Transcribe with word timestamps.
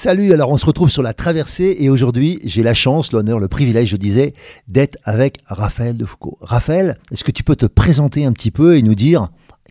Salut, 0.00 0.32
alors 0.32 0.50
on 0.50 0.58
se 0.58 0.64
retrouve 0.64 0.90
sur 0.90 1.02
la 1.02 1.12
traversée 1.12 1.76
et 1.80 1.90
aujourd'hui 1.90 2.38
j'ai 2.44 2.62
la 2.62 2.72
chance, 2.72 3.10
l'honneur, 3.10 3.40
le 3.40 3.48
privilège, 3.48 3.88
je 3.88 3.96
disais, 3.96 4.32
d'être 4.68 4.96
avec 5.02 5.38
Raphaël 5.46 5.96
de 5.96 6.04
Foucault. 6.04 6.38
Raphaël, 6.40 7.00
est-ce 7.10 7.24
que 7.24 7.32
tu 7.32 7.42
peux 7.42 7.56
te 7.56 7.66
présenter 7.66 8.24
un 8.24 8.32
petit 8.32 8.52
peu 8.52 8.76
et 8.76 8.82
nous 8.82 8.94
dire 8.94 9.30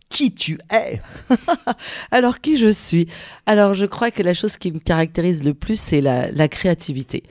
qui 0.10 0.34
tu 0.34 0.60
es 0.70 1.02
Alors 2.12 2.42
qui 2.42 2.58
je 2.58 2.70
suis? 2.74 3.08
Alors 3.46 3.74
je 3.74 3.86
crois 3.86 4.12
que 4.12 4.22
la 4.22 4.34
chose 4.34 4.58
qui 4.58 4.74
me 4.74 4.80
caractérise 4.80 5.46
le 5.46 5.54
plus, 5.54 5.80
c'est 5.80 6.02
la, 6.02 6.48
créativité. 6.50 7.24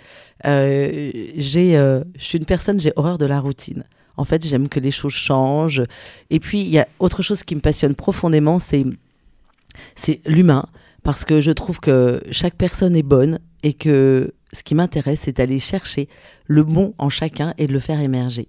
Euh, 0.47 1.11
j'ai, 1.37 1.77
euh, 1.77 2.03
je 2.19 2.25
suis 2.25 2.39
une 2.39 2.47
personne, 2.47 2.81
j'ai 2.81 2.95
horreur 2.97 3.19
de 3.19 3.27
la 3.27 3.41
routine. 3.41 3.85
En 4.17 4.25
fait, 4.25 4.47
j'aime 4.47 4.71
que 4.71 4.81
les 4.81 4.91
choses 4.91 5.13
changent. 5.13 5.83
Et 6.31 6.41
puis, 6.41 6.63
il 6.63 6.69
y 6.69 6.79
a 6.79 6.89
autre 6.99 7.21
chose 7.21 7.43
qui 7.43 7.57
me 7.57 7.61
passionne 7.61 7.95
profondément, 7.95 8.59
c'est, 8.59 8.85
c'est 9.97 10.23
l'humain 10.25 10.65
parce 11.07 11.25
que 11.25 11.41
je 11.41 11.53
trouve 11.53 11.79
que 11.79 12.21
chaque 12.33 12.57
personne 12.57 12.97
est 12.97 13.05
bonne 13.05 13.39
et 13.63 13.75
que 13.75 14.35
ce 14.53 14.65
qui 14.65 14.75
m'intéresse, 14.75 15.21
c'est 15.21 15.37
d'aller 15.37 15.61
chercher 15.61 16.09
le 16.47 16.65
bon 16.65 16.95
en 16.99 17.11
chacun 17.11 17.55
et 17.59 17.67
de 17.67 17.73
le 17.73 17.79
faire 17.79 18.01
émerger. 18.01 18.49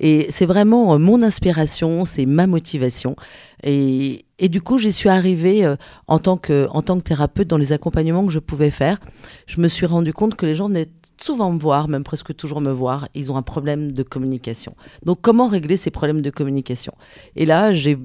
Et 0.00 0.26
c'est 0.28 0.44
vraiment 0.44 0.92
euh, 0.92 0.98
mon 0.98 1.22
inspiration, 1.22 2.04
c'est 2.04 2.26
ma 2.26 2.46
motivation. 2.46 3.16
Et, 3.62 4.26
du 4.38 4.60
coup, 4.60 4.76
j'y 4.76 4.92
suis 4.92 5.08
arrivée 5.08 5.64
euh, 5.64 5.76
en, 6.06 6.18
tant 6.18 6.36
que, 6.36 6.68
en 6.72 6.82
tant 6.82 6.98
que 6.98 7.04
thérapeute 7.04 7.48
dans 7.48 7.56
les 7.56 7.72
accompagnements 7.72 8.26
que 8.26 8.32
je 8.32 8.38
pouvais 8.38 8.70
faire. 8.70 9.00
Je 9.46 9.62
me 9.62 9.68
suis 9.68 9.86
rendu 9.86 10.12
compte 10.12 10.34
que 10.34 10.44
les 10.44 10.54
gens 10.54 10.68
venaient 10.68 10.90
souvent 11.18 11.52
me 11.52 11.58
voir, 11.58 11.88
même 11.88 12.04
presque 12.04 12.36
toujours 12.36 12.60
me 12.60 12.70
voir, 12.70 13.08
ils 13.14 13.32
ont 13.32 13.38
un 13.38 13.42
problème 13.42 13.90
de 13.90 14.02
communication. 14.02 14.76
Donc 15.06 15.22
comment 15.22 15.48
régler 15.48 15.78
ces 15.78 15.90
problèmes 15.90 16.20
de 16.20 16.28
communication? 16.28 16.92
Et 17.34 17.46
là, 17.46 17.72
j'ai 17.72 17.96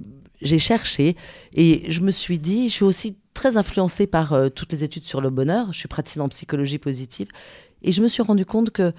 cherché 0.57 1.17
et 1.53 1.83
je 1.91 1.99
me 1.99 2.11
suis 2.11 2.39
dit, 2.39 2.69
je 2.69 2.73
suis 2.75 2.85
aussi 2.85 3.17
très 3.39 3.55
influencée 3.55 4.05
par 4.05 4.33
euh, 4.33 4.49
toutes 4.49 4.73
les 4.73 4.83
études 4.83 5.05
sur 5.05 5.21
le 5.21 5.29
bonheur. 5.29 5.71
Je 5.71 5.79
suis 5.79 5.87
praticienne 5.87 6.23
en 6.23 6.27
psychologie 6.27 6.77
positive. 6.77 7.29
Et 7.83 7.93
je 7.93 8.01
me 8.01 8.09
suis 8.09 8.21
rendu 8.21 8.45
compte 8.45 8.69
que 8.69 8.91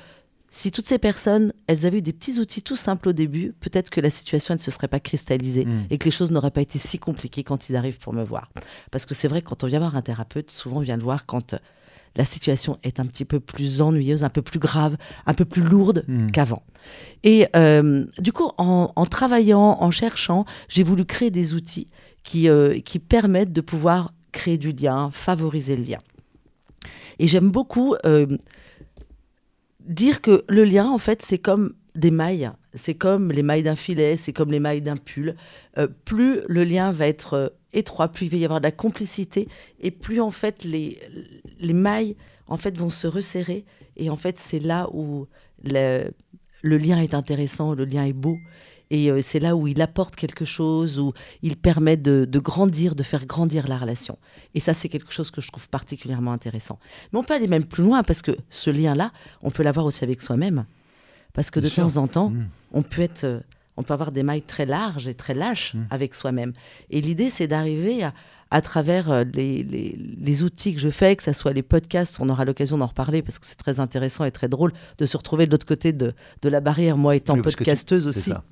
si 0.48 0.72
toutes 0.72 0.88
ces 0.88 0.96
personnes, 0.96 1.52
elles 1.66 1.84
avaient 1.84 1.98
eu 1.98 2.02
des 2.02 2.14
petits 2.14 2.38
outils 2.38 2.62
tout 2.62 2.74
simples 2.74 3.11
au 3.11 3.12
début, 3.12 3.52
peut-être 3.61 3.90
que 3.90 4.00
la 4.00 4.08
situation 4.08 4.55
ne 4.55 4.58
se 4.58 4.70
serait 4.70 4.89
pas 4.89 4.98
cristallisée 4.98 5.67
hmm. 5.67 5.84
et 5.90 5.98
que 5.98 6.06
les 6.06 6.11
choses 6.11 6.30
n'auraient 6.30 6.50
pas 6.50 6.62
été 6.62 6.79
si 6.79 6.98
compliquées 6.98 7.45
quand 7.45 7.68
ils 7.68 7.77
arrivent 7.77 7.98
pour 7.98 8.14
me 8.14 8.24
voir. 8.24 8.50
Parce 8.90 9.05
que 9.05 9.12
c'est 9.12 9.29
vrai, 9.29 9.42
quand 9.42 9.62
on 9.62 9.67
vient 9.67 9.79
voir 9.79 9.95
un 9.95 10.00
thérapeute, 10.00 10.50
souvent 10.50 10.79
on 10.79 10.80
vient 10.80 10.96
le 10.96 11.05
voir 11.05 11.27
quand 11.27 11.52
euh, 11.52 11.58
la 12.17 12.24
situation 12.24 12.79
est 12.83 12.98
un 12.98 13.05
petit 13.05 13.27
peu 13.27 13.40
plus 13.40 13.83
ennuyeuse, 13.83 14.24
un 14.24 14.30
peu 14.30 14.40
plus 14.40 14.58
grave, 14.58 14.96
un 15.27 15.34
peu 15.34 15.45
plus 15.45 15.62
lourde 15.62 16.06
hmm. 16.08 16.29
qu'avant. 16.29 16.62
Et 17.24 17.46
euh, 17.56 18.06
du 18.18 18.33
coup, 18.33 18.50
en, 18.56 19.05
travaillant, 19.05 19.77
en 19.80 19.90
cherchant, 19.90 20.46
j'ai 20.70 20.83
voulu 20.83 21.05
créer 21.05 21.30
des 21.30 21.52
outils 21.52 21.89
qui, 22.23 22.48
qui 22.84 22.98
permettent 22.98 23.52
de 23.52 23.61
pouvoir 23.61 24.12
créer 24.33 24.58
du 24.58 24.73
lien, 24.73 25.11
favoriser 25.11 25.77
le 25.77 25.85
lien. 25.85 25.98
Et 27.18 27.27
j'aime 27.27 27.51
beaucoup 27.51 27.95
euh, 28.07 28.39
dire 29.80 30.20
que 30.20 30.45
le 30.48 30.64
lien, 30.64 30.89
en 30.89 30.98
fait, 30.98 31.23
c'est 31.23 31.39
comme 31.39 31.74
des 31.95 32.11
mailles. 32.11 32.51
C'est 32.73 32.95
comme 32.95 33.33
les 33.33 33.42
mailles 33.42 33.63
d'un 33.63 33.77
filet, 33.77 34.17
c'est 34.17 34.33
comme 34.33 34.51
les 34.51 34.61
mailles 34.61 34.80
d'un 34.80 34.96
pull. 34.96 35.36
Euh, 35.77 35.89
plus 36.05 36.41
le 36.48 36.64
lien 36.64 36.92
va 36.92 37.07
être 37.07 37.35
euh, 37.35 37.48
étroit, 37.73 38.08
plus 38.08 38.27
il 38.27 38.30
va 38.30 38.36
y 38.36 38.45
avoir 38.45 38.61
de 38.61 38.64
la 38.64 38.73
complicité, 38.73 39.48
et 39.80 39.91
plus 39.91 40.20
en 40.20 40.30
fait 40.30 40.64
les, 40.64 40.98
les 41.58 41.73
mailles 41.73 42.17
en 42.48 42.57
fait 42.57 42.77
vont 42.77 42.91
se 42.91 43.07
resserrer. 43.07 43.64
Et 43.97 44.08
en 44.08 44.17
fait, 44.17 44.39
c'est 44.39 44.61
là 44.61 44.89
où 44.92 45.27
le, 45.62 46.11
le 46.62 46.79
lien 46.79 47.01
est 47.01 47.14
intéressant, 47.14 47.74
le 47.74 47.85
lien 47.85 48.05
est 48.05 48.12
beau. 48.12 48.39
Et 48.90 49.11
euh, 49.11 49.20
c'est 49.20 49.39
là 49.39 49.55
où 49.55 49.68
il 49.68 49.80
apporte 49.80 50.17
quelque 50.17 50.45
chose, 50.45 50.98
où 50.98 51.12
il 51.42 51.56
permet 51.56 51.96
de, 51.96 52.27
grandir, 52.39 52.95
de 52.95 53.02
faire 53.02 53.24
grandir 53.24 53.68
la 53.68 53.78
relation. 53.78 54.18
Et 54.55 54.61
ça, 54.61 54.74
c'est 54.74 54.89
quelque 54.89 55.12
chose 55.12 55.30
que 55.30 55.40
je 55.40 55.48
trouve 55.48 55.68
particulièrement 55.68 56.33
intéressant. 56.33 56.78
Mais 57.12 57.18
on 57.18 57.23
peut 57.23 57.34
aller 57.34 57.46
même 57.46 57.67
plus 57.67 57.84
loin, 57.84 58.02
parce 58.02 58.23
que 58.23 58.36
ce 58.50 58.70
lien-là, 58.70 59.12
on 59.42 59.50
peut 59.50 59.62
l'avoir 59.62 59.86
aussi 59.86 60.02
avec 60.02 60.20
soi-même. 60.20 60.67
Parce 61.33 61.50
que 61.50 61.61
de 61.61 61.68
temps 61.68 61.96
en 61.96 62.08
temps, 62.08 62.30
mmh. 62.30 62.48
on 62.73 62.83
peut 62.83 63.02
être... 63.02 63.42
On 63.77 63.83
peut 63.83 63.95
avoir 63.95 64.13
des 64.13 64.23
mailles 64.23 64.42
très 64.42 64.67
larges 64.67 65.08
et 65.08 65.14
très 65.14 65.35
lâches 65.35 65.75
mmh. 65.75 65.81
avec 65.91 66.14
soi-même. 66.14 66.53
Et 66.91 67.01
l'idée, 67.01 67.31
c'est 67.31 67.47
d'arriver 67.47 68.03
à, 68.03 68.13
à 68.51 68.61
travers 68.63 69.11
euh, 69.11 69.25
les, 69.33 70.42
outils 70.42 70.75
que 70.75 70.81
je 70.81 70.91
fais, 70.91 71.14
que 71.14 71.23
ce 71.23 71.33
soit 71.33 71.53
les 71.53 71.63
podcasts, 71.63 72.19
on 72.20 72.29
aura 72.29 72.45
l'occasion 72.45 72.79
d'en 72.79 72.86
reparler 72.86 73.23
parce 73.23 73.39
que 73.39 73.47
c'est 73.47 73.57
très 73.57 73.79
intéressant 73.79 74.25
et 74.25 74.33
très 74.33 74.48
drôle 74.48 74.73
de 74.98 75.07
se 75.07 75.17
retrouver 75.17 75.47
de 75.47 75.53
l'autre 75.53 75.67
côté 75.67 75.92
de, 75.92 76.14
la 76.42 76.61
barrière, 76.61 76.97
moi 76.97 77.14
étant 77.14 77.41
podcasteuse 77.41 78.07
aussi. 78.07 78.30
Ça. 78.30 78.42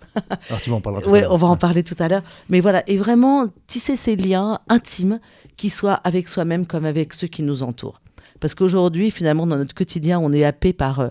Alors 0.48 0.60
tu 0.60 0.70
vas 0.70 0.76
en 0.76 0.80
parler 0.80 1.04
Oui, 1.06 1.20
on 1.28 1.36
va 1.36 1.48
en 1.48 1.56
parler 1.56 1.82
tout 1.82 1.96
à 1.98 2.08
l'heure. 2.08 2.22
Mais 2.48 2.60
voilà, 2.60 2.84
et 2.86 2.96
vraiment 2.96 3.48
tisser 3.66 3.96
ces 3.96 4.14
liens 4.14 4.60
intimes 4.68 5.18
qui 5.56 5.70
soient 5.70 6.00
avec 6.04 6.28
soi-même 6.28 6.66
comme 6.66 6.84
avec 6.84 7.12
ceux 7.12 7.28
qui 7.28 7.42
nous 7.42 7.62
entourent. 7.62 8.00
Parce 8.40 8.54
qu'aujourd'hui, 8.54 9.10
finalement, 9.10 9.48
dans 9.48 9.56
notre 9.56 9.74
quotidien, 9.74 10.20
on 10.20 10.32
est 10.32 10.44
happé 10.44 10.72
par 10.72 11.00
euh, 11.00 11.08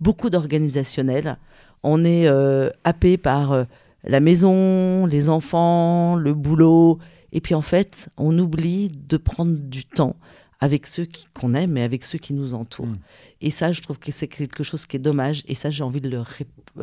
beaucoup 0.00 0.30
d'organisationnels. 0.30 1.38
On 1.82 2.04
est 2.04 2.26
euh, 2.26 2.70
happé 2.84 3.16
par 3.16 3.66
la 4.04 4.20
maison, 4.20 5.06
les 5.06 5.28
enfants, 5.28 6.16
le 6.16 6.34
boulot, 6.34 6.98
et 7.32 7.40
puis 7.40 7.54
en 7.54 7.60
fait, 7.60 8.08
on 8.16 8.38
oublie 8.38 8.88
de 8.88 9.16
prendre 9.16 9.58
du 9.58 9.84
temps 9.84 10.16
avec 10.60 10.86
ceux 10.86 11.06
qu'on 11.34 11.54
aime 11.54 11.76
et 11.76 11.82
avec 11.82 12.04
ceux 12.04 12.18
qui 12.18 12.34
nous 12.34 12.54
entourent. 12.54 12.86
Mm. 12.86 12.98
Et 13.42 13.50
ça, 13.50 13.72
je 13.72 13.80
trouve 13.80 13.98
que 13.98 14.10
c'est 14.10 14.28
quelque 14.28 14.64
chose 14.64 14.86
qui 14.86 14.96
est 14.96 15.00
dommage. 15.00 15.44
Et 15.46 15.54
ça, 15.54 15.70
j'ai 15.70 15.84
envie 15.84 16.00
de 16.00 16.08
le, 16.08 16.22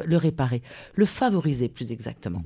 le, 0.05 0.17
réparer, 0.17 0.61
le 0.94 1.05
favoriser 1.05 1.67
plus 1.67 1.91
exactement. 1.91 2.44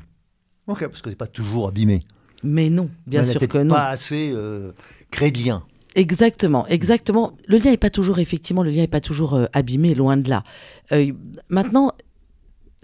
Ok, 0.68 0.88
parce 0.88 1.02
que 1.02 1.10
n'est 1.10 1.16
pas 1.16 1.28
toujours 1.28 1.68
abîmé. 1.68 2.04
Mais 2.44 2.70
non, 2.70 2.90
bien 3.06 3.24
sûr 3.26 3.40
que 3.48 3.58
non. 3.58 3.76
Pas 3.76 3.90
assez 3.90 4.32
euh, 4.34 4.72
créé 5.12 5.32
de 5.32 5.40
lien. 5.40 5.64
Exactement, 5.96 6.68
exactement. 6.68 7.34
Le 7.48 7.58
lien 7.58 7.72
n'est 7.72 7.78
pas 7.78 7.90
toujours, 7.90 8.20
effectivement, 8.20 8.64
le 8.64 8.70
lien 8.70 8.82
n'est 8.82 8.88
pas 8.88 9.02
toujours 9.02 9.34
euh, 9.34 9.46
abîmé, 9.54 9.96
loin 9.96 10.18
de 10.18 10.30
là. 10.30 10.44
Euh, 10.92 11.12
maintenant, 11.50 11.94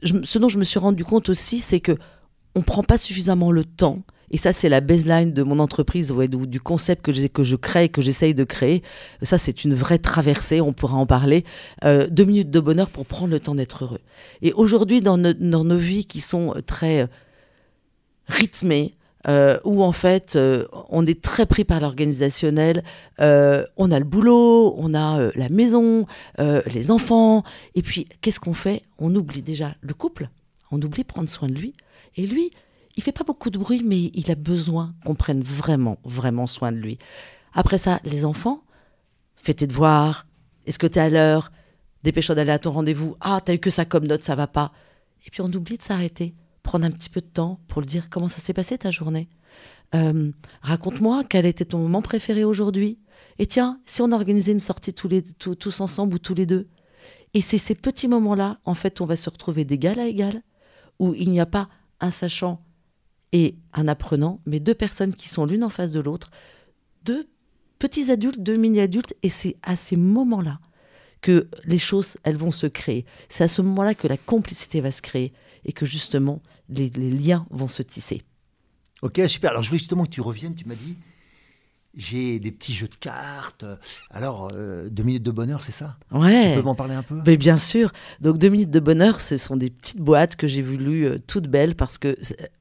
ce 0.04 0.40
dont 0.40 0.50
je 0.50 0.58
me 0.58 0.64
suis 0.64 0.80
rendu 0.80 1.04
compte 1.04 1.30
aussi, 1.30 1.60
c'est 1.60 1.80
que 1.80 1.98
on 2.56 2.62
prend 2.62 2.84
pas 2.84 2.98
suffisamment 2.98 3.52
le 3.52 3.66
temps 3.66 4.04
et 4.32 4.38
ça, 4.38 4.54
c'est 4.54 4.70
la 4.70 4.82
baseline 4.82 5.34
de 5.34 5.44
mon 5.44 5.60
entreprise, 5.60 6.12
ou 6.12 6.26
du 6.46 6.60
concept 6.60 7.06
que 7.06 7.28
que 7.28 7.44
je 7.44 7.56
crée, 7.56 7.90
que 7.90 8.02
j'essaye 8.02 8.34
de 8.34 8.44
créer. 8.44 8.82
Ça, 9.22 9.38
c'est 9.38 9.64
une 9.64 9.74
vraie 9.74 10.00
traversée, 10.00 10.62
on 10.62 10.74
pourra 10.74 10.98
en 10.98 11.06
parler. 11.06 11.46
Euh, 11.84 12.08
deux 12.10 12.26
minutes 12.26 12.52
de 12.52 12.60
bonheur 12.60 12.90
pour 12.90 13.06
prendre 13.06 13.32
le 13.32 13.40
temps 13.40 13.56
d'être 13.56 13.84
heureux. 13.84 14.02
Et 14.42 14.52
aujourd'hui, 14.54 15.02
dans, 15.02 15.18
nos 15.18 15.78
vies 15.78 16.06
qui 16.06 16.22
sont 16.22 16.56
euh, 16.56 16.62
très 16.62 17.08
euh, 19.28 19.60
où 19.64 19.84
en 19.84 19.92
fait 19.92 20.38
on 20.90 21.06
est 21.06 21.22
très 21.22 21.46
pris 21.46 21.64
par 21.64 21.80
l'organisationnel, 21.80 22.84
on 23.20 23.92
a 23.92 24.00
le 24.00 24.06
boulot, 24.06 24.76
on 24.78 24.94
a 24.94 25.32
la 25.36 25.50
maison, 25.50 26.06
les 26.38 26.92
enfants, 26.92 27.44
et 27.76 27.82
puis 27.82 28.06
qu'est-ce 28.22 28.40
qu'on 28.40 28.54
fait? 28.54 28.84
On 28.98 29.14
oublie 29.16 29.42
déjà 29.42 29.76
le 29.82 29.94
couple, 29.94 30.30
on 30.72 30.82
oublie 30.82 31.04
prendre 31.04 31.30
soin 31.30 31.48
de 31.48 31.56
lui, 31.56 31.74
et 32.16 32.26
lui, 32.28 32.52
il 32.98 33.04
fait 33.04 33.12
pas 33.12 33.26
beaucoup 33.26 33.50
de 33.50 33.58
bruit, 33.58 33.82
mais 33.84 34.12
il 34.14 34.32
a 34.32 34.36
besoin 34.36 34.94
qu'on 35.04 35.16
prenne 35.16 35.42
vraiment, 35.42 35.98
vraiment 36.06 36.48
soin 36.48 36.72
de 36.72 36.78
lui. 36.78 36.98
Après 37.54 37.78
ça, 37.78 38.00
les 38.06 38.24
enfants, 38.24 38.64
fais 39.36 39.54
tes 39.54 39.68
devoirs, 39.68 40.26
est-ce 40.66 40.80
que 40.80 40.88
tu 40.88 41.00
es 41.00 41.02
à 41.02 41.10
l'heure? 41.10 41.52
Dépêche-toi 42.04 42.36
d'aller 42.36 42.52
à 42.52 42.60
ton 42.60 42.72
rendez-vous. 42.72 43.16
Ah, 43.20 43.42
t'as 43.44 43.54
eu 43.54 43.60
que 43.60 43.70
ça 43.70 43.84
comme 43.84 44.08
note, 44.08 44.24
ça 44.24 44.36
va 44.36 44.48
pas. 44.48 44.72
Et 45.26 45.30
puis 45.30 45.42
on 45.42 45.52
oublie 45.52 45.78
de 45.78 45.84
s'arrêter, 45.84 46.36
prendre 46.66 46.86
un 46.86 46.92
petit 46.92 47.10
peu 47.10 47.22
de 47.22 47.26
temps 47.28 47.60
pour 47.68 47.80
le 47.80 47.86
dire 47.86 48.10
comment 48.10 48.28
ça 48.28 48.40
s'est 48.40 48.54
passé 48.54 48.78
ta 48.78 48.92
journée. 48.92 49.30
Euh, 49.94 50.32
raconte-moi 50.62 51.24
quel 51.24 51.46
était 51.46 51.64
ton 51.64 51.78
moment 51.78 52.02
préféré 52.02 52.44
aujourd'hui. 52.44 53.00
Et 53.40 53.48
tiens, 53.48 53.80
si 53.86 54.02
on 54.02 54.12
organisait 54.12 54.52
une 54.52 54.60
sortie 54.60 54.94
tous, 54.94 55.08
les, 55.08 55.24
tous 55.24 55.80
ensemble 55.80 56.16
ou 56.16 56.20
tous 56.20 56.34
les 56.34 56.46
deux. 56.46 56.68
Et 57.34 57.42
c'est 57.42 57.58
ces 57.58 57.76
petits 57.76 58.08
moments-là, 58.08 58.60
en 58.66 58.74
fait, 58.74 59.00
on 59.00 59.06
va 59.06 59.16
se 59.16 59.30
retrouver 59.30 59.64
d'égal 59.64 60.00
à 60.00 60.08
égal, 60.08 60.42
où 61.00 61.14
il 61.14 61.30
n'y 61.30 61.40
a 61.40 61.46
pas 61.46 61.70
un 62.00 62.12
sachant 62.12 62.62
et 63.32 63.56
un 63.74 63.88
apprenant, 63.88 64.42
mais 64.46 64.60
deux 64.60 64.74
personnes 64.74 65.14
qui 65.14 65.30
sont 65.30 65.46
l'une 65.46 65.64
en 65.64 65.70
face 65.70 65.92
de 65.92 66.00
l'autre, 66.00 66.32
deux 67.04 67.28
petits 67.78 68.10
adultes, 68.10 68.40
deux 68.40 68.56
mini-adultes, 68.56 69.14
et 69.22 69.30
c'est 69.30 69.58
à 69.62 69.76
ces 69.76 69.98
moments-là 69.98 70.60
que 71.22 71.50
les 71.66 71.80
choses, 71.80 72.18
elles 72.24 72.38
vont 72.38 72.52
se 72.52 72.68
créer. 72.68 73.06
C'est 73.30 73.44
à 73.44 73.48
ce 73.48 73.62
moment-là 73.62 73.96
que 73.96 74.08
la 74.08 74.18
complicité 74.18 74.80
va 74.80 74.92
se 74.92 75.02
créer 75.02 75.34
et 75.66 75.74
que 75.74 75.86
justement, 75.86 76.42
les, 76.70 76.90
liens 76.90 77.46
vont 77.50 77.68
se 77.68 77.82
tisser. 77.82 78.24
Ok, 79.02 79.22
super. 79.28 79.52
Alors, 79.52 79.64
je 79.64 79.72
veux 79.72 79.78
justement 79.78 80.06
que 80.06 80.10
tu 80.10 80.22
reviennes. 80.22 80.56
Tu 80.56 80.66
m'as 80.66 80.76
dit, 80.76 80.96
j'ai 81.96 82.40
des 82.40 82.52
petits 82.52 82.74
jeux 82.74 82.88
de 82.88 82.96
cartes. 82.96 83.66
Alors, 84.10 84.50
euh, 84.56 84.90
deux 84.90 85.04
minutes 85.04 85.24
de 85.24 85.32
bonheur, 85.32 85.64
c'est 85.64 85.72
ça? 85.72 85.98
Ouais. 86.12 86.52
Tu 86.52 86.58
peux 86.58 86.64
m'en 86.64 86.76
parler 86.76 86.96
un 86.96 87.04
peu? 87.04 87.22
Mais 87.26 87.38
Bien 87.38 87.58
sûr. 87.58 87.92
Donc, 88.22 88.38
deux 88.38 88.50
minutes 88.50 88.72
de 88.72 88.80
bonheur, 88.80 89.22
ce 89.22 89.38
sont 89.38 89.58
des 89.58 89.70
petites 89.70 90.02
boîtes 90.02 90.36
que 90.36 90.48
j'ai 90.48 90.62
voulu 90.62 91.06
euh, 91.06 91.18
toutes 91.28 91.48
belles 91.48 91.76
parce 91.76 91.98
que 91.98 92.18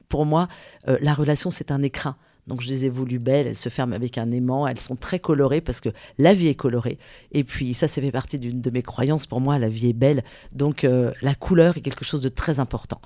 pour 0.09 0.25
moi, 0.25 0.47
euh, 0.87 0.97
la 1.01 1.13
relation, 1.13 1.49
c'est 1.51 1.71
un 1.71 1.81
écrin. 1.81 2.15
Donc 2.47 2.61
je 2.61 2.69
les 2.69 2.85
ai 2.85 2.89
voulues 2.89 3.19
belles, 3.19 3.47
elles 3.47 3.55
se 3.55 3.69
ferment 3.69 3.95
avec 3.95 4.17
un 4.17 4.31
aimant, 4.31 4.67
elles 4.67 4.79
sont 4.79 4.95
très 4.95 5.19
colorées 5.19 5.61
parce 5.61 5.81
que 5.81 5.89
la 6.19 6.33
vie 6.33 6.47
est 6.47 6.55
colorée. 6.55 6.99
Et 7.31 7.43
puis 7.43 7.73
ça, 7.73 7.87
ça 7.87 8.01
fait 8.01 8.11
partie 8.11 8.37
d'une 8.37 8.61
de 8.61 8.69
mes 8.69 8.83
croyances. 8.83 9.25
Pour 9.25 9.41
moi, 9.41 9.57
la 9.57 9.69
vie 9.69 9.89
est 9.89 9.93
belle. 9.93 10.23
Donc 10.53 10.83
euh, 10.83 11.11
la 11.21 11.33
couleur 11.33 11.77
est 11.77 11.81
quelque 11.81 12.05
chose 12.05 12.21
de 12.21 12.29
très 12.29 12.59
important. 12.59 13.01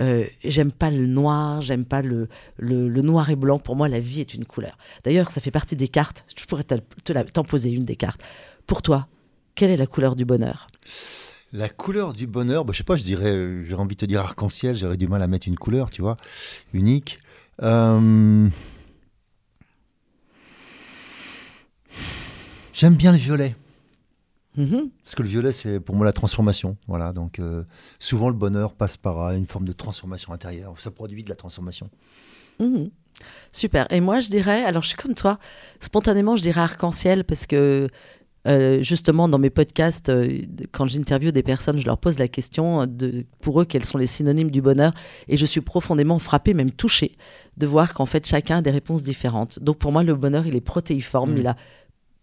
Euh, 0.00 0.26
j'aime 0.44 0.72
pas 0.72 0.90
le 0.90 1.06
noir, 1.06 1.62
j'aime 1.62 1.86
pas 1.86 2.02
le, 2.02 2.28
le, 2.58 2.88
noir 3.02 3.30
et 3.30 3.36
blanc. 3.36 3.58
Pour 3.58 3.76
moi, 3.76 3.88
la 3.88 4.00
vie 4.00 4.20
est 4.20 4.34
une 4.34 4.44
couleur. 4.44 4.76
D'ailleurs, 5.04 5.30
ça 5.30 5.40
fait 5.40 5.50
partie 5.50 5.76
des 5.76 5.88
cartes. 5.88 6.24
Je 6.36 6.44
pourrais 6.44 6.64
t'en 6.64 7.44
poser 7.44 7.70
une 7.70 7.84
des 7.84 7.96
cartes. 7.96 8.20
Pour 8.66 8.82
toi, 8.82 9.08
quelle 9.54 9.70
est 9.70 9.76
la 9.76 9.86
couleur 9.86 10.16
du 10.16 10.24
bonheur? 10.24 10.68
La 11.54 11.68
couleur 11.68 12.12
du 12.12 12.26
bonheur, 12.26 12.64
bah, 12.64 12.72
je 12.72 12.78
sais 12.78 12.84
pas, 12.84 12.96
je 12.96 13.04
dirais, 13.04 13.64
j'ai 13.64 13.74
envie 13.74 13.94
de 13.94 14.00
te 14.00 14.06
dire 14.06 14.20
arc-en-ciel, 14.20 14.74
j'aurais 14.74 14.96
du 14.96 15.06
mal 15.06 15.22
à 15.22 15.26
mettre 15.26 15.48
une 15.48 15.58
couleur, 15.58 15.90
tu 15.90 16.00
vois, 16.00 16.16
unique. 16.72 17.20
Euh, 17.62 18.48
J'aime 22.72 22.96
bien 22.96 23.12
le 23.12 23.18
violet. 23.18 23.54
Mm-hmm. 24.58 24.90
Parce 25.02 25.14
que 25.14 25.22
le 25.22 25.28
violet, 25.28 25.52
c'est 25.52 25.80
pour 25.80 25.94
moi 25.94 26.04
la 26.04 26.12
transformation. 26.12 26.76
Voilà, 26.86 27.12
donc 27.12 27.38
euh, 27.38 27.64
souvent 27.98 28.28
le 28.28 28.34
bonheur 28.34 28.74
passe 28.74 28.96
par 28.96 29.22
euh, 29.22 29.36
une 29.36 29.46
forme 29.46 29.64
de 29.64 29.72
transformation 29.72 30.32
intérieure. 30.32 30.74
Ça 30.78 30.90
produit 30.90 31.22
de 31.22 31.28
la 31.28 31.36
transformation. 31.36 31.88
Mm-hmm. 32.60 32.90
Super. 33.52 33.86
Et 33.90 34.00
moi, 34.00 34.20
je 34.20 34.28
dirais, 34.28 34.64
alors 34.64 34.82
je 34.82 34.88
suis 34.88 34.96
comme 34.96 35.14
toi, 35.14 35.38
spontanément, 35.80 36.36
je 36.36 36.42
dirais 36.42 36.60
arc-en-ciel 36.60 37.24
parce 37.24 37.46
que 37.46 37.88
euh, 38.48 38.82
justement, 38.82 39.28
dans 39.28 39.38
mes 39.38 39.50
podcasts, 39.50 40.10
quand 40.72 40.86
j'interviewe 40.86 41.30
des 41.30 41.44
personnes, 41.44 41.78
je 41.78 41.86
leur 41.86 41.98
pose 41.98 42.18
la 42.18 42.26
question 42.26 42.86
de, 42.86 43.24
pour 43.40 43.60
eux, 43.60 43.64
quels 43.64 43.84
sont 43.84 43.98
les 43.98 44.08
synonymes 44.08 44.50
du 44.50 44.60
bonheur. 44.60 44.92
Et 45.28 45.36
je 45.36 45.46
suis 45.46 45.60
profondément 45.60 46.18
frappée, 46.18 46.52
même 46.52 46.72
touchée, 46.72 47.16
de 47.56 47.66
voir 47.66 47.94
qu'en 47.94 48.06
fait, 48.06 48.26
chacun 48.26 48.58
a 48.58 48.62
des 48.62 48.72
réponses 48.72 49.04
différentes. 49.04 49.60
Donc 49.60 49.78
pour 49.78 49.92
moi, 49.92 50.02
le 50.02 50.16
bonheur, 50.16 50.46
il 50.46 50.56
est 50.56 50.60
protéiforme. 50.60 51.36
Il 51.36 51.46
a 51.46 51.56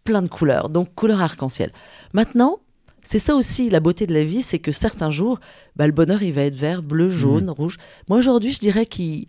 plein 0.04 0.22
de 0.22 0.28
couleurs, 0.28 0.70
donc 0.70 0.94
couleur 0.96 1.22
arc-en-ciel. 1.22 1.72
Maintenant, 2.14 2.60
c'est 3.04 3.20
ça 3.20 3.36
aussi 3.36 3.70
la 3.70 3.80
beauté 3.80 4.08
de 4.08 4.14
la 4.14 4.24
vie, 4.24 4.44
c'est 4.44 4.60
que 4.60 4.72
certains 4.72 5.12
jours, 5.12 5.40
bah, 5.76 5.88
le 5.88 5.94
bonheur, 5.94 6.22
il 6.22 6.34
va 6.34 6.44
être 6.44 6.56
vert, 6.56 6.84
bleu, 6.84 7.10
jaune, 7.10 7.46
mmh. 7.46 7.50
rouge. 7.52 7.78
Moi, 8.08 8.18
aujourd'hui, 8.20 8.52
je 8.52 8.60
dirais 8.60 8.86
qu'il 8.86 9.28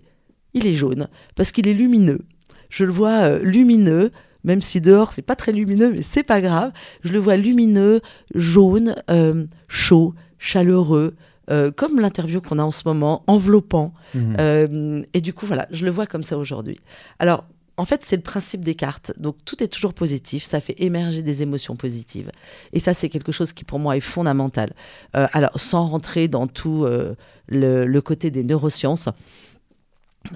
il 0.55 0.67
est 0.67 0.75
jaune, 0.75 1.09
parce 1.37 1.53
qu'il 1.53 1.69
est 1.69 1.75
lumineux. 1.75 2.21
Je 2.69 2.85
le 2.85 2.93
vois 2.93 3.23
euh, 3.23 3.43
lumineux, 3.43 4.11
même 4.45 4.63
si 4.63 4.81
dehors, 4.81 5.13
c'est 5.13 5.23
pas 5.23 5.37
très 5.37 5.53
lumineux, 5.53 5.93
mais 5.93 6.03
c'est 6.03 6.23
pas 6.23 6.41
grave. 6.41 6.73
Je 7.03 7.13
le 7.13 7.19
vois 7.19 7.37
lumineux, 7.37 8.01
jaune, 8.35 8.95
euh, 9.11 9.47
chaud, 9.69 10.15
chaleureux, 10.39 11.15
euh, 11.51 11.71
comme 11.71 12.01
l'interview 12.01 12.41
qu'on 12.41 12.59
a 12.59 12.63
en 12.63 12.71
ce 12.71 12.83
moment, 12.87 13.23
enveloppant. 13.27 13.93
Mmh. 14.15 15.03
et 15.15 15.21
du 15.21 15.33
coup, 15.33 15.47
voilà, 15.47 15.69
je 15.71 15.85
le 15.85 15.91
vois 15.91 16.07
comme 16.07 16.23
ça 16.23 16.37
aujourd'hui. 16.37 16.79
Alors, 17.19 17.45
en 17.81 17.87
fait, 17.87 18.03
c'est 18.05 18.17
le 18.17 18.23
principe 18.23 18.63
des 18.63 18.75
cartes. 18.75 19.15
Donc, 19.19 19.37
tout 19.47 19.63
est 19.63 19.69
toujours 19.69 19.95
positif. 19.95 20.45
Ça 20.45 20.61
fait 20.61 20.75
émerger 20.83 21.23
des 21.23 21.43
émotions 21.43 21.77
positives. 21.77 22.31
Et 22.75 22.79
ça, 22.79 22.93
c'est 22.93 23.09
quelque 23.09 23.33
chose 23.33 23.55
qui, 23.55 23.65
pour 23.65 23.79
moi, 23.79 23.97
est 23.97 24.01
fondamental. 24.01 24.75
Euh, 25.17 25.27
alors, 25.33 25.59
sans 25.59 25.87
rentrer 25.87 26.29
dans 26.29 26.47
tout 26.47 26.85
euh, 26.85 27.15
le, 27.49 28.01
côté 28.01 28.31
des 28.31 28.45
neurosciences, 28.45 29.09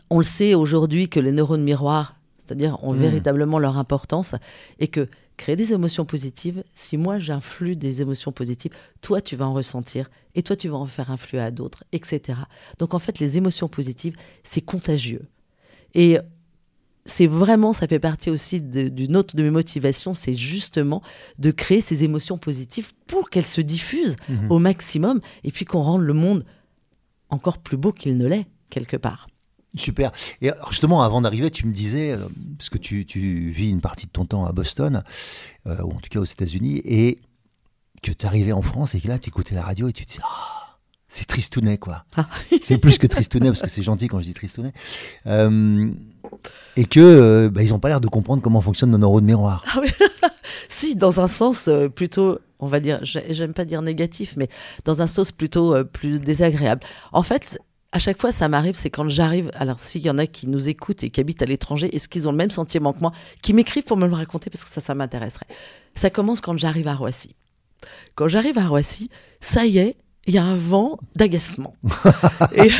on 0.08 0.16
le 0.16 0.24
sait 0.24 0.54
aujourd'hui 0.54 1.10
que 1.10 1.20
les 1.20 1.32
neurones 1.32 1.62
miroirs, 1.62 2.16
c'est-à-dire, 2.38 2.82
ont 2.82 2.94
mmh. 2.94 2.98
véritablement 2.98 3.58
leur 3.58 3.76
importance 3.76 4.34
et 4.80 4.88
que 4.88 5.06
créer 5.36 5.56
des 5.56 5.74
émotions 5.74 6.06
positives, 6.06 6.64
si 6.72 6.96
moi 6.96 7.18
j'influe 7.18 7.76
des 7.76 8.00
émotions 8.00 8.32
positives, 8.32 8.72
toi 9.02 9.20
tu 9.20 9.36
vas 9.36 9.46
en 9.46 9.52
ressentir 9.52 10.08
et 10.34 10.42
toi 10.42 10.56
tu 10.56 10.68
vas 10.68 10.78
en 10.78 10.86
faire 10.86 11.10
influer 11.10 11.40
à 11.40 11.50
d'autres, 11.50 11.84
etc. 11.92 12.38
Donc 12.78 12.94
en 12.94 12.98
fait, 12.98 13.18
les 13.18 13.36
émotions 13.36 13.68
positives, 13.68 14.16
c'est 14.44 14.62
contagieux. 14.62 15.26
Et 15.94 16.18
c'est 17.06 17.26
vraiment, 17.26 17.72
ça 17.72 17.86
fait 17.86 17.98
partie 17.98 18.30
aussi 18.30 18.60
d'une 18.60 19.16
autre 19.16 19.36
de 19.36 19.42
mes 19.42 19.50
motivations, 19.50 20.14
c'est 20.14 20.34
justement 20.34 21.02
de 21.38 21.50
créer 21.50 21.80
ces 21.80 22.04
émotions 22.04 22.38
positives 22.38 22.92
pour 23.06 23.30
qu'elles 23.30 23.46
se 23.46 23.60
diffusent 23.60 24.16
mhm. 24.28 24.50
au 24.50 24.58
maximum 24.58 25.20
et 25.42 25.50
puis 25.50 25.64
qu'on 25.64 25.82
rende 25.82 26.02
le 26.02 26.14
monde 26.14 26.44
encore 27.28 27.58
plus 27.58 27.76
beau 27.76 27.92
qu'il 27.92 28.16
ne 28.16 28.26
l'est, 28.26 28.46
quelque 28.70 28.96
part. 28.96 29.28
Super. 29.76 30.12
Et 30.40 30.50
justement, 30.70 31.02
avant 31.02 31.20
d'arriver, 31.20 31.50
tu 31.50 31.66
me 31.66 31.72
disais, 31.72 32.12
euh, 32.12 32.28
parce 32.56 32.70
que 32.70 32.78
tu, 32.78 33.04
vis 33.50 33.70
une 33.70 33.80
partie 33.80 34.06
de 34.06 34.12
ton 34.12 34.24
temps 34.24 34.46
à 34.46 34.52
Boston, 34.52 35.02
euh, 35.66 35.82
ou 35.82 35.90
en 35.90 36.00
tout 36.00 36.08
cas 36.10 36.20
aux 36.20 36.24
États-Unis, 36.24 36.80
et 36.84 37.18
que 38.02 38.12
tu 38.12 38.24
arrivais 38.24 38.52
en 38.52 38.62
France 38.62 38.94
et 38.94 39.00
que 39.00 39.08
là, 39.08 39.18
tu 39.18 39.28
écoutais 39.28 39.54
la 39.54 39.62
radio 39.62 39.88
et 39.88 39.92
tu 39.92 40.04
te 40.04 40.12
disais, 40.12 40.22
ah, 40.24 40.78
c'est 41.08 41.26
tristounet, 41.26 41.78
quoi. 41.78 42.04
Ah. 42.16 42.28
c'est 42.62 42.78
plus 42.78 42.98
que 42.98 43.06
tristounet, 43.08 43.48
parce 43.48 43.62
que 43.62 43.68
c'est 43.68 43.82
gentil 43.82 44.06
quand 44.06 44.20
je 44.20 44.24
dis 44.24 44.34
tristounet. 44.34 44.72
Euh, 45.26 45.92
et 46.76 46.84
que 46.84 47.00
euh, 47.00 47.50
bah, 47.50 47.62
ils 47.62 47.70
n'ont 47.70 47.78
pas 47.78 47.88
l'air 47.88 48.00
de 48.00 48.08
comprendre 48.08 48.42
comment 48.42 48.60
fonctionnent 48.60 48.90
nos 48.90 48.98
neurones 48.98 49.24
miroirs. 49.24 49.64
Ah 49.66 50.28
si, 50.68 50.96
dans 50.96 51.20
un 51.20 51.28
sens 51.28 51.68
euh, 51.68 51.88
plutôt, 51.88 52.38
on 52.58 52.66
va 52.66 52.80
dire, 52.80 53.00
j'aime 53.02 53.52
pas 53.52 53.64
dire 53.64 53.82
négatif, 53.82 54.34
mais 54.36 54.48
dans 54.84 55.02
un 55.02 55.06
sens 55.06 55.32
plutôt 55.32 55.74
euh, 55.74 55.84
plus 55.84 56.20
désagréable. 56.20 56.82
En 57.12 57.22
fait, 57.22 57.58
à 57.92 57.98
chaque 57.98 58.20
fois, 58.20 58.32
ça 58.32 58.48
m'arrive, 58.48 58.74
c'est 58.74 58.90
quand 58.90 59.08
j'arrive. 59.08 59.50
Alors, 59.54 59.78
s'il 59.78 60.02
y 60.02 60.10
en 60.10 60.18
a 60.18 60.26
qui 60.26 60.48
nous 60.48 60.68
écoutent 60.68 61.04
et 61.04 61.10
qui 61.10 61.20
habitent 61.20 61.42
à 61.42 61.46
l'étranger, 61.46 61.94
est-ce 61.94 62.08
qu'ils 62.08 62.26
ont 62.26 62.32
le 62.32 62.38
même 62.38 62.50
sentiment 62.50 62.92
que 62.92 63.00
moi, 63.00 63.12
qui 63.42 63.52
m'écrivent 63.52 63.84
pour 63.84 63.96
me 63.96 64.06
le 64.06 64.14
raconter 64.14 64.50
parce 64.50 64.64
que 64.64 64.70
ça, 64.70 64.80
ça 64.80 64.94
m'intéresserait. 64.94 65.46
Ça 65.94 66.10
commence 66.10 66.40
quand 66.40 66.56
j'arrive 66.58 66.88
à 66.88 66.94
Roissy. 66.94 67.36
Quand 68.14 68.28
j'arrive 68.28 68.58
à 68.58 68.66
Roissy, 68.66 69.10
ça 69.40 69.66
y 69.66 69.78
est, 69.78 69.96
il 70.26 70.34
y 70.34 70.38
a 70.38 70.44
un 70.44 70.56
vent 70.56 70.98
d'agacement. 71.16 71.74
et 72.56 72.70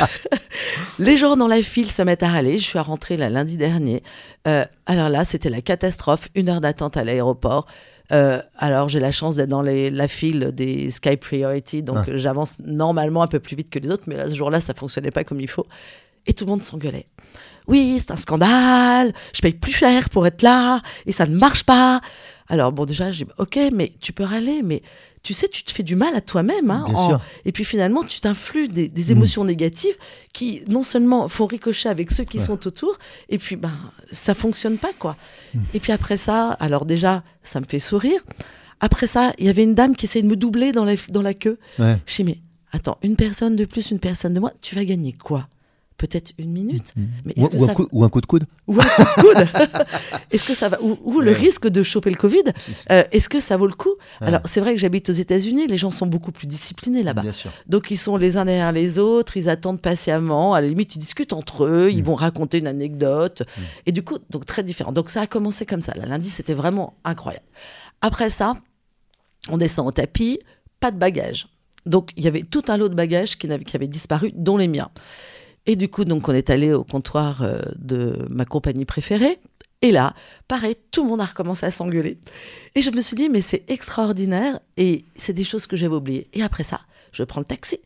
les 0.99 1.17
gens 1.17 1.37
dans 1.37 1.47
la 1.47 1.61
file 1.61 1.91
se 1.91 2.01
mettent 2.01 2.23
à 2.23 2.29
râler. 2.29 2.57
Je 2.57 2.63
suis 2.63 2.79
à 2.79 2.81
rentrer 2.83 3.17
là, 3.17 3.29
lundi 3.29 3.57
dernier. 3.57 4.03
Euh, 4.47 4.65
alors 4.85 5.09
là, 5.09 5.25
c'était 5.25 5.49
la 5.49 5.61
catastrophe. 5.61 6.29
Une 6.35 6.49
heure 6.49 6.61
d'attente 6.61 6.97
à 6.97 7.03
l'aéroport. 7.03 7.67
Euh, 8.11 8.39
alors 8.57 8.87
j'ai 8.87 8.99
la 8.99 9.11
chance 9.11 9.37
d'être 9.37 9.49
dans 9.49 9.63
la 9.63 10.07
file 10.07 10.51
des 10.53 10.91
Sky 10.91 11.17
Priority, 11.17 11.81
donc 11.81 11.97
ah. 12.07 12.11
j'avance 12.15 12.59
normalement 12.63 13.23
un 13.23 13.27
peu 13.27 13.39
plus 13.39 13.55
vite 13.55 13.71
que 13.71 13.79
les 13.79 13.89
autres, 13.89 14.03
mais 14.07 14.15
là, 14.15 14.29
ce 14.29 14.35
jour-là, 14.35 14.59
ça 14.59 14.73
fonctionnait 14.73 15.11
pas 15.11 15.23
comme 15.23 15.41
il 15.41 15.49
faut. 15.49 15.65
Et 16.27 16.33
tout 16.33 16.45
le 16.45 16.51
monde 16.51 16.63
s'engueulait. 16.63 17.07
Oui, 17.67 17.97
c'est 17.99 18.11
un 18.11 18.15
scandale, 18.15 19.13
je 19.33 19.41
paye 19.41 19.53
plus 19.53 19.71
cher 19.71 20.09
pour 20.11 20.27
être 20.27 20.43
là, 20.43 20.81
et 21.07 21.11
ça 21.11 21.25
ne 21.25 21.35
marche 21.35 21.63
pas. 21.63 21.99
Alors 22.47 22.71
bon, 22.71 22.85
déjà, 22.85 23.09
j'ai 23.09 23.25
ok, 23.39 23.59
mais 23.73 23.91
tu 23.99 24.13
peux 24.13 24.23
râler, 24.23 24.61
mais 24.63 24.83
tu 25.25 25.33
sais, 25.33 25.47
tu 25.47 25.63
te 25.63 25.71
fais 25.71 25.81
du 25.81 25.95
mal 25.95 26.15
à 26.15 26.21
toi-même. 26.21 26.69
Hein, 26.69 26.85
Et 27.45 27.51
puis 27.51 27.63
finalement, 27.63 28.03
tu 28.03 28.19
t'influes 28.21 28.67
des, 28.67 28.89
mm. 28.89 29.11
émotions 29.11 29.43
négatives 29.43 29.95
qui, 30.33 30.61
non 30.67 30.83
seulement 30.83 31.27
font 31.29 31.47
ricocher 31.47 31.89
avec 31.89 32.11
ceux 32.11 32.25
qui 32.25 32.39
sont 32.39 32.67
autour, 32.67 32.99
et 33.29 33.39
puis 33.39 33.55
ben, 33.55 33.71
ça 34.11 34.35
fonctionne 34.35 34.77
pas, 34.77 34.93
quoi. 34.97 35.17
Mm. 35.55 35.59
Et 35.73 35.79
puis 35.79 35.91
après 35.91 36.17
ça, 36.17 36.51
alors 36.51 36.85
déjà, 36.85 37.23
ça 37.41 37.59
me 37.59 37.65
fait 37.65 37.79
sourire. 37.79 38.21
Après 38.79 39.07
ça, 39.07 39.33
il 39.39 39.47
y 39.47 39.49
avait 39.49 39.63
une 39.63 39.73
dame 39.73 39.95
qui 39.95 40.05
essayait 40.05 40.21
de 40.21 40.27
me 40.27 40.35
doubler 40.35 40.71
dans 40.71 40.85
la, 40.85 40.93
dans 41.09 41.23
la 41.23 41.33
queue. 41.33 41.57
Je 41.79 42.15
dis, 42.15 42.23
mais 42.23 42.37
attends, 42.71 42.99
une 43.01 43.15
personne 43.15 43.55
de 43.55 43.65
plus, 43.65 43.89
une 43.89 43.99
personne 43.99 44.35
de 44.35 44.39
moins, 44.39 44.53
tu 44.61 44.75
vas 44.75 44.85
gagner 44.85 45.13
quoi? 45.13 45.47
Peut-être 45.97 46.33
une 46.37 46.51
minute. 46.51 46.93
Mm. 46.95 47.03
Mais 47.25 47.33
ou, 47.37 47.45
un 47.45 47.73
coup, 47.73 47.87
ou, 47.91 48.03
un 48.03 48.09
coup, 48.09 48.21
de 48.21 48.25
coude. 48.25 48.45
Ou 48.67 48.79
un 48.79 48.83
coup 48.83 49.03
de 49.03 49.21
coude. 49.21 49.47
est-ce 50.31 50.43
que 50.43 50.53
ça 50.53 50.69
va 50.69 50.81
Ou, 50.81 51.21
le 51.21 51.31
risque 51.31 51.67
de 51.67 51.83
choper 51.83 52.09
le 52.09 52.17
Covid. 52.17 52.43
Euh, 52.91 53.03
est-ce 53.11 53.29
que 53.29 53.39
ça 53.39 53.57
vaut 53.57 53.67
le 53.67 53.73
coup? 53.73 53.93
Alors, 54.21 54.41
c'est 54.45 54.59
vrai 54.59 54.73
que 54.73 54.79
j'habite 54.79 55.09
aux 55.09 55.13
États-Unis, 55.13 55.67
les 55.67 55.77
gens 55.77 55.91
sont 55.91 56.07
beaucoup 56.07 56.31
plus 56.31 56.47
disciplinés 56.47 57.03
là-bas. 57.03 57.23
Donc, 57.67 57.91
ils 57.91 57.97
sont 57.97 58.17
les 58.17 58.37
uns 58.37 58.45
derrière 58.45 58.71
les 58.71 58.99
autres, 58.99 59.37
ils 59.37 59.49
attendent 59.49 59.81
patiemment. 59.81 60.53
À 60.53 60.61
la 60.61 60.67
limite, 60.67 60.95
ils 60.95 60.99
discutent 60.99 61.33
entre 61.33 61.65
eux, 61.65 61.89
ils 61.91 62.01
mm. 62.01 62.05
vont 62.05 62.15
raconter 62.15 62.57
une 62.59 62.67
anecdote. 62.67 63.41
Mm. 63.41 63.61
Et 63.87 63.91
du 63.91 64.03
coup, 64.03 64.17
donc 64.29 64.45
très 64.45 64.63
différent. 64.63 64.91
Donc, 64.91 65.09
ça 65.09 65.21
a 65.21 65.27
commencé 65.27 65.65
comme 65.65 65.81
ça. 65.81 65.93
La 65.95 66.05
lundi, 66.05 66.29
c'était 66.29 66.53
vraiment 66.53 66.95
incroyable. 67.03 67.45
Après 68.01 68.29
ça, 68.29 68.57
on 69.49 69.57
descend 69.57 69.87
au 69.87 69.91
tapis, 69.91 70.39
pas 70.79 70.91
de 70.91 70.97
bagages. 70.97 71.47
Donc, 71.85 72.11
il 72.17 72.25
y 72.25 72.27
avait 72.27 72.43
tout 72.43 72.63
un 72.67 72.77
lot 72.77 72.89
de 72.89 72.95
bagages 72.95 73.37
qui, 73.37 73.47
qui 73.47 73.75
avaient 73.75 73.87
disparu, 73.87 74.31
dont 74.35 74.57
les 74.57 74.67
miens. 74.67 74.89
Et 75.65 75.75
du 75.75 75.89
coup, 75.89 76.05
donc, 76.05 76.27
on 76.29 76.33
est 76.33 76.49
allé 76.49 76.73
au 76.73 76.83
comptoir 76.83 77.41
euh, 77.41 77.59
de 77.75 78.25
ma 78.29 78.45
compagnie 78.45 78.85
préférée. 78.85 79.39
Et 79.81 79.91
là, 79.91 80.13
pareil, 80.47 80.75
tout 80.91 81.03
le 81.03 81.09
monde 81.09 81.21
a 81.21 81.25
recommencé 81.25 81.65
à 81.65 81.71
s'engueuler. 81.71 82.17
Et 82.75 82.81
je 82.81 82.91
me 82.91 83.01
suis 83.01 83.15
dit, 83.15 83.29
mais 83.29 83.41
c'est 83.41 83.63
extraordinaire. 83.69 84.59
Et 84.77 85.05
c'est 85.15 85.33
des 85.33 85.43
choses 85.43 85.67
que 85.67 85.75
j'avais 85.75 85.95
oubliées. 85.95 86.27
Et 86.33 86.43
après 86.43 86.63
ça, 86.63 86.81
je 87.11 87.23
prends 87.23 87.41
le 87.41 87.45
taxi. 87.45 87.79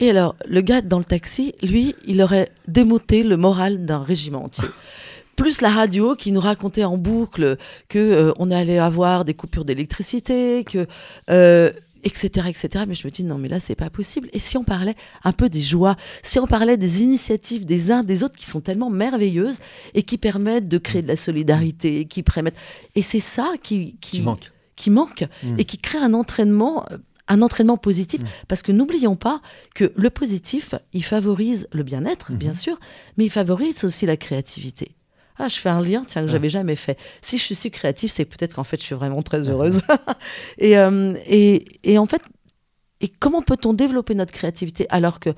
Et 0.00 0.10
alors, 0.10 0.34
le 0.46 0.60
gars 0.60 0.80
dans 0.80 0.98
le 0.98 1.04
taxi, 1.04 1.54
lui, 1.62 1.94
il 2.06 2.20
aurait 2.20 2.50
démoté 2.66 3.22
le 3.22 3.36
moral 3.36 3.84
d'un 3.84 4.00
régiment 4.00 4.44
entier. 4.44 4.68
Plus 5.36 5.60
la 5.60 5.70
radio 5.70 6.14
qui 6.14 6.30
nous 6.30 6.40
racontait 6.40 6.84
en 6.84 6.96
boucle 6.96 7.56
que 7.88 7.98
euh, 7.98 8.32
on 8.38 8.52
allait 8.52 8.78
avoir 8.78 9.24
des 9.24 9.34
coupures 9.34 9.64
d'électricité, 9.64 10.62
que 10.64 10.86
euh, 11.30 11.72
etc., 12.04 12.48
etc. 12.48 12.84
Mais 12.86 12.94
je 12.94 13.06
me 13.06 13.10
dis, 13.10 13.24
non, 13.24 13.38
mais 13.38 13.48
là, 13.48 13.60
c'est 13.60 13.74
pas 13.74 13.90
possible. 13.90 14.28
Et 14.32 14.38
si 14.38 14.56
on 14.56 14.64
parlait 14.64 14.94
un 15.24 15.32
peu 15.32 15.48
des 15.48 15.62
joies, 15.62 15.96
si 16.22 16.38
on 16.38 16.46
parlait 16.46 16.76
des 16.76 17.02
initiatives 17.02 17.64
des 17.66 17.90
uns 17.90 18.02
des 18.04 18.22
autres 18.22 18.36
qui 18.36 18.46
sont 18.46 18.60
tellement 18.60 18.90
merveilleuses 18.90 19.58
et 19.94 20.02
qui 20.02 20.18
permettent 20.18 20.68
de 20.68 20.78
créer 20.78 21.02
de 21.02 21.08
la 21.08 21.16
solidarité, 21.16 22.04
qui 22.04 22.22
permettent. 22.22 22.56
Et 22.94 23.02
c'est 23.02 23.20
ça 23.20 23.52
qui, 23.62 23.96
qui, 24.00 24.20
manque. 24.20 24.52
Qui 24.76 24.90
manque 24.90 25.24
Mm. 25.42 25.56
et 25.58 25.64
qui 25.64 25.78
crée 25.78 25.98
un 25.98 26.14
entraînement. 26.14 26.86
Un 27.26 27.40
entraînement 27.40 27.78
positif, 27.78 28.20
Mm. 28.20 28.26
parce 28.48 28.60
que 28.62 28.70
n'oublions 28.70 29.16
pas 29.16 29.40
que 29.74 29.90
le 29.96 30.10
positif, 30.10 30.74
il 30.92 31.02
favorise 31.02 31.68
le 31.72 31.82
bien-être, 31.82 32.32
Mhm. 32.32 32.36
bien 32.38 32.52
sûr, 32.52 32.78
mais 33.16 33.24
il 33.24 33.30
favorise 33.30 33.82
aussi 33.84 34.04
la 34.04 34.18
créativité. 34.18 34.94
Ah, 35.38 35.48
je 35.48 35.58
fais 35.58 35.68
un 35.68 35.82
lien, 35.82 36.04
tiens, 36.06 36.22
que 36.22 36.28
j'avais 36.28 36.48
jamais 36.48 36.76
fait. 36.76 36.96
Si 37.20 37.38
je 37.38 37.42
suis 37.42 37.54
si 37.56 37.70
créative, 37.70 38.10
c'est 38.10 38.24
peut-être 38.24 38.54
qu'en 38.54 38.64
fait, 38.64 38.76
je 38.76 38.84
suis 38.84 38.94
vraiment 38.94 39.22
très 39.22 39.48
heureuse. 39.48 39.80
et, 40.58 40.78
euh, 40.78 41.14
et, 41.26 41.64
et 41.82 41.98
en 41.98 42.06
fait, 42.06 42.22
et 43.00 43.08
comment 43.08 43.42
peut-on 43.42 43.72
développer 43.72 44.14
notre 44.14 44.32
créativité 44.32 44.86
alors 44.90 45.18
que 45.18 45.30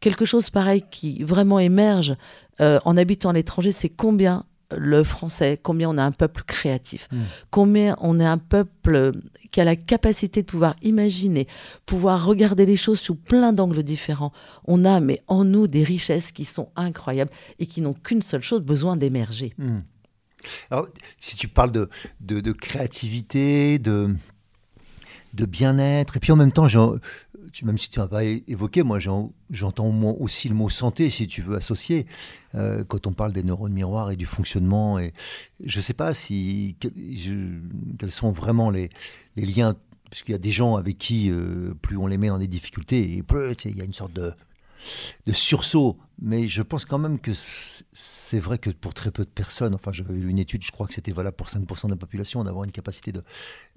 quelque 0.00 0.24
chose 0.24 0.50
pareil 0.50 0.84
qui 0.90 1.22
vraiment 1.22 1.58
émerge 1.58 2.16
euh, 2.60 2.78
en 2.84 2.96
habitant 2.96 3.30
à 3.30 3.32
l'étranger, 3.32 3.72
c'est 3.72 3.88
combien 3.88 4.44
le 4.76 5.04
français, 5.04 5.58
combien 5.62 5.88
on 5.90 5.98
a 5.98 6.02
un 6.04 6.12
peuple 6.12 6.42
créatif, 6.44 7.08
Mm. 7.12 7.22
combien 7.50 7.96
on 8.00 8.18
est 8.20 8.24
un 8.24 8.38
peuple 8.38 9.12
qui 9.50 9.60
a 9.60 9.64
la 9.64 9.76
capacité 9.76 10.42
de 10.42 10.46
pouvoir 10.46 10.74
imaginer, 10.82 11.46
pouvoir 11.86 12.24
regarder 12.24 12.66
les 12.66 12.76
choses 12.76 12.98
sous 13.00 13.14
plein 13.14 13.52
d'angles 13.52 13.82
différents. 13.82 14.32
On 14.64 14.84
a, 14.84 15.00
mais 15.00 15.20
en 15.28 15.44
nous, 15.44 15.68
des 15.68 15.84
richesses 15.84 16.32
qui 16.32 16.44
sont 16.44 16.70
incroyables 16.76 17.30
et 17.58 17.66
qui 17.66 17.80
n'ont 17.80 17.94
qu'une 17.94 18.22
seule 18.22 18.42
chose, 18.42 18.62
besoin 18.62 18.96
d'émerger. 18.96 19.52
Hmm. 19.58 19.80
Alors, 20.70 20.86
si 21.18 21.36
tu 21.36 21.48
parles 21.48 21.72
de, 21.72 21.88
de, 22.20 22.40
de 22.40 22.52
créativité, 22.52 23.78
de, 23.78 24.14
de 25.34 25.46
bien-être, 25.46 26.16
et 26.16 26.20
puis 26.20 26.32
en 26.32 26.36
même 26.36 26.52
temps, 26.52 26.68
j'en- 26.68 26.96
même 27.62 27.78
si 27.78 27.90
tu 27.90 28.00
n'as 28.00 28.08
pas 28.08 28.24
évoqué, 28.24 28.82
moi 28.82 28.98
j'en- 28.98 29.32
j'entends 29.50 29.90
aussi 30.18 30.48
le 30.48 30.54
mot 30.54 30.68
santé, 30.68 31.10
si 31.10 31.28
tu 31.28 31.42
veux 31.42 31.56
associer, 31.56 32.06
euh, 32.54 32.84
quand 32.84 33.06
on 33.06 33.12
parle 33.12 33.32
des 33.32 33.42
neurones 33.42 33.72
miroirs 33.72 34.10
et 34.10 34.16
du 34.16 34.26
fonctionnement. 34.26 34.98
Je 35.62 35.78
ne 35.78 35.82
sais 35.82 35.94
pas 35.94 36.14
si, 36.14 36.76
quels 36.80 38.10
sont 38.10 38.32
vraiment 38.32 38.70
les, 38.70 38.90
liens, 39.36 39.74
puisqu'il 40.10 40.32
y 40.32 40.34
a 40.34 40.38
des 40.38 40.50
gens 40.50 40.76
avec 40.76 40.98
qui, 40.98 41.30
euh, 41.30 41.74
plus 41.82 41.96
on 41.96 42.06
les 42.06 42.18
met 42.18 42.28
dans 42.28 42.38
des 42.38 42.48
il 43.64 43.76
y 43.76 43.80
a 43.80 43.84
une 43.84 43.92
sorte 43.92 44.12
de, 44.12 44.32
sursaut. 45.32 45.98
Mais 46.20 46.48
je 46.48 46.62
pense 46.62 46.84
quand 46.84 46.98
même 46.98 47.18
que 47.18 47.32
c'est 47.34 48.38
vrai 48.38 48.58
que 48.58 48.70
pour 48.70 48.94
très 48.94 49.10
peu 49.10 49.24
de 49.24 49.30
personnes, 49.30 49.74
enfin 49.74 49.92
j'avais 49.92 50.14
lu 50.14 50.28
une 50.28 50.38
étude, 50.38 50.62
je 50.62 50.70
crois 50.70 50.86
que 50.86 50.94
c'était 50.94 51.12
valable 51.12 51.36
pour 51.36 51.48
5% 51.48 51.86
de 51.86 51.92
la 51.92 51.96
population, 51.96 52.44
d'avoir 52.44 52.64
une 52.64 52.72
capacité 52.72 53.10
de 53.12 53.22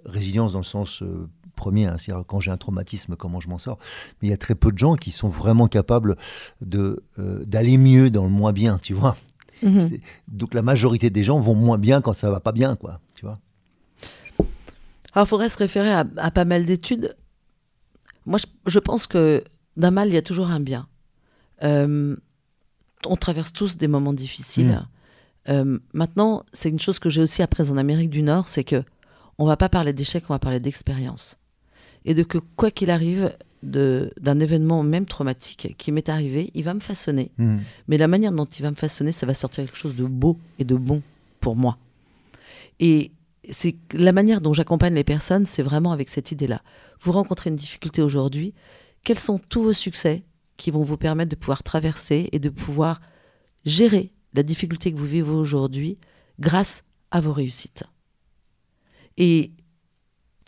résilience 0.05 0.53
dans 0.53 0.59
le 0.59 0.63
sens 0.63 1.01
euh, 1.01 1.27
premier, 1.57 1.85
hein, 1.85 1.97
c'est-à-dire 1.97 2.23
quand 2.25 2.39
j'ai 2.39 2.51
un 2.51 2.57
traumatisme, 2.57 3.15
comment 3.17 3.41
je 3.41 3.49
m'en 3.49 3.57
sors. 3.57 3.77
Mais 4.21 4.29
il 4.29 4.31
y 4.31 4.33
a 4.33 4.37
très 4.37 4.55
peu 4.55 4.71
de 4.71 4.77
gens 4.77 4.95
qui 4.95 5.11
sont 5.11 5.27
vraiment 5.27 5.67
capables 5.67 6.15
de, 6.61 7.03
euh, 7.19 7.43
d'aller 7.45 7.77
mieux 7.77 8.09
dans 8.09 8.23
le 8.23 8.29
moins 8.29 8.53
bien, 8.53 8.79
tu 8.81 8.93
vois. 8.93 9.17
Mhm. 9.61 9.99
Donc 10.27 10.53
la 10.53 10.61
majorité 10.61 11.09
des 11.09 11.23
gens 11.23 11.39
vont 11.39 11.55
moins 11.55 11.77
bien 11.77 12.01
quand 12.01 12.13
ça 12.13 12.29
va 12.29 12.39
pas 12.39 12.53
bien, 12.53 12.75
quoi, 12.75 13.01
tu 13.15 13.25
vois. 13.25 13.39
Alors, 15.13 15.25
il 15.25 15.29
faudrait 15.29 15.49
se 15.49 15.57
référer 15.57 15.91
à, 15.91 16.05
à 16.17 16.31
pas 16.31 16.45
mal 16.45 16.65
d'études. 16.65 17.15
Moi, 18.25 18.37
je, 18.37 18.45
je 18.71 18.79
pense 18.79 19.07
que 19.07 19.43
d'un 19.75 19.91
mal, 19.91 20.09
il 20.09 20.13
y 20.13 20.17
a 20.17 20.21
toujours 20.21 20.51
un 20.51 20.59
bien. 20.59 20.87
Euh, 21.63 22.15
on 23.05 23.15
traverse 23.15 23.53
tous 23.53 23.77
des 23.77 23.87
moments 23.87 24.13
difficiles. 24.13 24.67
Mm. 24.67 24.87
Euh, 25.49 25.79
maintenant, 25.93 26.43
c'est 26.53 26.69
une 26.69 26.79
chose 26.79 26.99
que 26.99 27.09
j'ai 27.09 27.21
aussi 27.21 27.41
apprise 27.41 27.71
en 27.71 27.77
Amérique 27.77 28.09
du 28.09 28.21
Nord, 28.21 28.47
c'est 28.47 28.63
que 28.63 28.83
on 29.37 29.45
va 29.45 29.55
pas 29.55 29.69
parler 29.69 29.93
d'échec, 29.93 30.23
on 30.29 30.33
va 30.33 30.39
parler 30.39 30.59
d'expérience. 30.59 31.37
Et 32.07 32.13
de 32.13 32.23
que 32.23 32.39
quoi 32.55 32.71
qu'il 32.71 32.89
arrive 32.89 33.37
d'un 33.61 34.39
événement 34.39 34.81
même 34.81 35.05
traumatique 35.05 35.75
qui 35.77 35.91
m'est 35.91 36.09
arrivé, 36.09 36.51
il 36.53 36.63
va 36.63 36.73
me 36.73 36.79
façonner. 36.79 37.31
Hmm. 37.37 37.57
Mais 37.89 37.97
la 37.97 38.07
manière 38.07 38.31
dont 38.31 38.45
il 38.45 38.61
va 38.61 38.71
me 38.71 38.75
façonner, 38.75 39.11
ça 39.11 39.25
va 39.25 39.33
sortir 39.33 39.65
quelque 39.65 39.77
chose 39.77 39.95
de 39.95 40.05
beau 40.05 40.39
et 40.57 40.63
de 40.63 40.75
bon 40.75 41.01
pour 41.41 41.57
moi. 41.57 41.77
Et 42.79 43.11
c'est 43.49 43.75
la 43.93 44.13
manière 44.13 44.39
dont 44.39 44.53
j'accompagne 44.53 44.93
les 44.93 45.03
personnes, 45.03 45.45
c'est 45.45 45.61
vraiment 45.61 45.91
avec 45.91 46.07
cette 46.09 46.31
idée-là. 46.31 46.61
Vous 47.01 47.11
rencontrez 47.11 47.49
une 47.49 47.57
difficulté 47.57 48.01
aujourd'hui, 48.01 48.53
quels 49.03 49.19
sont 49.19 49.37
tous 49.37 49.63
vos 49.63 49.73
succès 49.73 50.23
qui 50.55 50.71
vont 50.71 50.83
vous 50.83 50.97
permettre 50.97 51.29
de 51.29 51.35
pouvoir 51.35 51.61
traverser 51.61 52.29
et 52.31 52.39
de 52.39 52.49
pouvoir 52.49 53.01
gérer 53.65 54.13
la 54.33 54.43
difficulté 54.43 54.93
que 54.93 54.97
vous 54.97 55.05
vivez 55.05 55.29
aujourd'hui 55.29 55.97
grâce 56.39 56.83
à 57.11 57.19
vos 57.19 57.33
réussites? 57.33 57.83
Et 59.17 59.51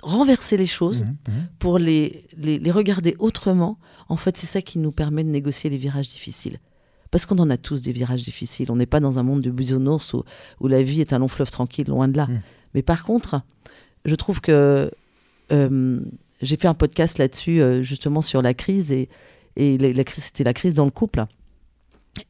renverser 0.04 0.58
les 0.58 0.66
choses 0.66 1.04
Mhm, 1.04 1.18
mhm. 1.28 1.48
pour 1.60 1.80
les, 1.80 2.26
les, 2.38 2.60
les 2.60 2.72
regarder 2.72 3.16
autrement, 3.20 3.78
en 4.08 4.16
fait, 4.16 4.38
c'est 4.38 4.48
ça 4.48 4.62
qui 4.62 4.80
nous 4.80 4.92
permet 4.92 5.24
de 5.24 5.30
négocier 5.30 5.70
les 5.70 5.78
virages 5.78 6.08
difficiles. 6.08 6.60
Parce 7.12 7.26
qu'on 7.26 7.40
en 7.40 7.50
a 7.50 7.58
tous 7.58 7.82
des 7.82 7.92
virages 7.92 8.22
difficiles. 8.24 8.72
On 8.72 8.76
n'est 8.76 8.86
pas 8.86 9.00
dans 9.00 9.18
un 9.18 9.24
monde 9.24 9.42
de 9.42 9.50
bisounours 9.50 10.14
où, 10.14 10.24
où 10.60 10.68
la 10.68 10.84
vie 10.84 11.02
est 11.02 11.12
un 11.12 11.20
long 11.20 11.28
fleuve 11.28 11.50
tranquille, 11.50 11.88
loin 11.88 12.08
de 12.08 12.18
là. 12.18 12.28
Mm. 12.28 12.42
Mais 12.76 12.82
par 12.84 13.04
contre, 13.04 13.42
je 14.06 14.14
trouve 14.16 14.42
que 14.42 14.92
euh, 15.52 16.00
j'ai 16.42 16.56
fait 16.56 16.68
un 16.68 16.76
podcast 16.76 17.18
là-dessus, 17.18 17.62
euh, 17.62 17.82
justement 17.82 18.22
sur 18.22 18.42
la 18.42 18.54
crise, 18.54 18.92
et, 18.92 19.10
et 19.56 19.78
la, 19.80 19.92
la 19.92 20.04
crise, 20.04 20.26
c'était 20.26 20.44
la 20.44 20.54
crise 20.54 20.74
dans 20.76 20.86
le 20.86 20.92
couple. 20.92 21.26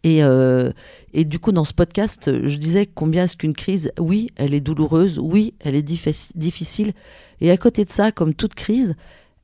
Et, 0.04 0.24
euh, 0.24 0.72
et 1.14 1.26
du 1.26 1.40
coup, 1.40 1.52
dans 1.52 1.66
ce 1.66 1.74
podcast, 1.74 2.30
je 2.48 2.56
disais 2.58 2.86
combien 2.86 3.24
est-ce 3.24 3.38
qu'une 3.38 3.54
crise, 3.56 3.92
oui, 4.00 4.28
elle 4.36 4.54
est 4.54 4.62
douloureuse, 4.62 5.20
oui, 5.20 5.54
elle 5.60 5.76
est 5.76 5.88
diffici- 5.88 6.32
difficile. 6.36 6.94
Et 7.42 7.52
à 7.52 7.58
côté 7.58 7.86
de 7.86 7.90
ça, 7.90 8.12
comme 8.12 8.34
toute 8.34 8.56
crise, 8.56 8.96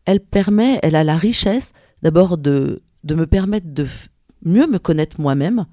elle 0.06 0.20
permet, 0.20 0.80
elle 0.84 0.96
a 0.96 1.04
la 1.04 1.18
richesse 1.18 1.74
d'abord 2.02 2.38
de, 2.38 2.82
de 3.04 3.16
me 3.16 3.26
permettre 3.26 3.68
de 3.68 3.88
mieux 4.44 4.68
me 4.68 4.80
connaître 4.80 5.20
moi-même, 5.20 5.66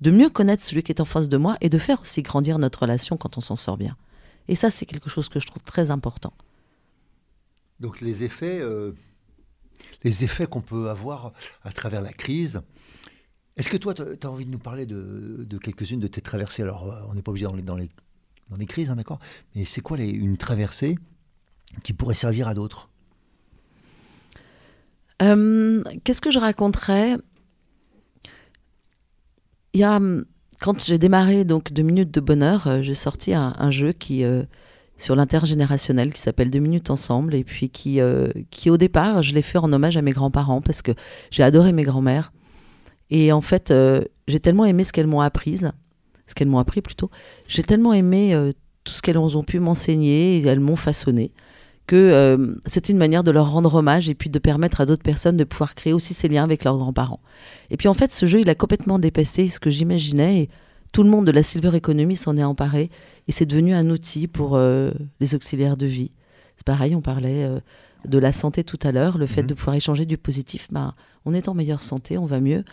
de 0.00 0.10
mieux 0.10 0.28
connaître 0.28 0.62
celui 0.62 0.82
qui 0.82 0.92
est 0.92 1.00
en 1.00 1.06
face 1.06 1.28
de 1.28 1.36
moi 1.36 1.56
et 1.60 1.68
de 1.68 1.78
faire 1.78 2.02
aussi 2.02 2.22
grandir 2.22 2.58
notre 2.58 2.80
relation 2.82 3.16
quand 3.16 3.38
on 3.38 3.40
s'en 3.40 3.56
sort 3.56 3.78
bien. 3.78 3.96
Et 4.48 4.54
ça, 4.56 4.70
c'est 4.70 4.84
quelque 4.84 5.08
chose 5.08 5.28
que 5.28 5.40
je 5.40 5.46
trouve 5.46 5.62
très 5.62 5.90
important. 5.90 6.34
Donc 7.80 8.00
les 8.00 8.22
effets, 8.24 8.60
euh, 8.60 8.92
les 10.02 10.24
effets 10.24 10.46
qu'on 10.46 10.60
peut 10.60 10.90
avoir 10.90 11.32
à 11.62 11.72
travers 11.72 12.02
la 12.02 12.12
crise. 12.12 12.62
Est-ce 13.56 13.68
que 13.68 13.76
toi, 13.76 13.94
tu 13.94 14.02
as 14.02 14.30
envie 14.30 14.46
de 14.46 14.50
nous 14.50 14.58
parler 14.58 14.84
de, 14.84 15.58
quelques-unes 15.58 16.00
de 16.00 16.08
tes 16.08 16.20
traversées? 16.20 16.62
Alors, 16.62 16.90
euh, 16.90 17.00
on 17.08 17.14
n'est 17.14 17.22
pas 17.22 17.30
obligé 17.30 17.46
dans 17.46 17.54
les, 17.54 17.62
dans 17.62 17.76
les, 17.76 17.88
dans 18.50 18.56
les 18.56 18.66
crises, 18.66 18.90
hein, 18.90 18.96
d'accord? 18.96 19.20
Mais 19.54 19.64
c'est 19.64 19.80
quoi 19.80 19.98
une 19.98 20.36
traversée 20.36 20.98
qui 21.82 21.92
pourrait 21.92 22.16
servir 22.16 22.48
à 22.48 22.54
d'autres? 22.54 22.88
Euh, 25.22 25.82
Qu'est-ce 26.02 26.20
que 26.20 26.32
je 26.32 26.40
raconterais? 26.40 27.16
Il 29.72 29.84
hum, 29.84 30.24
quand 30.60 30.82
j'ai 30.84 30.98
démarré 30.98 31.44
donc 31.44 31.72
Deux 31.72 31.82
minutes 31.82 32.10
de 32.10 32.20
bonheur, 32.20 32.66
euh, 32.66 32.82
j'ai 32.82 32.94
sorti 32.94 33.34
un, 33.34 33.70
jeu 33.70 33.92
qui 33.92 34.24
sur 34.96 35.14
l'intergénérationnel 35.14 36.12
qui 36.12 36.20
s'appelle 36.20 36.50
Deux 36.50 36.58
minutes 36.58 36.90
ensemble 36.90 37.36
et 37.36 37.44
puis 37.44 37.70
qui, 37.70 38.00
qui 38.50 38.70
au 38.70 38.76
départ, 38.76 39.22
je 39.22 39.32
l'ai 39.32 39.42
fait 39.42 39.58
en 39.58 39.72
hommage 39.72 39.96
à 39.96 40.02
mes 40.02 40.12
grands-parents 40.12 40.60
parce 40.60 40.82
que 40.82 40.92
j'ai 41.30 41.44
adoré 41.44 41.72
mes 41.72 41.84
grands-mères 41.84 42.32
et 43.14 43.30
en 43.30 43.40
fait, 43.40 43.70
euh, 43.70 44.02
j'ai 44.26 44.40
tellement 44.40 44.64
aimé 44.64 44.82
ce 44.82 44.92
qu'elles 44.92 45.06
m'ont 45.06 45.20
apprise, 45.20 45.70
ce 46.26 46.34
qu'elles 46.34 46.48
m'ont 46.48 46.58
appris 46.58 46.82
plutôt. 46.82 47.12
J'ai 47.46 47.62
tellement 47.62 47.92
aimé 47.92 48.34
euh, 48.34 48.50
tout 48.82 48.92
ce 48.92 49.02
qu'elles 49.02 49.16
ont 49.16 49.44
pu 49.44 49.60
m'enseigner 49.60 50.38
et 50.38 50.42
elles 50.44 50.58
m'ont 50.58 50.74
façonné 50.74 51.30
que 51.86 51.94
euh, 51.94 52.56
c'est 52.66 52.88
une 52.88 52.96
manière 52.96 53.22
de 53.22 53.30
leur 53.30 53.52
rendre 53.52 53.72
hommage 53.72 54.08
et 54.08 54.16
puis 54.16 54.30
de 54.30 54.38
permettre 54.40 54.80
à 54.80 54.86
d'autres 54.86 55.04
personnes 55.04 55.36
de 55.36 55.44
pouvoir 55.44 55.76
créer 55.76 55.92
aussi 55.92 56.12
ces 56.12 56.26
liens 56.26 56.42
avec 56.42 56.64
leurs 56.64 56.76
grands-parents. 56.76 57.20
Et 57.70 57.76
puis 57.76 57.86
en 57.86 57.94
fait, 57.94 58.10
ce 58.10 58.26
jeu, 58.26 58.40
il 58.40 58.50
a 58.50 58.56
complètement 58.56 58.98
dépassé 58.98 59.46
ce 59.46 59.60
que 59.60 59.70
j'imaginais 59.70 60.40
et 60.40 60.48
tout 60.90 61.04
le 61.04 61.10
monde 61.10 61.24
de 61.24 61.30
la 61.30 61.44
silver 61.44 61.76
economy 61.76 62.16
s'en 62.16 62.36
est 62.36 62.42
emparé 62.42 62.90
et 63.28 63.32
c'est 63.32 63.46
devenu 63.46 63.74
un 63.74 63.90
outil 63.90 64.26
pour 64.26 64.58
les 64.58 65.34
auxiliaires 65.34 65.76
de 65.76 65.86
vie. 65.86 66.10
C'est 66.56 66.64
pareil, 66.64 66.96
on 66.96 67.00
parlait 67.00 67.48
de 68.06 68.18
la 68.18 68.32
santé 68.32 68.64
tout 68.64 68.78
à 68.82 68.92
l'heure, 68.92 69.18
le 69.18 69.26
fait 69.26 69.42
Mhm. 69.42 69.48
de 69.48 69.54
pouvoir 69.54 69.76
échanger 69.76 70.04
du 70.06 70.18
positif, 70.18 70.68
ben, 70.70 70.94
on 71.24 71.32
est 71.34 71.48
en 71.48 71.54
meilleure 71.54 71.82
santé, 71.82 72.18
on 72.18 72.26
va 72.26 72.40
mieux. 72.40 72.64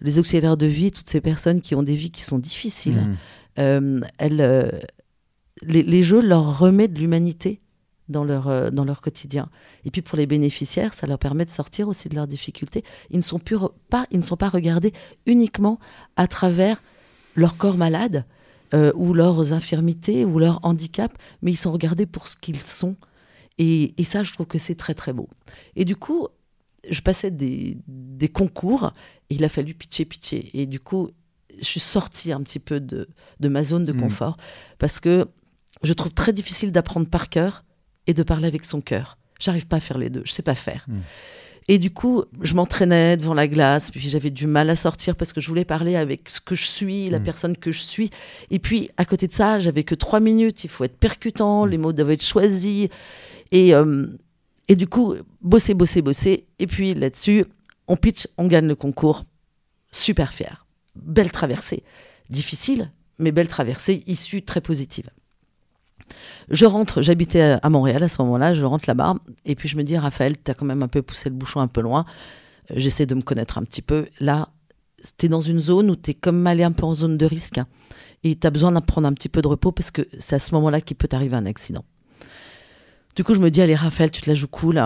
Les 0.00 0.18
auxiliaires 0.18 0.56
de 0.56 0.66
vie, 0.66 0.90
toutes 0.90 1.08
ces 1.08 1.20
personnes 1.20 1.60
qui 1.60 1.74
ont 1.74 1.82
des 1.82 1.94
vies 1.94 2.10
qui 2.10 2.22
sont 2.22 2.38
difficiles, 2.38 3.00
Mhm. 3.00 3.16
euh, 3.58 4.00
elles, 4.18 4.40
euh, 4.40 4.70
les, 5.62 5.82
les 5.82 6.02
jeux 6.02 6.20
leur 6.22 6.58
remettent 6.58 6.94
de 6.94 6.98
l'humanité 7.00 7.60
dans 8.08 8.24
leur, 8.24 8.48
euh, 8.48 8.70
dans 8.70 8.84
leur 8.84 9.00
quotidien. 9.00 9.48
Et 9.84 9.90
puis 9.90 10.02
pour 10.02 10.16
les 10.18 10.26
bénéficiaires, 10.26 10.94
ça 10.94 11.06
leur 11.06 11.18
permet 11.18 11.44
de 11.44 11.50
sortir 11.50 11.86
aussi 11.88 12.08
de 12.08 12.16
leurs 12.16 12.26
difficultés. 12.26 12.82
Ils 13.10 13.18
ne 13.18 13.22
sont, 13.22 13.38
plus 13.38 13.56
pas, 13.88 14.06
ils 14.10 14.18
ne 14.18 14.24
sont 14.24 14.36
pas 14.36 14.48
regardés 14.48 14.92
uniquement 15.26 15.78
à 16.16 16.26
travers 16.26 16.82
leur 17.36 17.56
corps 17.56 17.76
malade 17.76 18.24
ou 18.94 19.14
leurs 19.14 19.52
infirmités 19.52 20.24
ou 20.24 20.38
leur 20.38 20.60
handicap, 20.64 21.12
mais 21.42 21.50
ils 21.50 21.56
sont 21.56 21.72
regardés 21.72 22.06
pour 22.06 22.28
ce 22.28 22.36
qu'ils 22.36 22.58
sont. 22.60 22.94
Et, 23.60 23.94
et, 23.98 24.04
ça, 24.04 24.22
je 24.22 24.32
trouve 24.32 24.46
que 24.46 24.58
c'est 24.58 24.74
très 24.74 24.94
très 24.94 25.12
beau. 25.12 25.28
Et 25.76 25.84
du 25.84 25.94
coup, 25.94 26.28
je 26.88 27.02
passais 27.02 27.30
des, 27.30 27.76
des 27.86 28.28
concours 28.28 28.94
et 29.28 29.34
il 29.34 29.44
a 29.44 29.50
fallu 29.50 29.74
pitcher, 29.74 30.06
pitcher. 30.06 30.50
Et 30.54 30.66
du 30.66 30.80
coup, 30.80 31.10
je 31.58 31.64
suis 31.64 31.80
sortie 31.80 32.32
un 32.32 32.40
petit 32.42 32.58
peu 32.58 32.80
de, 32.80 33.06
de 33.38 33.48
ma 33.48 33.62
zone 33.62 33.84
de 33.84 33.92
mmh. 33.92 34.00
confort 34.00 34.36
parce 34.78 34.98
que 34.98 35.28
je 35.82 35.92
trouve 35.92 36.14
très 36.14 36.32
difficile 36.32 36.72
d'apprendre 36.72 37.06
par 37.06 37.28
cœur 37.28 37.64
et 38.06 38.14
de 38.14 38.22
parler 38.22 38.46
avec 38.46 38.64
son 38.64 38.80
cœur. 38.80 39.18
J'arrive 39.38 39.66
pas 39.66 39.76
à 39.76 39.80
faire 39.80 39.98
les 39.98 40.10
deux, 40.10 40.22
je 40.24 40.32
sais 40.32 40.42
pas 40.42 40.54
faire. 40.54 40.84
Hmm. 40.88 41.00
Et 41.68 41.78
du 41.78 41.90
coup, 41.90 42.24
je 42.40 42.54
m'entraînais 42.54 43.16
devant 43.16 43.34
la 43.34 43.46
glace, 43.46 43.90
puis 43.90 44.08
j'avais 44.08 44.30
du 44.30 44.46
mal 44.46 44.70
à 44.70 44.76
sortir 44.76 45.14
parce 45.14 45.32
que 45.32 45.40
je 45.40 45.48
voulais 45.48 45.64
parler 45.64 45.94
avec 45.96 46.28
ce 46.28 46.40
que 46.40 46.54
je 46.54 46.64
suis, 46.64 47.10
la 47.10 47.18
hmm. 47.18 47.24
personne 47.24 47.56
que 47.56 47.70
je 47.70 47.80
suis. 47.80 48.10
Et 48.50 48.58
puis, 48.58 48.90
à 48.96 49.04
côté 49.04 49.28
de 49.28 49.32
ça, 49.32 49.58
j'avais 49.58 49.84
que 49.84 49.94
trois 49.94 50.20
minutes, 50.20 50.64
il 50.64 50.70
faut 50.70 50.84
être 50.84 50.96
percutant, 50.96 51.64
les 51.64 51.78
mots 51.78 51.92
doivent 51.92 52.10
être 52.10 52.24
choisis. 52.24 52.88
Et, 53.52 53.74
euh, 53.74 54.06
et 54.68 54.76
du 54.76 54.86
coup, 54.86 55.14
bosser, 55.40 55.74
bosser, 55.74 56.02
bosser. 56.02 56.46
Et 56.58 56.66
puis 56.66 56.94
là-dessus, 56.94 57.44
on 57.88 57.96
pitch, 57.96 58.28
on 58.38 58.46
gagne 58.46 58.66
le 58.66 58.76
concours. 58.76 59.24
Super 59.92 60.32
fier. 60.32 60.66
Belle 60.94 61.32
traversée. 61.32 61.82
Difficile, 62.28 62.92
mais 63.18 63.32
belle 63.32 63.48
traversée, 63.48 64.02
issue 64.06 64.42
très 64.42 64.60
positive. 64.60 65.10
Je 66.50 66.66
rentre, 66.66 67.02
j'habitais 67.02 67.58
à 67.62 67.70
Montréal 67.70 68.02
à 68.02 68.08
ce 68.08 68.20
moment-là, 68.22 68.54
je 68.54 68.64
rentre 68.64 68.84
là-bas, 68.88 69.14
et 69.44 69.54
puis 69.54 69.68
je 69.68 69.76
me 69.76 69.84
dis, 69.84 69.96
Raphaël, 69.96 70.36
tu 70.42 70.50
as 70.50 70.54
quand 70.54 70.66
même 70.66 70.82
un 70.82 70.88
peu 70.88 71.02
poussé 71.02 71.28
le 71.28 71.34
bouchon 71.36 71.60
un 71.60 71.68
peu 71.68 71.80
loin. 71.80 72.04
J'essaie 72.74 73.06
de 73.06 73.14
me 73.14 73.22
connaître 73.22 73.58
un 73.58 73.64
petit 73.64 73.82
peu. 73.82 74.06
Là, 74.18 74.48
tu 75.18 75.26
es 75.26 75.28
dans 75.28 75.40
une 75.40 75.60
zone 75.60 75.90
où 75.90 75.96
tu 75.96 76.12
es 76.12 76.14
comme 76.14 76.46
allé 76.46 76.62
un 76.62 76.72
peu 76.72 76.84
en 76.84 76.94
zone 76.94 77.16
de 77.16 77.26
risque, 77.26 77.60
et 78.24 78.36
tu 78.36 78.46
as 78.46 78.50
besoin 78.50 78.72
d'en 78.72 78.80
prendre 78.80 79.06
un 79.06 79.12
petit 79.12 79.28
peu 79.28 79.42
de 79.42 79.48
repos, 79.48 79.72
parce 79.72 79.90
que 79.90 80.06
c'est 80.18 80.36
à 80.36 80.38
ce 80.38 80.54
moment-là 80.54 80.80
qu'il 80.80 80.96
peut 80.96 81.08
t'arriver 81.08 81.36
un 81.36 81.46
accident. 81.46 81.84
Du 83.16 83.24
coup, 83.24 83.34
je 83.34 83.40
me 83.40 83.50
dis, 83.50 83.60
allez, 83.60 83.74
Raphaël, 83.74 84.10
tu 84.10 84.22
te 84.22 84.30
la 84.30 84.34
joues 84.34 84.48
cool, 84.48 84.80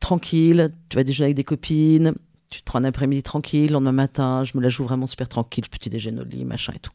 tranquille, 0.00 0.70
tu 0.88 0.96
vas 0.96 1.04
déjeuner 1.04 1.26
avec 1.26 1.36
des 1.36 1.44
copines, 1.44 2.14
tu 2.50 2.60
te 2.60 2.64
prends 2.64 2.78
un 2.78 2.84
après-midi 2.84 3.22
tranquille, 3.22 3.68
le 3.68 3.72
lendemain 3.72 3.92
matin, 3.92 4.44
je 4.44 4.56
me 4.56 4.62
la 4.62 4.68
joue 4.68 4.84
vraiment 4.84 5.06
super 5.06 5.28
tranquille, 5.28 5.64
petit 5.70 5.88
déjeuner 5.88 6.20
au 6.20 6.24
lit, 6.24 6.44
machin 6.44 6.74
et 6.76 6.78
tout. 6.78 6.92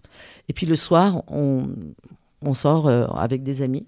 Et 0.47 0.53
puis 0.53 0.67
le 0.67 0.75
soir, 0.75 1.23
on, 1.27 1.67
sort 2.53 2.87
euh, 2.87 3.07
avec 3.07 3.43
des 3.43 3.61
amis. 3.63 3.87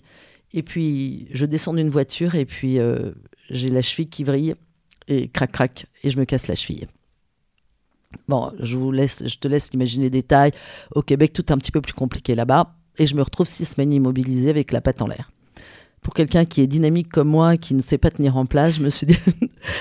Et 0.51 0.63
puis, 0.63 1.27
je 1.31 1.45
descends 1.45 1.73
d'une 1.73 1.89
voiture 1.89 2.33
et 2.33 2.45
puis 2.45 2.79
euh, 2.79 3.11
j'ai 3.51 3.69
la 3.69 3.81
cheville 3.81 4.09
qui 4.09 4.23
vrille 4.23 4.55
et 5.07 5.27
crac 5.27 5.51
crac 5.51 5.85
et 6.03 6.09
je 6.09 6.17
me 6.17 6.25
casse 6.25 6.47
la 6.47 6.55
cheville. 6.55 6.87
Bon, 8.27 8.51
je 8.59 8.75
vous 8.75 8.91
laisse, 8.91 9.17
te 9.17 9.47
laisse 9.47 9.69
imaginer 9.73 10.05
les 10.05 10.09
détails. 10.09 10.51
Au 10.95 11.03
Québec, 11.03 11.33
tout 11.33 11.45
est 11.45 11.51
un 11.51 11.57
petit 11.59 11.71
peu 11.71 11.81
plus 11.81 11.93
compliqué 11.93 12.33
là-bas 12.33 12.75
et 12.97 13.05
je 13.05 13.15
me 13.15 13.21
retrouve 13.21 13.47
six 13.47 13.65
semaines 13.65 13.93
immobilisée 13.93 14.49
avec 14.49 14.71
la 14.71 14.81
patte 14.81 15.03
en 15.03 15.07
l'air 15.07 15.31
pour 16.01 16.13
quelqu'un 16.13 16.45
qui 16.45 16.61
est 16.61 16.67
dynamique 16.67 17.09
comme 17.09 17.27
moi, 17.27 17.57
qui 17.57 17.73
ne 17.73 17.81
sait 17.81 17.97
pas 17.97 18.09
tenir 18.09 18.37
en 18.37 18.45
place, 18.45 18.75
je 18.75 18.83
me 18.83 18.89
suis 18.89 19.05
dit. 19.05 19.17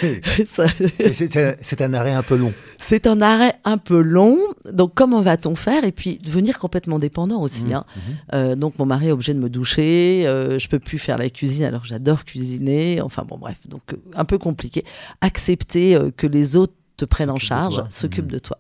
c'est 1.63 1.81
un 1.81 1.95
arrêt 1.95 2.13
un 2.13 2.23
peu 2.23 2.37
long. 2.37 2.53
C'est 2.79 3.07
un 3.07 3.21
arrêt 3.21 3.55
un 3.65 3.79
peu 3.79 4.01
long. 4.01 4.39
Donc, 4.71 4.95
comment 4.95 5.21
va-t-on 5.21 5.55
faire? 5.55 5.85
Et 5.85 5.93
puis, 5.93 6.19
devenir 6.19 6.59
complètement 6.59 6.99
dépendant 6.99 7.41
aussi. 7.41 7.67
Mmh, 7.67 7.73
hein. 7.73 7.85
Mmh. 7.95 8.01
Euh, 8.35 8.57
donc, 8.57 8.79
mon 8.79 8.87
mari 8.87 9.09
est 9.09 9.13
obligé 9.13 9.33
de 9.33 9.39
me 9.39 9.49
doucher. 9.49 10.25
Euh, 10.27 10.59
je 10.59 10.69
peux 10.69 10.81
plus 10.81 10.99
faire 10.99 11.19
la 11.19 11.31
cuisine 11.31 11.65
alors 11.65 11.85
j'adore 11.85 12.25
cuisiner. 12.25 13.01
Enfin, 13.01 13.25
bon, 13.27 13.39
bref. 13.39 13.59
Donc, 13.69 13.83
euh, 13.93 13.97
un 14.15 14.25
peu 14.25 14.39
compliqué. 14.39 14.85
Accepter 15.21 15.95
euh, 15.95 16.11
que 16.17 16.27
les 16.27 16.57
autres 16.57 16.75
te 16.97 17.05
prennent 17.05 17.31
en 17.31 17.37
charge, 17.37 17.85
s'occupent 17.91 18.25
mmh. 18.25 18.33
de 18.33 18.39
toi. 18.41 18.59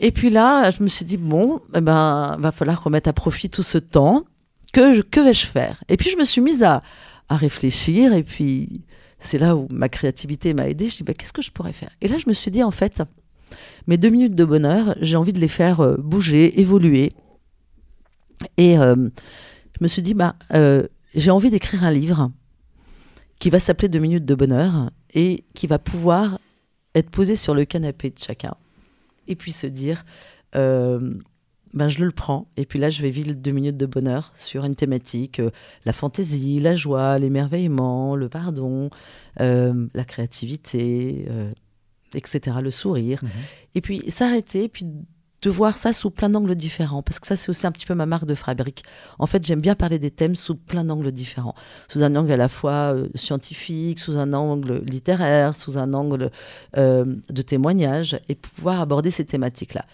Et 0.00 0.10
puis 0.10 0.28
là, 0.28 0.70
je 0.70 0.82
me 0.82 0.88
suis 0.88 1.04
dit, 1.04 1.16
bon, 1.16 1.60
eh 1.74 1.80
ben, 1.80 2.36
va 2.38 2.52
falloir 2.52 2.82
qu'on 2.82 2.90
mette 2.90 3.06
à 3.06 3.12
profit 3.12 3.48
tout 3.48 3.62
ce 3.62 3.78
temps 3.78 4.24
que, 4.76 5.20
vais-je 5.20 5.46
faire? 5.46 5.82
Et 5.88 5.96
puis 5.96 6.10
je 6.10 6.16
me 6.16 6.24
suis 6.24 6.40
mise 6.40 6.62
à, 6.62 6.82
réfléchir 7.28 8.12
et 8.12 8.22
puis 8.22 8.82
c'est 9.18 9.38
là 9.38 9.56
où 9.56 9.66
ma 9.72 9.88
créativité 9.88 10.54
m'a 10.54 10.68
aidée. 10.68 10.88
Je 10.88 10.98
dis, 10.98 11.02
bah, 11.02 11.12
qu'est-ce 11.12 11.32
que 11.32 11.42
je 11.42 11.50
pourrais 11.50 11.72
faire? 11.72 11.90
Et 12.00 12.08
là, 12.08 12.18
je 12.18 12.28
me 12.28 12.34
suis 12.34 12.52
dit, 12.52 12.62
en 12.62 12.70
fait, 12.70 13.02
mes 13.88 13.96
deux 13.96 14.10
minutes 14.10 14.36
de 14.36 14.44
bonheur, 14.44 14.94
j'ai 15.00 15.16
envie 15.16 15.32
de 15.32 15.40
les 15.40 15.48
faire 15.48 15.80
euh, 15.80 15.96
bouger, 15.96 16.60
évoluer. 16.60 17.12
Et 18.58 18.78
euh, 18.78 18.94
je 18.94 19.78
me 19.80 19.88
suis 19.88 20.02
dit, 20.02 20.14
bah, 20.14 20.36
euh, 20.54 20.86
j'ai 21.14 21.32
envie 21.32 21.50
d'écrire 21.50 21.82
un 21.82 21.90
livre 21.90 22.30
qui 23.40 23.50
va 23.50 23.58
s'appeler 23.58 23.88
Deux 23.88 23.98
minutes 23.98 24.24
de 24.24 24.34
bonheur 24.34 24.90
et 25.12 25.44
qui 25.54 25.66
va 25.66 25.78
pouvoir 25.78 26.38
être 26.94 27.10
posé 27.10 27.34
sur 27.34 27.54
le 27.54 27.64
canapé 27.64 28.10
de 28.10 28.18
chacun. 28.18 28.54
Et 29.26 29.34
puis 29.34 29.52
se 29.52 29.66
dire, 29.66 30.04
ben, 31.76 31.88
je 31.88 32.02
le 32.02 32.10
prends. 32.10 32.48
Et 32.56 32.64
puis 32.64 32.78
là, 32.78 32.88
je 32.88 33.02
vais 33.02 33.10
vivre 33.10 33.34
deux 33.34 33.50
minutes 33.50 33.76
de 33.76 33.84
bonheur 33.84 34.32
sur 34.34 34.64
une 34.64 34.74
thématique, 34.74 35.40
euh, 35.40 35.50
la 35.84 35.92
fantaisie, 35.92 36.58
la 36.58 36.74
joie, 36.74 37.18
l'émerveillement, 37.18 38.16
le 38.16 38.30
pardon, 38.30 38.88
euh, 39.40 39.86
la 39.92 40.04
créativité, 40.04 41.26
euh, 41.28 41.52
etc., 42.14 42.56
le 42.62 42.70
sourire. 42.70 43.20
Mhm. 43.22 43.30
Et 43.74 43.80
puis 43.82 44.10
s'arrêter, 44.10 44.68
puis 44.68 44.86
de 45.42 45.50
voir 45.50 45.76
ça 45.76 45.92
sous 45.92 46.10
plein 46.10 46.30
d'angles 46.30 46.54
différents, 46.54 47.02
parce 47.02 47.20
que 47.20 47.26
ça, 47.26 47.36
c'est 47.36 47.50
aussi 47.50 47.66
un 47.66 47.72
petit 47.72 47.84
peu 47.84 47.94
ma 47.94 48.06
marque 48.06 48.24
de 48.24 48.34
fabrique. 48.34 48.82
En 49.18 49.26
fait, 49.26 49.44
j'aime 49.44 49.60
bien 49.60 49.74
parler 49.74 49.98
des 49.98 50.10
thèmes 50.10 50.34
sous 50.34 50.54
plein 50.56 50.82
d'angles 50.82 51.12
différents, 51.12 51.54
sous 51.88 52.02
un 52.02 52.16
angle 52.16 52.32
à 52.32 52.38
la 52.38 52.48
fois 52.48 52.96
scientifique, 53.14 53.98
sous 53.98 54.16
un 54.16 54.32
angle 54.32 54.82
littéraire, 54.86 55.54
sous 55.54 55.76
un 55.76 55.92
angle 55.92 56.30
de 56.74 57.42
témoignage, 57.42 58.18
et 58.30 58.34
pouvoir 58.34 58.80
aborder 58.80 59.10
ces 59.10 59.26
thématiques-là. 59.26 59.84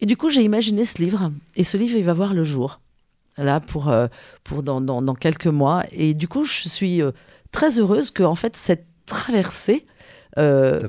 Et 0.00 0.06
du 0.06 0.16
coup, 0.16 0.30
j'ai 0.30 0.42
imaginé 0.42 0.84
ce 0.84 1.02
livre. 1.02 1.32
Et 1.54 1.64
ce 1.64 1.76
livre, 1.76 1.96
il 1.96 2.04
va 2.04 2.12
voir 2.12 2.34
le 2.34 2.44
jour, 2.44 2.80
là, 3.38 3.60
pour, 3.60 3.88
euh, 3.88 4.06
pour 4.44 4.62
dans, 4.62 4.80
dans, 4.80 5.14
quelques 5.14 5.46
mois. 5.46 5.84
Et 5.92 6.14
du 6.14 6.28
coup, 6.28 6.44
je 6.44 6.68
suis 6.68 7.02
euh, 7.02 7.12
très 7.50 7.78
heureuse 7.78 8.10
que, 8.10 8.22
en 8.22 8.34
fait, 8.34 8.56
cette 8.56 8.86
traversée 9.06 9.86
euh, 10.38 10.80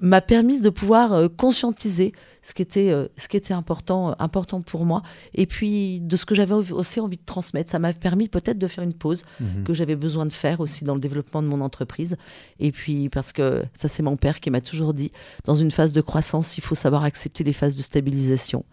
m'a 0.00 0.20
permis 0.20 0.60
de 0.60 0.68
pouvoir 0.68 1.30
conscientiser 1.36 2.12
ce 2.42 2.54
qui 2.54 2.62
était, 2.62 2.90
euh, 2.90 3.06
ce 3.16 3.28
qui 3.28 3.36
était 3.36 3.54
important, 3.54 4.16
important 4.18 4.60
pour 4.60 4.84
moi, 4.84 5.02
et 5.34 5.46
puis 5.46 6.00
de 6.00 6.16
ce 6.16 6.26
que 6.26 6.34
j'avais 6.34 6.54
aussi 6.54 7.00
envie 7.00 7.16
de 7.16 7.24
transmettre. 7.24 7.70
Ça 7.70 7.78
m'a 7.78 7.92
permis 7.92 8.28
peut-être 8.28 8.58
de 8.58 8.66
faire 8.66 8.82
une 8.82 8.94
pause 8.94 9.24
mhm. 9.40 9.64
que 9.64 9.74
j'avais 9.74 9.96
besoin 9.96 10.26
de 10.26 10.32
faire 10.32 10.60
aussi 10.60 10.84
dans 10.84 10.94
le 10.94 11.00
développement 11.00 11.42
de 11.42 11.48
mon 11.48 11.60
entreprise. 11.60 12.16
Et 12.58 12.72
puis 12.72 13.08
parce 13.08 13.32
que 13.32 13.62
ça, 13.74 13.88
c'est 13.88 14.02
mon 14.02 14.16
père 14.16 14.40
qui 14.40 14.50
m'a 14.50 14.60
toujours 14.60 14.92
dit, 14.92 15.12
dans 15.44 15.54
une 15.54 15.70
phase 15.70 15.92
de 15.92 16.00
croissance, 16.00 16.58
il 16.58 16.62
faut 16.62 16.74
savoir 16.74 17.04
accepter 17.04 17.44
les 17.44 17.52
phases 17.52 17.76
de 17.76 17.82
stabilisation. 17.82 18.64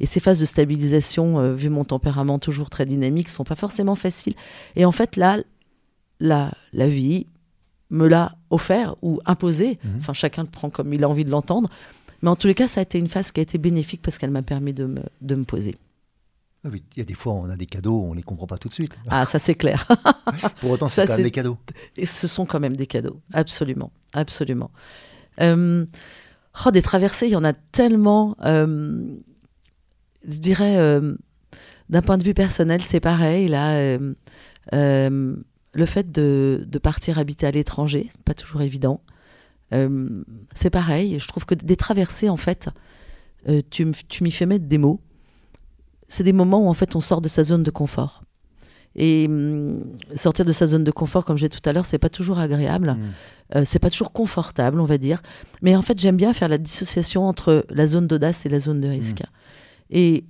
Et 0.00 0.06
ces 0.06 0.20
phases 0.20 0.40
de 0.40 0.46
stabilisation, 0.46 1.52
vu 1.52 1.68
mon 1.68 1.84
tempérament 1.84 2.38
toujours 2.38 2.70
très 2.70 2.86
dynamique, 2.86 3.28
sont 3.28 3.44
pas 3.44 3.56
forcément 3.56 3.94
faciles. 3.94 4.34
Et 4.76 4.84
en 4.84 4.92
fait, 4.92 5.16
là, 5.16 5.38
la, 6.20 6.52
la 6.72 6.88
vie, 6.88 7.26
me 7.90 8.06
l'a 8.06 8.36
offert 8.50 8.96
ou 9.02 9.20
imposé. 9.24 9.78
Mhm. 9.82 9.96
Enfin, 9.98 10.12
chacun 10.12 10.42
le 10.42 10.48
prend 10.48 10.70
comme 10.70 10.92
il 10.92 11.04
a 11.04 11.08
envie 11.08 11.24
de 11.24 11.30
l'entendre. 11.30 11.68
Mais 12.22 12.28
en 12.28 12.36
tous 12.36 12.46
les 12.46 12.54
cas, 12.54 12.68
ça 12.68 12.80
a 12.80 12.82
été 12.82 12.98
une 12.98 13.08
phase 13.08 13.30
qui 13.30 13.40
a 13.40 13.42
été 13.42 13.58
bénéfique 13.58 14.02
parce 14.02 14.18
qu'elle 14.18 14.30
m'a 14.30 14.42
permis 14.42 14.72
de 14.72 14.86
me, 14.86 15.02
de 15.20 15.34
me 15.34 15.44
poser. 15.44 15.76
Ah 16.64 16.70
il 16.74 16.98
y 16.98 17.00
a 17.00 17.04
des 17.04 17.14
fois, 17.14 17.34
on 17.34 17.48
a 17.48 17.56
des 17.56 17.66
cadeaux, 17.66 18.02
on 18.02 18.10
ne 18.10 18.16
les 18.16 18.22
comprend 18.22 18.46
pas 18.46 18.58
tout 18.58 18.68
de 18.68 18.74
suite. 18.74 18.98
Ah, 19.08 19.26
ça 19.26 19.38
c'est 19.38 19.54
clair. 19.54 19.86
Pour 20.60 20.70
autant, 20.70 20.88
c'est 20.88 21.06
quand 21.06 21.14
même 21.14 21.22
des 21.22 21.30
cadeaux. 21.30 21.56
Et 21.96 22.04
ce 22.04 22.26
sont 22.26 22.46
quand 22.46 22.58
même 22.58 22.76
des 22.76 22.86
cadeaux, 22.86 23.20
absolument, 23.32 23.92
absolument. 24.12 24.70
Euh, 25.40 25.86
oh, 26.66 26.70
des 26.72 26.82
traversées, 26.82 27.26
il 27.26 27.32
y 27.32 27.36
en 27.36 27.44
a 27.44 27.52
tellement. 27.52 28.36
Euh, 28.44 29.00
je 30.26 30.38
dirais, 30.38 30.78
euh, 30.78 31.14
d'un 31.90 32.02
point 32.02 32.18
de 32.18 32.24
vue 32.24 32.34
personnel, 32.34 32.82
c'est 32.82 33.00
pareil. 33.00 33.46
Là, 33.46 33.96
le 34.72 35.86
fait 35.86 36.10
de, 36.10 36.66
partir 36.82 37.18
habiter 37.18 37.46
à 37.46 37.52
l'étranger, 37.52 38.08
c'est 38.10 38.22
pas 38.22 38.34
toujours 38.34 38.62
évident. 38.62 39.00
Euh, 39.72 40.22
c'est 40.54 40.70
pareil, 40.70 41.18
je 41.18 41.28
trouve 41.28 41.44
que 41.44 41.54
des 41.54 41.76
traversées, 41.76 42.28
en 42.28 42.36
fait, 42.36 42.70
euh, 43.48 43.60
tu, 43.70 43.84
m'y 44.22 44.30
fais 44.30 44.46
mettre 44.46 44.66
des 44.66 44.78
mots. 44.78 45.00
C'est 46.08 46.24
des 46.24 46.32
moments 46.32 46.66
où, 46.66 46.68
en 46.68 46.74
fait, 46.74 46.96
on 46.96 47.00
sort 47.00 47.20
de 47.20 47.28
sa 47.28 47.44
zone 47.44 47.62
de 47.62 47.70
confort. 47.70 48.24
Et 48.94 49.26
hum, 49.28 49.84
sortir 50.14 50.44
de 50.44 50.52
sa 50.52 50.66
zone 50.66 50.84
de 50.84 50.90
confort, 50.90 51.24
comme 51.24 51.36
j'ai 51.36 51.48
tout 51.48 51.60
à 51.68 51.72
l'heure, 51.72 51.86
c'est 51.86 51.98
pas 51.98 52.08
toujours 52.08 52.38
agréable, 52.38 52.92
mmh. 52.92 53.56
euh, 53.56 53.62
c'est 53.64 53.78
pas 53.78 53.90
toujours 53.90 54.12
confortable, 54.12 54.80
on 54.80 54.86
va 54.86 54.98
dire. 54.98 55.22
Mais 55.62 55.76
en 55.76 55.82
fait, 55.82 56.00
j'aime 56.00 56.16
bien 56.16 56.32
faire 56.32 56.48
la 56.48 56.58
dissociation 56.58 57.28
entre 57.28 57.66
la 57.68 57.86
zone 57.86 58.06
d'audace 58.06 58.46
et 58.46 58.48
la 58.48 58.58
zone 58.58 58.80
de 58.80 58.88
risque. 58.88 59.20
Mmh. 59.20 59.24
Et 59.90 60.24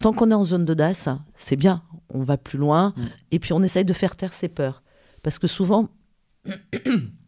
tant 0.00 0.12
qu'on 0.12 0.30
est 0.30 0.34
en 0.34 0.44
zone 0.44 0.64
d'audace, 0.64 1.08
c'est 1.36 1.56
bien, 1.56 1.82
on 2.10 2.22
va 2.22 2.36
plus 2.36 2.58
loin, 2.58 2.92
mm. 2.96 3.02
et 3.30 3.38
puis 3.38 3.52
on 3.52 3.62
essaye 3.62 3.84
de 3.84 3.92
faire 3.92 4.16
taire 4.16 4.34
ses 4.34 4.48
peurs. 4.48 4.82
Parce 5.22 5.38
que 5.38 5.46
souvent, 5.46 5.88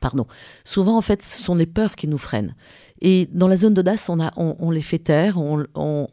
pardon, 0.00 0.26
souvent 0.64 0.96
en 0.96 1.00
fait, 1.02 1.22
ce 1.22 1.42
sont 1.42 1.54
les 1.54 1.66
peurs 1.66 1.96
qui 1.96 2.06
nous 2.08 2.18
freinent. 2.18 2.54
Et 3.00 3.28
dans 3.32 3.48
la 3.48 3.56
zone 3.56 3.74
d'audace, 3.74 4.08
on, 4.08 4.20
a, 4.20 4.32
on, 4.36 4.70
les 4.70 4.82
fait 4.82 4.98
taire, 4.98 5.38
on, 5.38 5.64
on, 5.74 6.06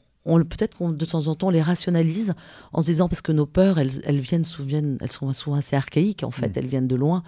peut-être 0.43 0.75
qu'on 0.75 0.89
de 0.89 1.05
temps 1.05 1.27
en 1.27 1.35
temps 1.35 1.47
on 1.47 1.51
les 1.51 1.61
rationalise 1.61 2.33
en 2.73 2.81
se 2.81 2.87
disant 2.87 3.07
parce 3.09 3.21
que 3.21 3.31
nos 3.31 3.45
peurs, 3.45 3.77
elles, 3.77 4.01
elles 4.05 4.19
viennent, 4.19 4.43
souviennent, 4.45 4.97
elles 5.01 5.11
sont 5.11 5.31
souvent 5.33 5.57
assez 5.57 5.75
archaïques 5.75 6.23
en 6.23 6.31
fait, 6.31 6.47
Mm. 6.49 6.53
elles 6.55 6.67
viennent 6.67 6.87
de 6.87 6.95
loin. 6.95 7.23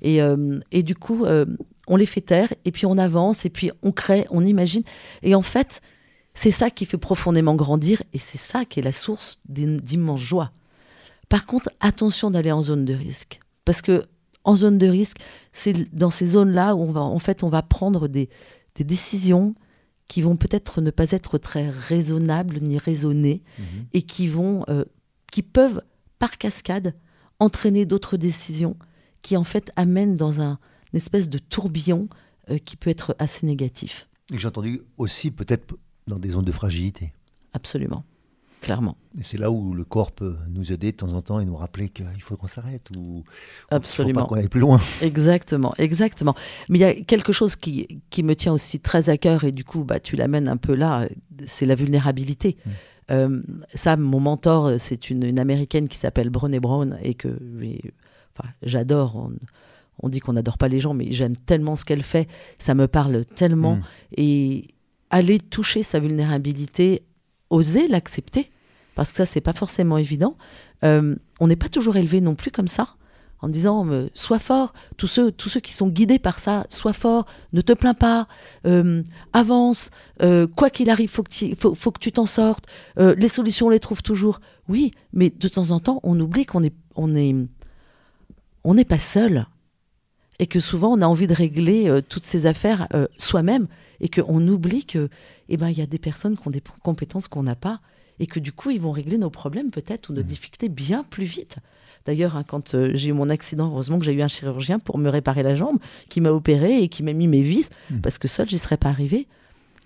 Et, 0.00 0.22
euh, 0.22 0.60
et 0.70 0.82
du 0.82 0.94
coup, 0.94 1.24
euh, 1.24 1.44
on 1.88 1.96
les 1.96 2.06
fait 2.06 2.20
taire, 2.20 2.52
et 2.64 2.70
puis 2.70 2.86
on 2.86 2.96
avance, 2.98 3.44
et 3.44 3.50
puis 3.50 3.70
on 3.82 3.90
crée, 3.90 4.26
on 4.30 4.46
imagine. 4.46 4.82
Et 5.22 5.34
en 5.34 5.42
fait, 5.42 5.80
c'est 6.34 6.52
ça 6.52 6.70
qui 6.70 6.84
fait 6.84 6.98
profondément 6.98 7.56
grandir, 7.56 8.02
et 8.12 8.18
c'est 8.18 8.38
ça 8.38 8.64
qui 8.64 8.78
est 8.78 8.82
la 8.84 8.92
source 8.92 9.40
d'im- 9.48 9.78
d'immense 9.82 10.20
joie. 10.20 10.52
Par 11.28 11.46
contre, 11.46 11.70
attention 11.80 12.30
d'aller 12.30 12.52
en 12.52 12.62
zone 12.62 12.84
de 12.84 12.94
risque, 12.94 13.40
parce 13.64 13.82
que 13.82 14.04
en 14.44 14.56
zone 14.56 14.78
de 14.78 14.86
risque, 14.86 15.18
c'est 15.52 15.94
dans 15.94 16.10
ces 16.10 16.26
zones-là 16.26 16.74
où 16.74 16.80
on 16.82 16.90
va, 16.92 17.00
en 17.02 17.18
fait, 17.18 17.42
on 17.42 17.48
va 17.48 17.62
prendre 17.62 18.08
des, 18.08 18.28
des 18.76 18.84
décisions 18.84 19.54
qui 20.08 20.22
vont 20.22 20.36
peut-être 20.36 20.80
ne 20.80 20.90
pas 20.90 21.10
être 21.10 21.36
très 21.38 21.68
raisonnables 21.68 22.58
ni 22.60 22.78
raisonnées, 22.78 23.42
Mhm. 23.58 23.86
et 23.92 24.02
qui 24.02 24.26
vont, 24.26 24.64
euh, 24.68 24.84
qui 25.30 25.42
peuvent 25.42 25.82
par 26.18 26.38
cascade 26.38 26.94
entraîner 27.40 27.84
d'autres 27.86 28.16
décisions 28.16 28.76
qui 29.22 29.36
en 29.36 29.44
fait 29.44 29.70
amènent 29.76 30.16
dans 30.16 30.40
un 30.40 30.58
une 30.92 30.96
espèce 30.96 31.28
de 31.28 31.38
tourbillon 31.38 32.08
euh, 32.50 32.56
qui 32.56 32.76
peut 32.76 32.88
être 32.88 33.14
assez 33.18 33.44
négatif. 33.44 34.08
Et 34.32 34.38
j'ai 34.38 34.48
entendu 34.48 34.80
aussi 34.96 35.30
peut-être 35.30 35.76
dans 36.06 36.18
des 36.18 36.30
zones 36.30 36.46
de 36.46 36.52
fragilité. 36.52 37.12
Absolument, 37.52 38.04
clairement, 38.60 38.96
Et 39.18 39.22
c'est 39.22 39.38
là 39.38 39.50
où 39.50 39.74
le 39.74 39.84
corps 39.84 40.12
peut 40.12 40.36
nous 40.48 40.72
aider 40.72 40.92
de 40.92 40.96
temps 40.96 41.12
en 41.12 41.22
temps 41.22 41.40
et 41.40 41.44
nous 41.44 41.56
rappeler 41.56 41.88
qu'il 41.88 42.20
faut 42.20 42.36
qu'on 42.36 42.46
s'arrête 42.46 42.88
ou 42.96 43.24
absolument. 43.70 44.22
pas 44.22 44.26
qu'on 44.26 44.34
aille 44.36 44.48
plus 44.48 44.60
loin. 44.60 44.80
Exactement, 45.02 45.74
exactement. 45.78 46.34
Mais 46.68 46.78
il 46.78 46.80
y 46.80 46.84
a 46.84 46.94
quelque 46.94 47.32
chose 47.32 47.56
qui, 47.56 48.00
qui 48.10 48.22
me 48.22 48.34
tient 48.34 48.52
aussi 48.52 48.80
très 48.80 49.10
à 49.10 49.16
cœur 49.16 49.44
et 49.44 49.52
du 49.52 49.64
coup, 49.64 49.84
bah, 49.84 50.00
tu 50.00 50.16
l'amènes 50.16 50.48
un 50.48 50.56
peu 50.56 50.74
là, 50.74 51.08
c'est 51.46 51.66
la 51.66 51.74
vulnérabilité. 51.74 52.56
Mm. 52.64 52.70
Euh, 53.10 53.42
ça, 53.74 53.96
mon 53.96 54.20
mentor, 54.20 54.72
c'est 54.78 55.10
une, 55.10 55.22
une 55.22 55.38
américaine 55.38 55.88
qui 55.88 55.96
s'appelle 55.96 56.30
Brené 56.30 56.60
Brown 56.60 56.98
et 57.02 57.14
que 57.14 57.28
enfin, 57.28 58.48
j'adore. 58.62 59.16
On, 59.16 59.32
on 60.00 60.08
dit 60.08 60.20
qu'on 60.20 60.34
n'adore 60.34 60.58
pas 60.58 60.68
les 60.68 60.78
gens, 60.78 60.94
mais 60.94 61.10
j'aime 61.10 61.34
tellement 61.34 61.74
ce 61.74 61.84
qu'elle 61.84 62.04
fait, 62.04 62.28
ça 62.58 62.74
me 62.74 62.86
parle 62.86 63.24
tellement. 63.24 63.76
Mm. 63.76 63.82
Et 64.16 64.68
aller 65.10 65.38
toucher 65.38 65.82
sa 65.82 66.00
vulnérabilité, 66.00 67.02
oser 67.50 67.88
l'accepter, 67.88 68.50
parce 68.94 69.12
que 69.12 69.18
ça, 69.18 69.26
c'est 69.26 69.40
pas 69.40 69.52
forcément 69.52 69.98
évident. 69.98 70.36
Euh, 70.84 71.16
on 71.40 71.46
n'est 71.46 71.56
pas 71.56 71.68
toujours 71.68 71.96
élevé 71.96 72.20
non 72.20 72.34
plus 72.34 72.50
comme 72.50 72.68
ça, 72.68 72.96
en 73.40 73.48
disant 73.48 73.88
euh, 73.88 74.08
sois 74.14 74.38
fort. 74.38 74.72
Tous 74.96 75.06
ceux, 75.06 75.32
tous 75.32 75.48
ceux 75.48 75.60
qui 75.60 75.72
sont 75.72 75.88
guidés 75.88 76.18
par 76.18 76.38
ça, 76.38 76.66
sois 76.70 76.92
fort, 76.92 77.26
ne 77.52 77.60
te 77.60 77.72
plains 77.72 77.94
pas, 77.94 78.28
euh, 78.66 79.02
avance, 79.32 79.90
euh, 80.22 80.46
quoi 80.46 80.70
qu'il 80.70 80.90
arrive, 80.90 81.08
faut 81.08 81.22
que 81.22 81.30
tu, 81.30 81.54
faut, 81.56 81.90
que 81.90 82.00
tu 82.00 82.12
t'en 82.12 82.26
sortes. 82.26 82.66
Les 82.96 83.28
solutions, 83.28 83.66
on 83.66 83.70
les 83.70 83.80
trouve 83.80 84.02
toujours. 84.02 84.40
Oui, 84.68 84.90
mais 85.12 85.30
de 85.30 85.48
temps 85.48 85.70
en 85.70 85.80
temps, 85.80 86.00
on 86.02 86.18
oublie 86.20 86.46
qu'on 86.46 86.62
est, 86.62 86.74
on 86.96 87.14
est, 87.14 87.34
on 88.64 88.74
n'est 88.74 88.84
pas 88.84 88.98
seul 88.98 89.46
et 90.40 90.46
que 90.46 90.60
souvent 90.60 90.96
on 90.96 91.02
a 91.02 91.06
envie 91.06 91.26
de 91.26 91.34
régler 91.34 92.00
toutes 92.08 92.24
ces 92.24 92.46
affaires 92.46 92.86
soi-même 93.16 93.66
et 94.00 94.08
qu'on 94.08 94.46
oublie 94.46 94.84
que 94.84 95.08
eh 95.48 95.56
ben 95.56 95.68
il 95.68 95.78
y 95.78 95.82
a 95.82 95.86
des 95.86 95.98
personnes 95.98 96.36
qui 96.36 96.46
ont 96.46 96.50
des 96.50 96.62
compétences 96.82 97.28
qu'on 97.28 97.42
n'a 97.42 97.56
pas 97.56 97.80
et 98.20 98.26
que 98.26 98.40
du 98.40 98.52
coup 98.52 98.70
ils 98.70 98.80
vont 98.80 98.90
régler 98.92 99.18
nos 99.18 99.30
problèmes 99.30 99.70
peut-être 99.70 100.10
ou 100.10 100.12
nos 100.12 100.20
Mhm. 100.22 100.26
difficultés 100.26 100.68
bien 100.68 101.02
plus 101.04 101.24
vite. 101.24 101.56
D'ailleurs, 102.06 102.36
hein, 102.36 102.44
quand 102.46 102.74
euh, 102.74 102.90
j'ai 102.94 103.10
eu 103.10 103.12
mon 103.12 103.28
accident, 103.28 103.66
heureusement 103.70 103.98
que 103.98 104.04
j'ai 104.04 104.12
eu 104.14 104.22
un 104.22 104.28
chirurgien 104.28 104.78
pour 104.78 104.96
me 104.98 105.10
réparer 105.10 105.42
la 105.42 105.54
jambe, 105.54 105.78
qui 106.08 106.20
m'a 106.20 106.30
opéré 106.30 106.82
et 106.82 106.88
qui 106.88 107.02
m'a 107.02 107.12
mis 107.12 107.26
mes 107.28 107.42
vis, 107.42 107.68
Mhm. 107.90 108.00
parce 108.00 108.18
que 108.18 108.28
seul, 108.28 108.48
j'y 108.48 108.56
serais 108.58 108.76
pas 108.78 108.88
arrivé. 108.88 109.26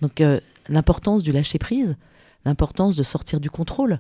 Donc, 0.03 0.20
euh, 0.20 0.38
l'importance 0.68 1.22
du 1.25 1.33
lâcher 1.33 1.59
prise, 1.59 1.96
l'importance 2.44 2.94
de 2.96 3.03
sortir 3.03 3.40
du 3.40 3.51
contrôle, 3.51 3.98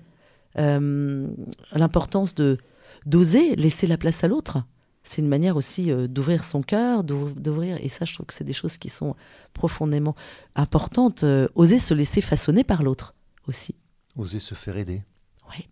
euh, 0.58 1.26
l'importance 1.74 2.34
de 2.34 2.58
d'oser 3.06 3.56
laisser 3.56 3.86
la 3.88 3.96
place 3.96 4.22
à 4.22 4.28
l'autre. 4.28 4.62
C'est 5.04 5.20
une 5.20 5.28
manière 5.28 5.56
aussi 5.56 5.90
euh, 5.90 6.06
d'ouvrir 6.06 6.44
son 6.44 6.62
cœur, 6.62 7.02
d'ouvr- 7.04 7.34
d'ouvrir. 7.34 7.76
Et 7.82 7.88
ça, 7.88 8.04
je 8.04 8.14
trouve 8.14 8.26
que 8.26 8.34
c'est 8.34 8.44
des 8.44 8.52
choses 8.52 8.76
qui 8.76 8.88
sont 8.88 9.16
profondément 9.52 10.14
importantes. 10.54 11.24
euh, 11.24 11.48
oser 11.54 11.78
se 11.78 11.94
laisser 11.94 12.20
façonner 12.20 12.64
par 12.64 12.82
l'autre 12.82 13.14
aussi. 13.48 13.74
Oser 14.16 14.40
se 14.40 14.54
faire 14.54 14.76
aider. 14.76 15.02
Oui. 15.50 15.68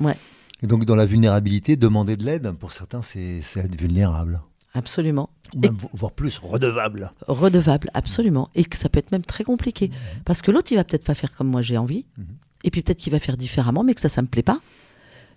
Ouais. 0.00 0.16
Et 0.62 0.66
donc 0.66 0.84
dans 0.84 0.96
la 0.96 1.06
vulnérabilité, 1.06 1.76
demander 1.76 2.16
de 2.16 2.24
l'aide, 2.24 2.50
pour 2.52 2.72
certains, 2.72 3.02
c'est 3.02 3.40
être 3.56 3.80
vulnérable. 3.80 4.40
Absolument. 4.74 5.30
Ou 5.54 5.60
même, 5.60 5.78
voire 5.94 6.12
plus, 6.12 6.38
redevable. 6.38 7.12
redevable, 7.26 7.90
absolument. 7.94 8.50
Et 8.54 8.64
que 8.64 8.76
ça 8.76 8.88
peut 8.88 8.98
être 8.98 9.12
même 9.12 9.24
très 9.24 9.44
compliqué. 9.44 9.90
Parce 10.24 10.42
que 10.42 10.50
l'autre, 10.50 10.72
il 10.72 10.76
va 10.76 10.84
peut-être 10.84 11.04
pas 11.04 11.14
faire 11.14 11.34
comme 11.34 11.48
moi 11.48 11.62
j'ai 11.62 11.78
envie. 11.78 12.04
Mhm. 12.16 12.26
Et 12.64 12.70
puis 12.70 12.82
peut-être 12.82 12.98
qu'il 12.98 13.12
va 13.12 13.18
faire 13.20 13.36
différemment, 13.36 13.84
mais 13.84 13.94
que 13.94 14.00
ça, 14.00 14.08
ça 14.08 14.20
me 14.20 14.26
plaît 14.26 14.42
pas. 14.42 14.60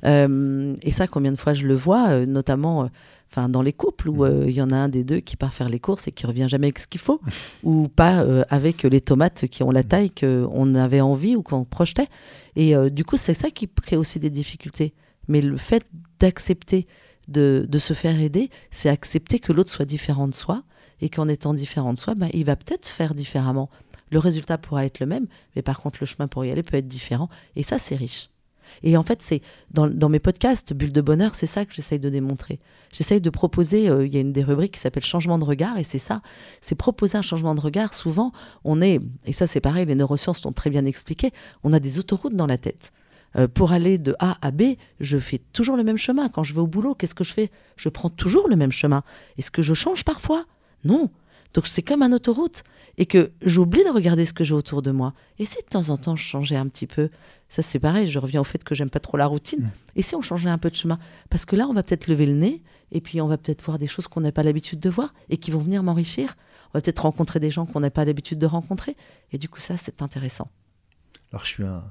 Euh, 0.05 0.75
et 0.81 0.91
ça, 0.91 1.07
combien 1.07 1.31
de 1.31 1.37
fois 1.37 1.53
je 1.53 1.65
le 1.65 1.75
vois, 1.75 2.09
euh, 2.09 2.25
notamment 2.25 2.89
euh, 3.37 3.47
dans 3.47 3.61
les 3.61 3.73
couples 3.73 4.09
où 4.09 4.25
euh, 4.25 4.45
il 4.47 4.53
y 4.53 4.61
en 4.61 4.71
a 4.71 4.75
un 4.75 4.89
des 4.89 5.03
deux 5.03 5.19
qui 5.19 5.37
part 5.37 5.53
faire 5.53 5.69
les 5.69 5.79
courses 5.79 6.07
et 6.07 6.11
qui 6.11 6.25
revient 6.25 6.47
jamais 6.49 6.67
avec 6.67 6.79
ce 6.79 6.87
qu'il 6.87 6.99
faut, 6.99 7.21
ou 7.63 7.87
pas 7.87 8.25
avec 8.49 8.83
les 8.83 9.01
tomates 9.01 9.47
qui 9.47 9.63
ont 9.63 9.71
la 9.71 9.83
taille 9.83 10.11
qu'on 10.11 10.75
avait 10.75 11.01
envie 11.01 11.35
ou 11.35 11.43
qu'on 11.43 11.63
projetait. 11.63 12.07
Et 12.55 12.75
du 12.89 13.05
coup, 13.05 13.17
c'est 13.17 13.33
ça 13.33 13.49
qui 13.49 13.67
crée 13.67 13.97
aussi 13.97 14.19
des 14.19 14.29
difficultés. 14.29 14.93
Mais 15.27 15.41
le 15.41 15.57
fait 15.57 15.85
d'accepter 16.19 16.87
de, 17.27 17.65
de 17.69 17.79
se 17.79 17.93
faire 17.93 18.19
aider, 18.19 18.49
c'est 18.71 18.89
accepter 18.89 19.39
que 19.39 19.53
l'autre 19.53 19.71
soit 19.71 19.85
différent 19.85 20.27
de 20.27 20.33
soi 20.33 20.63
et 20.99 21.09
qu'en 21.09 21.27
étant 21.27 21.53
différent 21.53 21.93
de 21.93 21.99
soi, 21.99 22.15
ben, 22.15 22.29
il 22.33 22.45
va 22.45 22.55
peut-être 22.55 22.87
faire 22.87 23.15
différemment. 23.15 23.69
Le 24.11 24.19
résultat 24.19 24.57
pourra 24.57 24.85
être 24.85 24.99
le 24.99 25.05
même, 25.05 25.27
mais 25.55 25.61
par 25.61 25.79
contre, 25.79 25.99
le 26.01 26.05
chemin 26.05 26.27
pour 26.27 26.43
y 26.43 26.51
aller 26.51 26.63
peut 26.63 26.75
être 26.77 26.87
différent. 26.87 27.29
Et 27.55 27.63
ça, 27.63 27.79
c'est 27.79 27.95
riche. 27.95 28.29
Et 28.84 28.97
en 28.97 29.03
fait, 29.03 29.21
c'est 29.21 29.41
dans, 29.71 30.10
mes 30.10 30.19
podcasts, 30.19 30.73
Bulle 30.73 30.91
de 30.91 31.01
bonheur, 31.01 31.36
c'est 31.36 31.45
ça 31.45 31.65
que 31.65 31.73
j'essaye 31.73 31.99
de 31.99 32.10
démontrer. 32.10 32.60
J'essaye 32.91 33.21
de 33.21 33.29
proposer, 33.29 33.89
euh, 33.89 34.05
il 34.05 34.13
y 34.13 34.17
a 34.17 34.21
une 34.21 34.34
des 34.34 34.43
rubriques 34.43 34.73
qui 34.73 34.79
s'appelle 34.79 35.03
changement 35.03 35.38
de 35.38 35.45
regard, 35.45 35.77
et 35.77 35.84
c'est 35.84 35.97
ça, 35.97 36.21
c'est 36.62 36.75
proposer 36.75 37.17
un 37.17 37.21
changement 37.21 37.55
de 37.55 37.62
regard. 37.62 37.93
Souvent, 37.93 38.31
on 38.63 38.81
est, 38.81 38.99
et 39.25 39.34
ça 39.34 39.47
c'est 39.47 39.62
pareil, 39.62 39.86
les 39.86 39.95
neurosciences 39.95 40.43
l'ont 40.43 40.51
très 40.51 40.69
bien 40.69 40.86
expliqué, 40.86 41.31
on 41.63 41.73
a 41.73 41.79
des 41.79 41.99
autoroutes 41.99 42.36
dans 42.36 42.47
la 42.47 42.57
tête. 42.57 42.91
Euh, 43.38 43.47
pour 43.47 43.71
aller 43.71 43.97
de 43.97 44.15
A 44.19 44.38
à 44.41 44.51
B, 44.51 44.75
je 44.99 45.17
fais 45.17 45.39
toujours 45.53 45.77
le 45.77 45.84
même 45.84 45.97
chemin. 45.97 46.29
Quand 46.29 46.43
je 46.43 46.53
vais 46.53 46.60
au 46.60 46.67
boulot, 46.67 46.95
qu'est-ce 46.95 47.15
que 47.15 47.23
je 47.23 47.34
fais? 47.34 47.51
Je 47.77 47.89
prends 47.89 48.10
toujours 48.10 48.47
le 48.49 48.55
même 48.55 48.71
chemin. 48.71 49.03
Est-ce 49.38 49.51
que 49.51 49.62
je 49.62 49.73
change 49.73 50.03
parfois? 50.03 50.45
Non. 50.84 51.10
Donc 51.53 51.67
c'est 51.67 51.81
comme 51.81 52.01
un 52.01 52.12
autoroute. 52.12 52.63
Et 52.97 53.05
que 53.05 53.31
j'oublie 53.41 53.84
de 53.86 53.89
regarder 53.89 54.25
ce 54.25 54.34
que 54.34 54.43
j'ai 54.43 54.53
autour 54.53 54.81
de 54.81 54.91
moi. 54.91 55.13
Et 55.39 55.45
si 55.45 55.57
de 55.57 55.69
temps 55.69 55.89
en 55.89 55.97
temps 55.97 56.17
je 56.17 56.23
changeais 56.23 56.57
un 56.57 56.67
petit 56.67 56.88
peu 56.88 57.10
Ça 57.53 57.61
c'est 57.61 57.79
pareil, 57.79 58.07
je 58.07 58.17
reviens 58.17 58.39
au 58.39 58.45
fait 58.45 58.63
que 58.63 58.73
j'aime 58.73 58.89
pas 58.89 59.01
trop 59.01 59.17
la 59.17 59.25
routine. 59.25 59.71
Et 59.97 60.01
si 60.01 60.15
on 60.15 60.21
changeait 60.21 60.49
un 60.49 60.57
peu 60.57 60.69
de 60.69 60.75
chemin? 60.77 60.97
Parce 61.29 61.43
que 61.43 61.57
là, 61.57 61.67
on 61.67 61.73
va 61.73 61.83
peut-être 61.83 62.07
lever 62.07 62.25
le 62.25 62.35
nez, 62.35 62.63
et 62.93 63.01
puis 63.01 63.19
on 63.19 63.27
va 63.27 63.37
peut-être 63.37 63.61
voir 63.65 63.77
des 63.77 63.87
choses 63.87 64.07
qu'on 64.07 64.21
n'a 64.21 64.31
pas 64.31 64.41
l'habitude 64.41 64.79
de 64.79 64.89
voir, 64.89 65.13
et 65.29 65.35
qui 65.35 65.51
vont 65.51 65.59
venir 65.59 65.83
m'enrichir. 65.83 66.37
On 66.69 66.77
va 66.77 66.81
peut-être 66.81 66.99
rencontrer 67.01 67.41
des 67.41 67.49
gens 67.49 67.65
qu'on 67.65 67.81
n'a 67.81 67.89
pas 67.89 68.05
l'habitude 68.05 68.39
de 68.39 68.45
rencontrer. 68.45 68.95
Et 69.33 69.37
du 69.37 69.49
coup, 69.49 69.59
ça, 69.59 69.75
c'est 69.75 70.01
intéressant. 70.01 70.49
Alors 71.33 71.43
je 71.43 71.49
suis 71.49 71.63
un, 71.65 71.83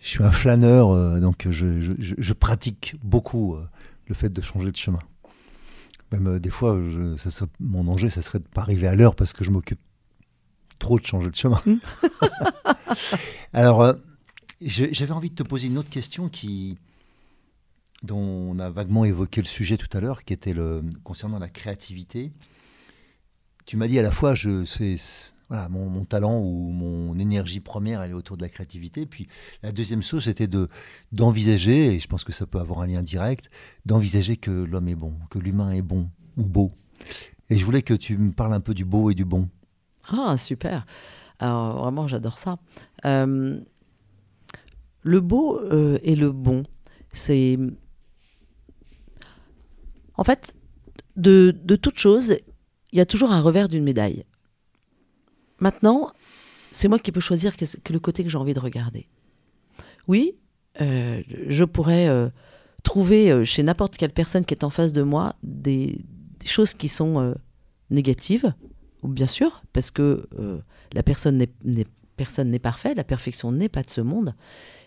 je 0.00 0.08
suis 0.08 0.22
un 0.22 0.30
flâneur, 0.30 0.90
euh, 0.90 1.18
donc 1.18 1.48
je, 1.50 1.80
je- 1.98 2.32
pratique 2.32 2.94
beaucoup 3.02 3.54
euh, 3.56 3.66
le 4.06 4.14
fait 4.14 4.28
de 4.32 4.40
changer 4.40 4.70
de 4.70 4.76
chemin. 4.76 5.00
Même 6.12 6.28
euh, 6.28 6.38
des 6.38 6.50
fois, 6.50 6.78
je- 6.80 7.16
ça 7.16 7.32
serait- 7.32 7.50
mon 7.58 7.82
danger, 7.82 8.08
ça 8.10 8.22
serait 8.22 8.38
de 8.38 8.46
pas 8.46 8.60
arriver 8.62 8.86
à 8.86 8.94
l'heure 8.94 9.16
parce 9.16 9.32
que 9.32 9.42
je 9.44 9.50
m'occupe 9.50 9.80
trop 10.78 10.98
de 11.00 11.04
changer 11.06 11.28
de 11.30 11.34
chemin. 11.36 11.60
Mm. 11.66 11.74
Alors, 13.52 13.94
j'avais 14.60 15.12
envie 15.12 15.30
de 15.30 15.34
te 15.34 15.42
poser 15.42 15.66
une 15.68 15.78
autre 15.78 15.90
question 15.90 16.28
qui, 16.28 16.78
dont 18.02 18.18
on 18.18 18.58
a 18.58 18.70
vaguement 18.70 19.04
évoqué 19.04 19.40
le 19.40 19.46
sujet 19.46 19.76
tout 19.76 19.94
à 19.96 20.00
l'heure, 20.00 20.24
qui 20.24 20.32
était 20.32 20.54
le, 20.54 20.82
concernant 21.04 21.38
la 21.38 21.48
créativité. 21.48 22.32
Tu 23.64 23.76
m'as 23.76 23.88
dit 23.88 23.98
à 23.98 24.02
la 24.02 24.12
fois, 24.12 24.34
je, 24.34 24.64
voilà, 25.48 25.68
mon, 25.68 25.88
mon 25.88 26.04
talent 26.04 26.38
ou 26.40 26.70
mon 26.70 27.18
énergie 27.18 27.60
première, 27.60 28.02
elle 28.02 28.12
est 28.12 28.14
autour 28.14 28.36
de 28.36 28.42
la 28.42 28.48
créativité. 28.48 29.06
Puis 29.06 29.28
la 29.62 29.72
deuxième 29.72 30.02
chose, 30.02 30.24
c'était 30.24 30.46
de, 30.46 30.68
d'envisager, 31.12 31.94
et 31.94 32.00
je 32.00 32.06
pense 32.06 32.24
que 32.24 32.32
ça 32.32 32.46
peut 32.46 32.58
avoir 32.58 32.80
un 32.80 32.86
lien 32.86 33.02
direct, 33.02 33.50
d'envisager 33.84 34.36
que 34.36 34.50
l'homme 34.50 34.88
est 34.88 34.94
bon, 34.94 35.14
que 35.30 35.38
l'humain 35.38 35.72
est 35.72 35.82
bon 35.82 36.10
ou 36.36 36.44
beau. 36.44 36.72
Et 37.50 37.58
je 37.58 37.64
voulais 37.64 37.82
que 37.82 37.94
tu 37.94 38.18
me 38.18 38.32
parles 38.32 38.54
un 38.54 38.60
peu 38.60 38.74
du 38.74 38.84
beau 38.84 39.10
et 39.10 39.14
du 39.14 39.24
bon. 39.24 39.48
Ah, 40.08 40.36
super. 40.36 40.86
Alors, 41.38 41.82
vraiment, 41.82 42.08
j'adore 42.08 42.38
ça. 42.38 42.58
Euh, 43.04 43.60
le 45.06 45.20
beau 45.20 45.60
euh, 45.60 45.98
et 46.02 46.16
le 46.16 46.32
bon, 46.32 46.64
c'est. 47.12 47.56
En 50.16 50.24
fait, 50.24 50.54
de, 51.14 51.54
de 51.62 51.76
toute 51.76 51.98
chose, 51.98 52.36
il 52.92 52.98
y 52.98 53.00
a 53.00 53.06
toujours 53.06 53.30
un 53.30 53.40
revers 53.40 53.68
d'une 53.68 53.84
médaille. 53.84 54.24
Maintenant, 55.60 56.10
c'est 56.72 56.88
moi 56.88 56.98
qui 56.98 57.12
peux 57.12 57.20
choisir 57.20 57.54
le 57.88 57.98
côté 58.00 58.24
que 58.24 58.30
j'ai 58.30 58.38
envie 58.38 58.52
de 58.52 58.60
regarder. 58.60 59.08
Oui, 60.08 60.36
euh, 60.80 61.22
je 61.46 61.64
pourrais 61.64 62.08
euh, 62.08 62.28
trouver 62.82 63.44
chez 63.44 63.62
n'importe 63.62 63.96
quelle 63.96 64.12
personne 64.12 64.44
qui 64.44 64.54
est 64.54 64.64
en 64.64 64.70
face 64.70 64.92
de 64.92 65.02
moi 65.02 65.36
des, 65.42 66.00
choses 66.44 66.74
qui 66.74 66.88
sont 66.88 67.34
négatives, 67.90 68.54
bien 69.02 69.26
sûr, 69.26 69.62
parce 69.72 69.90
que 69.90 70.28
la 70.92 71.02
personne 71.02 71.38
n'est- 71.38 71.52
n'est 71.64 71.86
personne 72.16 72.50
n'est 72.50 72.60
parfait, 72.60 72.94
la 72.94 73.04
perfection 73.04 73.50
n'est 73.52 73.68
pas 73.68 73.82
de 73.82 73.90
ce 73.90 74.00
monde. 74.00 74.34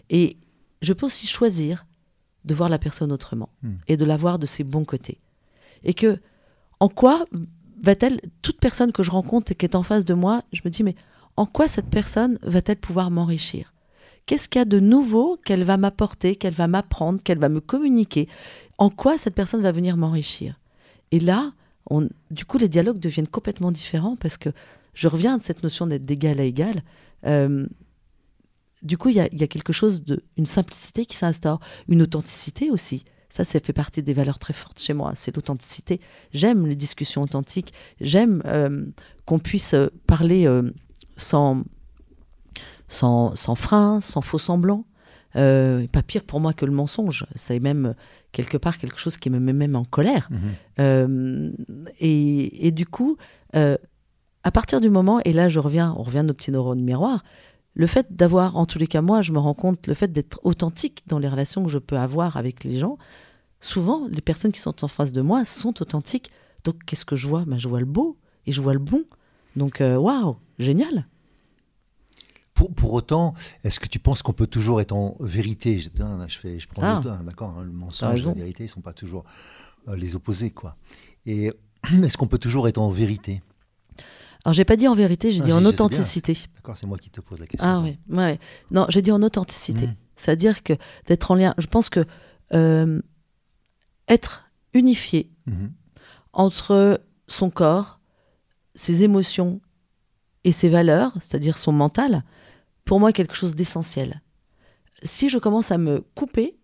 Et 0.09 0.37
je 0.81 0.93
peux 0.93 1.05
aussi 1.05 1.27
choisir 1.27 1.85
de 2.45 2.53
voir 2.53 2.69
la 2.69 2.79
personne 2.79 3.11
autrement 3.11 3.49
Hmm. 3.63 3.75
et 3.87 3.97
de 3.97 4.05
la 4.05 4.17
voir 4.17 4.39
de 4.39 4.45
ses 4.45 4.63
bons 4.63 4.85
côtés. 4.85 5.19
Et 5.83 5.93
que, 5.93 6.19
en 6.79 6.89
quoi 6.89 7.25
va-t-elle, 7.81 8.19
toute 8.41 8.59
personne 8.59 8.91
que 8.91 9.03
je 9.03 9.11
rencontre 9.11 9.51
et 9.51 9.55
qui 9.55 9.65
est 9.65 9.75
en 9.75 9.83
face 9.83 10.05
de 10.05 10.13
moi, 10.13 10.43
je 10.53 10.61
me 10.65 10.69
dis, 10.69 10.83
mais 10.83 10.95
en 11.37 11.45
quoi 11.45 11.67
cette 11.67 11.87
personne 11.89 12.39
va-t-elle 12.41 12.77
pouvoir 12.77 13.11
m'enrichir? 13.11 13.73
Qu'est-ce 14.25 14.47
qu'il 14.49 14.59
y 14.59 14.61
a 14.61 14.65
de 14.65 14.79
nouveau 14.79 15.37
qu'elle 15.45 15.63
va 15.63 15.77
m'apporter, 15.77 16.35
qu'elle 16.35 16.53
va 16.53 16.67
m'apprendre, 16.67 17.21
qu'elle 17.23 17.39
va 17.39 17.49
me 17.49 17.61
communiquer? 17.61 18.27
En 18.77 18.89
quoi 18.89 19.17
cette 19.17 19.35
personne 19.35 19.61
va 19.61 19.71
venir 19.71 19.97
m'enrichir? 19.97 20.59
Et 21.11 21.19
là, 21.19 21.53
on, 21.89 22.07
du 22.29 22.45
coup, 22.45 22.57
les 22.57 22.69
dialogues 22.69 22.99
deviennent 22.99 23.27
complètement 23.27 23.71
différents 23.71 24.15
parce 24.15 24.37
que 24.37 24.49
je 24.93 25.07
reviens 25.07 25.37
de 25.37 25.41
cette 25.41 25.63
notion 25.63 25.87
d'être 25.87 26.05
d'égal 26.05 26.39
à 26.39 26.43
égal. 26.43 26.83
Euh, 27.25 27.65
du 28.83 28.97
coup, 28.97 29.09
il 29.09 29.15
y, 29.15 29.19
a- 29.19 29.27
il 29.31 29.39
y 29.39 29.43
a 29.43 29.47
quelque 29.47 29.73
chose 29.73 30.03
de, 30.03 30.23
une 30.37 30.45
simplicité 30.45 31.05
qui 31.05 31.15
s'instaure, 31.17 31.59
une 31.87 32.01
authenticité 32.01 32.71
aussi. 32.71 33.03
Ça, 33.29 33.43
ça 33.43 33.59
fait 33.59 33.73
partie 33.73 34.01
des 34.01 34.13
valeurs 34.13 34.39
très 34.39 34.53
fortes 34.53 34.79
chez 34.81 34.93
moi. 34.93 35.11
C'est 35.13 35.35
l'authenticité. 35.35 35.99
J'aime 36.33 36.65
les 36.65 36.75
discussions 36.75 37.21
authentiques. 37.21 37.73
J'aime 38.01 38.41
euh, 38.45 38.85
qu'on 39.25 39.37
puisse 39.39 39.75
euh, 39.75 39.87
parler 40.07 40.47
euh, 40.47 40.71
sans, 41.15 41.63
sans, 42.87 43.35
sans 43.35 43.55
frein, 43.55 43.99
sans 44.01 44.21
faux 44.21 44.39
semblant. 44.39 44.85
Euh, 45.35 45.85
pas 45.91 46.01
pire 46.01 46.23
pour 46.23 46.39
moi 46.39 46.53
que 46.53 46.65
le 46.65 46.71
mensonge. 46.71 47.25
C'est 47.35 47.59
même 47.59 47.93
quelque 48.31 48.57
part 48.57 48.79
quelque 48.79 48.99
chose 48.99 49.17
qui 49.17 49.29
me 49.29 49.39
met 49.39 49.53
même 49.53 49.75
en 49.75 49.85
colère. 49.85 50.29
Euh, 50.79 51.51
et, 51.99 52.67
et 52.67 52.71
du 52.71 52.87
coup, 52.87 53.17
à 53.53 54.51
partir 54.51 54.81
du 54.81 54.89
moment, 54.89 55.19
et 55.25 55.33
là 55.33 55.49
je 55.49 55.59
reviens, 55.59 55.93
on 55.97 56.03
revient 56.03 56.19
à 56.19 56.23
nos 56.23 56.33
petits 56.33 56.51
neurones 56.51 56.81
miroirs, 56.81 57.23
le 57.79 57.87
fait 57.87 58.07
d'avoir, 58.13 58.57
en 58.57 58.65
tous 58.65 58.77
les 58.77 58.87
cas 58.87 59.01
moi, 59.01 59.21
je 59.21 59.31
me 59.31 59.39
rends 59.39 59.53
compte, 59.53 59.87
le 59.87 59.93
fait 59.93 60.11
d'être 60.11 60.41
authentique 60.43 61.03
dans 61.07 61.17
les 61.17 61.29
relations 61.29 61.63
que 61.63 61.69
je 61.69 61.77
peux 61.77 61.97
avoir 61.97 62.35
avec 62.35 62.65
les 62.65 62.77
gens, 62.77 62.97
souvent 63.61 64.05
les 64.09 64.19
personnes 64.19 64.51
qui 64.51 64.59
sont 64.59 64.83
en 64.83 64.89
face 64.89 65.13
de 65.13 65.21
moi 65.21 65.45
sont 65.45 65.81
authentiques. 65.81 66.29
Donc 66.65 66.83
qu'est-ce 66.85 67.05
que 67.05 67.15
je 67.15 67.25
vois? 67.25 67.45
Ben, 67.47 67.57
Je 67.57 67.69
vois 67.69 67.79
le 67.79 67.85
beau 67.85 68.17
et 68.45 68.51
je 68.51 68.59
vois 68.59 68.73
le 68.73 68.79
bon. 68.79 69.05
Donc 69.55 69.79
euh, 69.79 69.95
waouh, 69.95 70.35
génial. 70.59 71.07
Pour, 72.53 72.73
pour 72.75 72.91
autant, 72.91 73.33
est-ce 73.63 73.79
que 73.79 73.87
tu 73.87 73.97
penses 73.99 74.23
qu'on 74.23 74.33
peut 74.33 74.47
toujours 74.47 74.81
être 74.81 74.91
en 74.91 75.15
vérité? 75.21 75.79
Je, 75.79 75.87
hein, 76.03 76.25
je, 76.27 76.37
fais, 76.37 76.59
je 76.59 76.67
prends 76.67 76.81
Ah. 76.83 77.01
le 77.01 77.09
temps, 77.09 77.23
d'accord, 77.23 77.55
hein, 77.57 77.63
le 77.63 77.71
mensonge 77.71 78.23
et 78.23 78.25
la 78.25 78.33
vérité 78.33 78.63
ne 78.63 78.67
sont 78.67 78.81
pas 78.81 78.91
toujours 78.91 79.23
euh, 79.87 79.95
les 79.95 80.17
opposés, 80.17 80.51
quoi. 80.51 80.75
Et 81.25 81.53
est-ce 82.03 82.17
qu'on 82.17 82.27
peut 82.27 82.39
toujours 82.39 82.67
être 82.67 82.77
en 82.79 82.89
vérité? 82.89 83.41
Alors 84.45 84.53
j'ai 84.53 84.65
pas 84.65 84.75
dit 84.77 84.87
en 84.87 84.95
vérité, 84.95 85.31
j'ai 85.31 85.41
Ah, 85.41 85.45
dit 85.45 85.51
en 85.51 85.65
authenticité. 85.65 86.37
D'accord, 86.55 86.77
c'est 86.77 86.87
moi 86.87 86.97
qui 86.97 87.09
te 87.09 87.19
pose 87.21 87.39
la 87.39 87.45
question. 87.47 87.67
Ah 87.67 87.81
oui, 87.81 87.97
ouais. 88.09 88.39
Non, 88.71 88.85
j'ai 88.89 89.01
dit 89.01 89.11
en 89.11 89.21
authenticité. 89.21 89.87
Mhm. 89.87 89.95
C'est-à-dire 90.15 90.63
que 90.63 90.73
d'être 91.07 91.31
en 91.31 91.35
lien, 91.35 91.53
je 91.57 91.67
pense 91.67 91.89
que 91.89 92.05
euh, 92.53 93.01
être 94.07 94.49
unifié 94.73 95.29
Mhm. 95.45 95.71
entre 96.33 97.01
son 97.27 97.49
corps, 97.49 97.99
ses 98.75 99.03
émotions 99.03 99.61
et 100.43 100.51
ses 100.51 100.69
valeurs, 100.69 101.13
c'est-à-dire 101.21 101.57
son 101.57 101.71
mental, 101.71 102.23
pour 102.85 102.99
moi 102.99 103.11
quelque 103.11 103.35
chose 103.35 103.55
d'essentiel. 103.55 104.21
Si 105.03 105.29
je 105.29 105.37
commence 105.37 105.71
à 105.71 105.77
me 105.77 106.01
couper, 106.15 106.57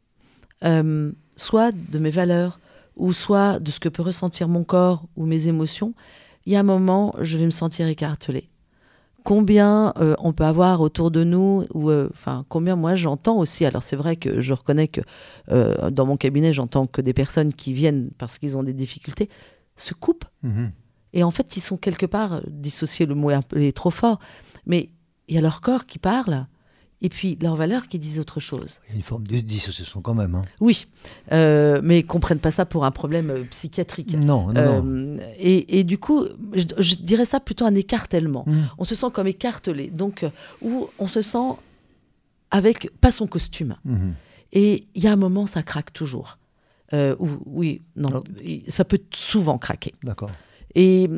euh, 0.64 1.12
soit 1.36 1.72
de 1.74 2.00
mes 2.00 2.10
valeurs, 2.10 2.60
ou 2.96 3.12
soit 3.12 3.60
de 3.60 3.72
ce 3.72 3.80
que 3.82 3.90
peut 3.90 4.02
ressentir 4.02 4.48
mon 4.48 4.64
corps 4.64 5.08
ou 5.18 5.26
mes 5.26 5.48
émotions, 5.50 5.94
il 6.46 6.54
y 6.54 6.56
a 6.56 6.60
un 6.60 6.64
moment, 6.64 7.16
je 7.22 7.38
vais 7.38 7.46
me 7.46 7.52
sentir 7.52 7.88
écartelée. 7.88 8.50
Combien 9.24 9.92
euh, 9.98 10.16
on 10.20 10.34
peut 10.34 10.44
avoir 10.44 10.82
autour 10.82 11.10
de 11.10 11.24
nous, 11.24 11.66
ou 11.74 11.90
euh, 11.90 12.10
enfin 12.14 12.46
combien 12.48 12.76
moi 12.76 12.94
j'entends 12.94 13.38
aussi. 13.38 13.66
Alors 13.66 13.82
c'est 13.82 13.96
vrai 13.96 14.18
que 14.18 14.40
je 14.40 14.54
reconnais 14.54 14.88
que 14.88 15.02
euh, 15.52 15.90
dans 15.90 16.06
mon 16.06 16.16
cabinet, 16.16 16.54
j'entends 16.54 16.86
que 16.86 17.02
des 17.02 17.14
personnes 17.14 17.52
qui 17.52 17.74
viennent 17.74 18.12
parce 18.20 18.38
qu'ils 18.38 18.56
ont 18.56 18.62
des 18.62 18.74
difficultés 18.74 19.30
se 19.78 19.96
coupent 19.96 20.26
Mhm. 20.44 20.72
et 21.14 21.24
en 21.24 21.32
fait, 21.32 21.58
ils 21.58 21.62
sont 21.62 21.78
quelque 21.78 22.06
part, 22.06 22.42
dissociés, 22.48 23.08
le 23.08 23.16
mot 23.16 23.32
est 23.32 23.76
trop 23.76 23.90
fort, 23.90 24.20
mais 24.68 24.90
il 25.28 25.34
y 25.34 25.38
a 25.40 25.42
leur 25.42 25.60
corps 25.62 25.88
qui 25.88 25.98
parle, 25.98 26.46
et 27.02 27.10
puis 27.10 27.38
leurs 27.42 27.56
valeurs 27.56 27.88
qui 27.88 28.00
disent 28.00 28.20
autre 28.20 28.40
chose. 28.40 28.80
Il 28.88 28.92
y 28.92 28.94
a 28.94 28.96
une 28.98 29.04
forme 29.04 29.28
de 29.28 29.40
dissociation 29.40 30.02
quand 30.02 30.14
même. 30.14 30.36
hein. 30.36 30.42
Oui, 30.60 30.88
euh, 31.32 31.80
mais 31.84 32.00
ils 32.00 32.06
comprennent 32.06 32.40
pas 32.40 32.52
ça 32.52 32.66
pour 32.66 32.86
un 32.86 32.92
problème 32.92 33.30
euh, 33.30 33.44
psychiatrique. 33.52 34.16
Non, 34.26 34.52
non, 34.54 34.84
non. 34.84 34.86
Euh, 34.86 35.18
et, 35.38 35.80
et 35.80 35.84
du 35.84 35.98
coup, 35.98 36.26
je, 36.54 36.64
je 36.78 36.96
dirais 36.96 37.26
ça 37.26 37.40
plutôt 37.40 37.66
un 37.66 37.76
écartèlement. 37.76 38.44
Mhm. 38.48 38.70
On 38.78 38.84
se 38.86 38.96
sent 38.96 39.08
comme 39.14 39.28
écartelé, 39.28 39.90
donc 39.90 40.24
euh, 40.24 40.30
où 40.62 40.88
on 41.00 41.08
se 41.08 41.22
sent 41.22 41.54
avec 42.52 42.90
pas 43.02 43.12
son 43.12 43.28
costume. 43.28 43.76
Mhm. 43.86 44.14
Et 44.54 44.88
il 44.96 45.04
y 45.04 45.08
a 45.08 45.12
un 45.12 45.16
moment, 45.18 45.46
ça 45.46 45.64
craque 45.64 45.92
toujours. 45.92 46.38
Euh, 46.94 47.16
ou- 47.20 47.30
oui, 47.46 47.82
non, 47.96 48.10
Non. 48.10 48.24
ça 48.70 48.86
peut 48.86 49.02
souvent 49.14 49.58
craquer. 49.58 49.92
D'accord. 50.04 50.30
Et, 50.76 51.10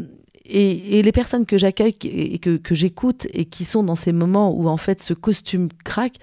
et, 0.48 1.02
les 1.02 1.12
personnes 1.12 1.46
que 1.46 1.58
j'accueille 1.58 1.96
et 2.04 2.40
que, 2.40 2.76
j'écoute 2.76 3.28
et 3.34 3.46
qui 3.46 3.66
sont 3.66 3.84
dans 3.84 3.96
ces 3.96 4.12
moments 4.12 4.54
où 4.54 4.68
en 4.68 4.78
fait 4.78 5.02
ce 5.02 5.14
costume 5.14 5.70
craque, 5.84 6.18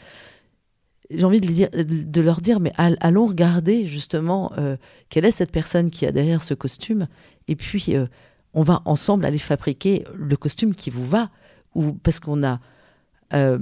j'ai 1.10 1.24
envie 1.24 1.40
de, 1.40 2.20
leur 2.20 2.40
dire, 2.40 2.60
mais 2.60 2.72
all- 2.76 2.96
allons 3.00 3.26
regarder 3.26 3.86
justement 3.86 4.52
euh, 4.58 4.76
quelle 5.10 5.24
est 5.24 5.30
cette 5.30 5.52
personne 5.52 5.90
qui 5.90 6.06
a 6.06 6.12
derrière 6.12 6.42
ce 6.42 6.54
costume. 6.54 7.08
Et 7.46 7.56
puis, 7.56 7.84
euh, 7.90 8.06
on 8.54 8.62
va 8.62 8.82
ensemble 8.84 9.24
aller 9.24 9.38
fabriquer 9.38 10.04
le 10.14 10.36
costume 10.36 10.74
qui 10.74 10.90
vous 10.90 11.06
va. 11.06 11.30
Ou 11.74 11.92
parce 11.92 12.20
qu'on 12.20 12.42
a... 12.42 12.60
euh, 13.34 13.58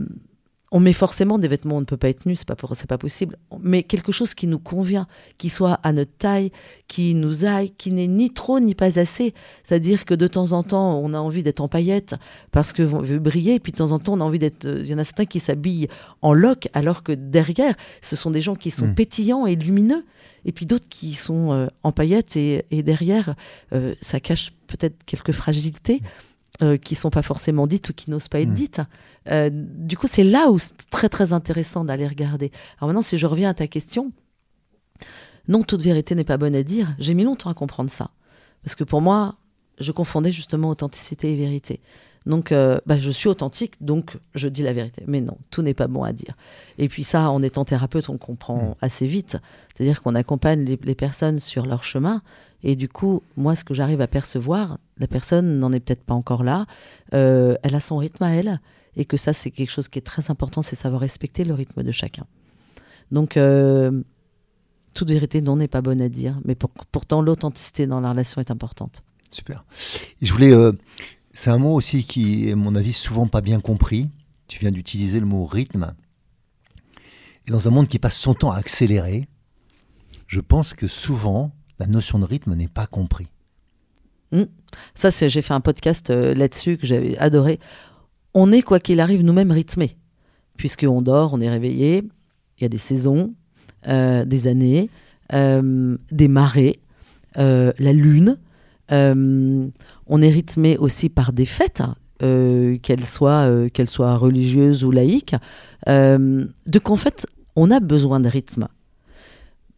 on 0.75 0.81
met 0.81 0.95
forcément 0.95 1.39
des 1.39 1.49
vêtements, 1.49 1.77
on 1.77 1.81
ne 1.81 1.85
peut 1.85 1.99
pas 1.99 2.09
être 2.09 2.25
nu, 2.27 2.35
c'est 2.35 2.49
pas, 2.49 2.57
pour- 2.57 2.73
pas 2.89 2.97
possible. 2.99 3.37
Mais 3.61 3.83
quelque 3.83 4.11
chose 4.11 4.33
qui 4.35 4.47
nous 4.47 4.59
convient, 4.59 5.07
qui 5.37 5.51
soit 5.51 5.75
à 5.83 5.93
notre 5.93 6.17
taille, 6.17 6.51
qui 6.89 7.15
nous 7.15 7.45
aille, 7.45 7.71
qui 7.77 7.91
n'est 7.93 8.07
ni 8.07 8.33
trop 8.33 8.59
ni 8.59 8.75
pas 8.75 8.99
assez. 8.99 9.35
C'est-à-dire 9.65 10.07
que 10.07 10.15
de 10.15 10.27
temps 10.27 10.53
en 10.53 10.63
temps, 10.63 10.99
on 10.99 11.13
a 11.13 11.19
envie 11.19 11.43
d'être 11.43 11.61
en 11.61 11.69
paillettes 11.69 12.15
parce 12.53 12.73
qu'on 12.73 13.03
veut 13.03 13.19
briller, 13.19 13.61
puis 13.61 13.71
de 13.73 13.77
temps 13.77 13.93
en 13.93 13.99
temps, 13.99 14.15
on 14.15 14.21
a 14.21 14.25
envie 14.25 14.39
d'être. 14.39 14.65
Il 14.67 14.87
y 14.87 14.95
en 14.95 14.99
a 14.99 15.05
certains 15.05 15.27
qui 15.27 15.41
s'habillent 15.41 15.89
en 16.23 16.33
loques, 16.33 16.69
alors 16.73 17.03
que 17.03 17.13
derrière, 17.13 17.75
ce 18.01 18.17
sont 18.17 18.31
des 18.31 18.41
gens 18.41 18.55
qui 18.55 18.71
sont 18.71 18.87
Mm. 18.87 18.95
pétillants 18.95 19.47
et 19.47 19.55
lumineux. 19.57 20.05
Et 20.47 20.53
puis 20.53 20.67
d'autres 20.67 20.89
qui 20.89 21.15
sont 21.15 21.53
euh, 21.53 21.67
en 21.85 21.93
paillettes 21.93 22.35
et, 22.37 22.65
et 22.71 22.83
derrière, 22.83 23.35
euh, 23.75 23.95
ça 24.01 24.19
cache 24.21 24.53
peut-être 24.67 24.97
quelques 25.05 25.33
fragilités 25.33 26.03
euh, 26.63 26.77
qui 26.77 26.95
sont 26.97 27.11
pas 27.11 27.23
forcément 27.23 27.67
dites 27.67 27.89
ou 27.91 27.93
qui 27.95 28.11
n'osent 28.11 28.29
pas 28.29 28.41
être 28.41 28.49
Mm. 28.51 28.55
dites. 28.55 28.81
Euh, 29.31 29.51
du 29.53 29.97
coup, 29.97 30.07
c'est 30.07 30.25
là 30.25 30.51
où 30.51 30.59
c'est 30.59 30.75
très 30.91 31.09
très 31.09 31.33
intéressant 31.33 31.85
d'aller 31.85 32.07
regarder. 32.07 32.51
Alors 32.79 32.89
maintenant, 32.89 33.03
si 33.03 33.19
je 33.19 33.27
reviens 33.27 33.51
à 33.51 33.55
ta 33.55 33.67
question, 33.67 34.13
non, 35.49 35.63
toute 35.63 35.83
vérité 35.83 36.15
n'est 36.15 36.25
pas 36.25 36.37
bonne 36.37 36.55
à 36.55 36.63
dire. 36.63 36.95
J'ai 36.99 37.15
mis 37.15 37.25
longtemps 37.25 37.51
à 37.51 37.55
comprendre 37.55 37.91
ça. 37.91 38.11
Parce 38.63 38.75
que 38.75 38.85
pour 38.85 39.01
moi, 39.01 39.37
je 39.79 39.93
confondais 39.93 40.33
justement 40.33 40.69
authenticité 40.69 41.33
et 41.33 41.37
vérité. 41.37 41.81
Donc, 42.25 42.53
euh, 42.53 42.79
bah, 42.87 43.01
je 43.01 43.11
suis 43.11 43.29
authentique, 43.29 43.75
donc 43.81 44.17
je 44.37 44.49
dis 44.49 44.63
la 44.63 44.73
vérité. 44.73 45.03
Mais 45.09 45.21
non, 45.21 45.37
tout 45.51 45.63
n'est 45.63 45.75
pas 45.75 45.89
bon 45.89 46.05
à 46.05 46.13
dire. 46.13 46.37
Et 46.79 46.89
puis 46.89 47.03
ça, 47.03 47.31
en 47.31 47.43
étant 47.43 47.65
thérapeute, 47.65 48.09
on 48.09 48.19
comprend 48.19 48.77
assez 48.81 49.07
vite. 49.07 49.39
C'est-à-dire 49.75 50.03
qu'on 50.03 50.15
accompagne 50.15 50.65
les, 50.65 50.79
les 50.83 50.95
personnes 50.95 51.41
sur 51.41 51.67
leur 51.67 51.83
chemin. 51.83 52.23
Et 52.63 52.77
du 52.77 52.89
coup, 52.89 53.23
moi, 53.37 53.57
ce 53.57 53.65
que 53.65 53.75
j'arrive 53.75 54.01
à 54.01 54.07
percevoir, 54.07 54.79
la 54.99 55.09
personne 55.09 55.59
n'en 55.59 55.73
est 55.73 55.81
peut-être 55.81 56.05
pas 56.05 56.15
encore 56.15 56.45
là. 56.45 56.67
Euh, 57.13 57.57
elle 57.65 57.75
a 57.75 57.81
son 57.81 57.97
rythme 57.97 58.23
à 58.23 58.31
elle. 58.35 58.61
Et 58.97 59.05
que 59.05 59.17
ça, 59.17 59.33
c'est 59.33 59.51
quelque 59.51 59.71
chose 59.71 59.89
qui 59.89 59.99
est 59.99 60.03
très 60.03 60.31
important, 60.31 60.61
c'est 60.63 60.77
savoir 60.77 61.01
respecter 61.01 61.45
le 61.45 61.55
rythme 61.55 61.83
de 61.83 61.93
chacun. 61.93 62.27
Donc, 63.11 63.37
euh, 63.37 64.03
toute 64.95 65.09
vérité, 65.11 65.41
non, 65.41 65.57
n'est 65.57 65.69
pas 65.69 65.81
bonne 65.81 66.03
à 66.03 66.09
dire. 66.09 66.39
Mais 66.45 66.55
pour- 66.55 66.71
pourtant, 66.91 67.23
l'authenticité 67.23 67.87
dans 67.87 68.01
la 68.01 68.11
relation 68.11 68.41
est 68.41 68.51
importante. 68.51 69.03
Super. 69.31 69.65
Je 70.21 70.33
voulais. 70.33 70.53
euh, 70.53 70.73
c'est 71.33 71.49
un 71.51 71.57
mot 71.59 71.75
aussi 71.75 72.05
qui 72.05 72.49
est, 72.49 72.53
à 72.53 72.57
mon 72.57 72.75
avis, 72.75 72.93
souvent 72.93 73.27
pas 73.27 73.41
bien 73.41 73.61
compris. 73.61 74.11
Tu 74.49 74.59
viens 74.59 74.71
d'utiliser 74.71 75.21
le 75.21 75.25
mot 75.27 75.47
rythme. 75.47 75.95
Et 77.49 77.51
dans 77.51 77.67
un 77.67 77.71
monde 77.71 77.89
qui 77.89 77.99
passe 77.99 78.17
son 78.19 78.35
temps 78.35 78.53
à 78.53 78.57
accélérer, 78.59 79.27
je 80.27 80.41
pense 80.41 80.75
que 80.75 80.87
souvent, 80.87 81.51
la 81.79 81.87
notion 81.87 82.19
de 82.19 82.27
rythme 82.27 82.55
n'est 82.55 82.69
pas 82.69 82.87
comprise. 82.87 83.29
Ça, 84.95 85.11
c'est, 85.11 85.29
j'ai 85.29 85.43
fait 85.43 85.53
un 85.55 85.61
podcast 85.61 86.09
euh, 86.11 86.35
là-dessus 86.35 86.79
que 86.79 86.87
j'avais 86.87 87.17
adoré. 87.19 87.59
On 88.35 88.53
est, 88.53 88.63
quoi 88.63 88.81
qu'il 88.81 89.01
arrive, 89.01 89.23
nous-mêmes 89.23 89.51
rythmés. 89.51 89.97
Puisqu'on 90.57 91.03
dort, 91.03 91.35
on 91.35 91.41
est 91.41 91.51
réveillé, 91.51 92.05
il 92.59 92.63
y 92.63 92.67
a 92.67 92.69
des 92.69 92.79
saisons, 92.79 93.35
euh, 93.89 94.25
des 94.25 94.47
années, 94.47 94.91
euh, 95.33 95.97
des 96.13 96.29
marées, 96.29 96.79
euh, 97.39 97.73
la 97.79 97.93
lune. 97.93 98.39
On 98.91 100.23
est 100.23 100.29
rythmé 100.29 100.77
aussi 100.77 101.09
par 101.09 101.33
des 101.33 101.47
fêtes, 101.47 101.83
qu'elles 102.21 103.05
soient, 103.05 103.51
soient 103.87 104.17
religieuses 104.17 104.85
ou 104.85 104.91
laïques. 104.91 105.35
Donc, 105.87 106.91
en 106.91 106.97
fait, 106.97 107.27
on 107.57 107.71
a 107.71 107.81
besoin 107.81 108.21
de 108.21 108.29
rythme. 108.29 108.69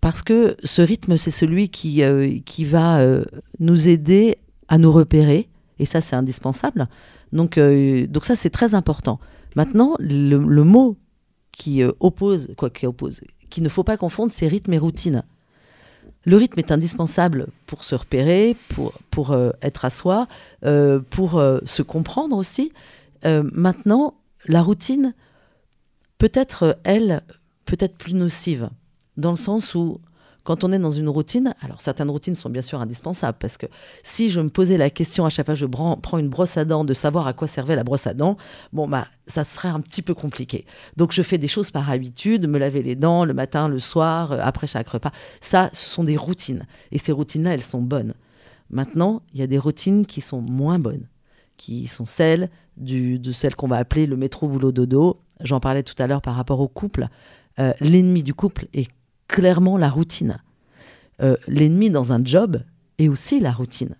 Parce 0.00 0.20
que 0.22 0.56
ce 0.64 0.82
rythme, 0.82 1.16
c'est 1.16 1.30
celui 1.30 1.70
qui, 1.70 2.02
qui 2.44 2.64
va 2.64 3.00
nous 3.60 3.88
aider 3.88 4.36
à 4.68 4.78
nous 4.78 4.92
repérer, 4.92 5.48
et 5.78 5.86
ça 5.86 6.00
c'est 6.00 6.16
indispensable. 6.16 6.88
Donc, 7.34 7.58
euh, 7.58 8.06
donc 8.06 8.24
ça 8.24 8.36
c'est 8.36 8.48
très 8.48 8.74
important. 8.74 9.20
Maintenant, 9.56 9.96
le, 9.98 10.38
mot 10.38 10.96
qui 11.52 11.82
euh, 11.82 11.92
oppose, 12.00 12.48
quoi, 12.56 12.70
qui 12.70 12.86
oppose, 12.86 13.20
qu'il 13.50 13.62
ne 13.62 13.68
faut 13.68 13.84
pas 13.84 13.96
confondre, 13.96 14.32
c'est 14.32 14.46
rythme 14.46 14.72
et 14.72 14.78
routine. 14.78 15.24
Le 16.24 16.36
rythme 16.36 16.58
est 16.60 16.72
indispensable 16.72 17.48
pour 17.66 17.84
se 17.84 17.94
repérer, 17.94 18.56
pour, 18.70 18.94
pour 19.10 19.32
euh, 19.32 19.50
être 19.60 19.84
à 19.84 19.90
soi, 19.90 20.26
pour 21.10 21.42
se 21.64 21.82
comprendre 21.82 22.36
aussi. 22.36 22.72
Maintenant, 23.24 24.14
la 24.46 24.62
routine 24.62 25.14
peut 26.16 26.32
être, 26.32 26.78
elle, 26.84 27.22
peut-être 27.66 27.96
plus 27.96 28.14
nocive, 28.14 28.70
dans 29.18 29.30
le 29.30 29.36
sens 29.36 29.74
où 29.74 30.00
quand 30.44 30.62
on 30.62 30.72
est 30.72 30.78
dans 30.78 30.90
une 30.90 31.08
routine, 31.08 31.54
alors 31.62 31.80
certaines 31.80 32.10
routines 32.10 32.34
sont 32.34 32.50
bien 32.50 32.62
sûr 32.62 32.80
indispensables, 32.80 33.38
parce 33.40 33.56
que 33.56 33.66
si 34.02 34.28
je 34.28 34.40
me 34.40 34.50
posais 34.50 34.76
la 34.76 34.90
question 34.90 35.24
à 35.24 35.30
chaque 35.30 35.46
fois 35.46 35.54
que 35.54 35.60
je 35.60 35.66
prends 35.66 36.18
une 36.18 36.28
brosse 36.28 36.56
à 36.58 36.64
dents 36.64 36.84
de 36.84 36.94
savoir 36.94 37.26
à 37.26 37.32
quoi 37.32 37.48
servait 37.48 37.74
la 37.74 37.82
brosse 37.82 38.06
à 38.06 38.14
dents, 38.14 38.36
bon 38.72 38.86
bah 38.86 39.08
ça 39.26 39.42
serait 39.42 39.68
un 39.68 39.80
petit 39.80 40.02
peu 40.02 40.14
compliqué. 40.14 40.66
Donc 40.96 41.12
je 41.12 41.22
fais 41.22 41.38
des 41.38 41.48
choses 41.48 41.70
par 41.70 41.90
habitude, 41.90 42.46
me 42.46 42.58
laver 42.58 42.82
les 42.82 42.94
dents 42.94 43.24
le 43.24 43.32
matin, 43.32 43.68
le 43.68 43.78
soir, 43.78 44.32
euh, 44.32 44.38
après 44.42 44.66
chaque 44.66 44.88
repas. 44.88 45.12
Ça, 45.40 45.70
ce 45.72 45.88
sont 45.88 46.04
des 46.04 46.16
routines. 46.16 46.66
Et 46.92 46.98
ces 46.98 47.12
routines-là, 47.12 47.54
elles 47.54 47.62
sont 47.62 47.80
bonnes. 47.80 48.12
Maintenant, 48.68 49.22
il 49.32 49.40
y 49.40 49.42
a 49.42 49.46
des 49.46 49.58
routines 49.58 50.04
qui 50.04 50.20
sont 50.20 50.42
moins 50.42 50.78
bonnes, 50.78 51.08
qui 51.56 51.86
sont 51.86 52.04
celles 52.04 52.50
du, 52.76 53.18
de 53.18 53.32
celles 53.32 53.54
qu'on 53.54 53.68
va 53.68 53.76
appeler 53.76 54.06
le 54.06 54.16
métro 54.16 54.46
boulot 54.46 54.72
dodo. 54.72 55.20
J'en 55.40 55.60
parlais 55.60 55.82
tout 55.82 55.94
à 55.98 56.06
l'heure 56.06 56.22
par 56.22 56.34
rapport 56.34 56.60
au 56.60 56.68
couple. 56.68 57.08
Euh, 57.58 57.72
L'ennemi 57.80 58.22
du 58.22 58.34
couple 58.34 58.66
est 58.74 58.88
clairement 59.34 59.76
la 59.76 59.90
routine. 59.90 60.38
Euh, 61.20 61.36
L'ennemi 61.48 61.90
dans 61.90 62.12
un 62.12 62.24
job 62.24 62.62
est 62.98 63.08
aussi 63.08 63.40
la 63.40 63.50
routine. 63.50 63.96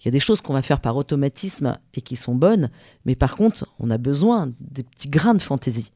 Il 0.00 0.04
y 0.04 0.08
a 0.08 0.12
des 0.12 0.20
choses 0.20 0.40
qu'on 0.40 0.52
va 0.52 0.62
faire 0.62 0.80
par 0.80 0.96
automatisme 0.96 1.76
et 1.94 2.00
qui 2.00 2.14
sont 2.14 2.36
bonnes, 2.36 2.70
mais 3.04 3.16
par 3.16 3.34
contre, 3.34 3.66
on 3.80 3.90
a 3.90 3.98
besoin 3.98 4.52
des 4.60 4.84
petits 4.84 5.08
grains 5.08 5.34
de 5.34 5.42
fantaisie. 5.42 5.90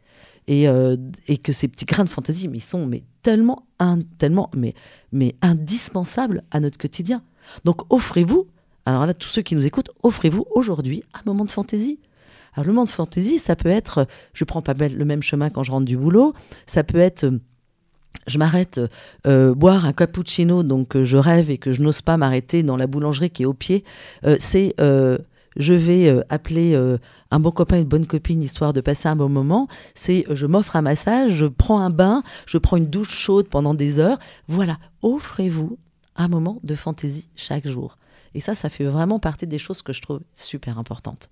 Et, 0.49 0.69
euh, 0.69 0.97
et 1.29 1.39
que 1.39 1.53
ces 1.53 1.69
petits 1.69 1.85
grains 1.85 2.03
de 2.03 2.09
fantaisie, 2.09 2.49
mais 2.49 2.59
ils 2.59 2.61
sont 2.61 2.85
mais 2.85 3.05
tellement, 3.23 3.63
tellement 4.19 4.51
mais, 4.57 4.75
mais 5.13 5.37
indispensables 5.43 6.43
à 6.51 6.59
notre 6.59 6.77
quotidien. 6.77 7.23
Donc 7.65 7.83
offrez-vous, 7.89 8.49
alors 8.85 9.07
là, 9.07 9.15
tous 9.15 9.29
ceux 9.29 9.43
qui 9.43 9.55
nous 9.55 9.65
écoutent, 9.65 9.93
offrez-vous 10.03 10.45
aujourd'hui 10.51 11.05
un 11.15 11.21
moment 11.25 11.45
de 11.45 11.53
fantaisie. 11.53 12.01
Alors 12.55 12.67
le 12.67 12.73
moment 12.73 12.87
de 12.87 12.91
fantaisie, 12.91 13.39
ça 13.39 13.55
peut 13.55 13.69
être, 13.69 14.09
je 14.35 14.43
prends 14.43 14.61
pas 14.61 14.75
le 14.75 15.05
même 15.05 15.23
chemin 15.23 15.51
quand 15.51 15.63
je 15.63 15.71
rentre 15.71 15.87
du 15.87 15.97
boulot, 15.97 16.35
ça 16.67 16.83
peut 16.83 16.99
être, 16.99 17.27
euh, 17.27 17.39
je 18.27 18.39
m'arrête 18.39 18.81
euh, 19.27 19.55
boire 19.55 19.85
un 19.85 19.93
cappuccino, 19.93 20.63
donc 20.63 20.97
euh, 20.97 21.05
je 21.05 21.17
rêve 21.17 21.51
et 21.51 21.59
que 21.59 21.73
je 21.73 21.83
n'ose 21.83 22.03
pas 22.03 22.17
m'arrêter 22.17 22.63
dans 22.63 22.77
la 22.77 22.87
boulangerie 22.87 23.31
qui 23.31 23.43
est 23.43 23.47
au 23.47 23.55
pied. 23.55 23.85
Euh, 24.25 24.37
c'est, 24.39 24.75
euh, 24.81 25.19
je 25.57 25.75
vais 25.75 26.09
euh, 26.09 26.23
appeler 26.29 26.75
euh, 26.75 26.99
un 27.31 27.41
bon 27.41 27.51
copain, 27.51 27.79
une 27.79 27.85
bonne 27.85 28.07
copine, 28.07 28.43
histoire 28.43 28.73
de 28.73 28.81
passer 28.81 29.09
un 29.09 29.17
bon 29.17 29.29
moment. 29.29 29.69
C'est, 29.95 30.25
euh, 30.29 30.35
je 30.35 30.47
m'offre 30.47 30.77
un 30.77 30.83
massage, 30.83 31.33
je 31.33 31.47
prends 31.47 31.81
un 31.81 31.91
bain, 31.91 32.23
je 32.47 32.59
prends 32.59 32.77
une 32.77 32.87
douche 32.87 33.17
chaude 33.17 33.49
pendant 33.49 33.75
des 33.75 33.99
heures. 33.99 34.19
Voilà, 34.49 34.79
offrez-vous 35.03 35.79
un 36.17 36.29
moment 36.29 36.61
de 36.63 36.75
fantaisie 36.75 37.29
chaque 37.35 37.67
jour. 37.67 37.97
Et 38.35 38.41
ça, 38.41 38.55
ça 38.55 38.69
fait 38.69 38.85
vraiment 38.85 39.19
partie 39.19 39.47
des 39.47 39.59
choses 39.59 39.83
que 39.83 39.93
je 39.93 40.01
trouve 40.01 40.21
super 40.35 40.79
importantes. 40.79 41.29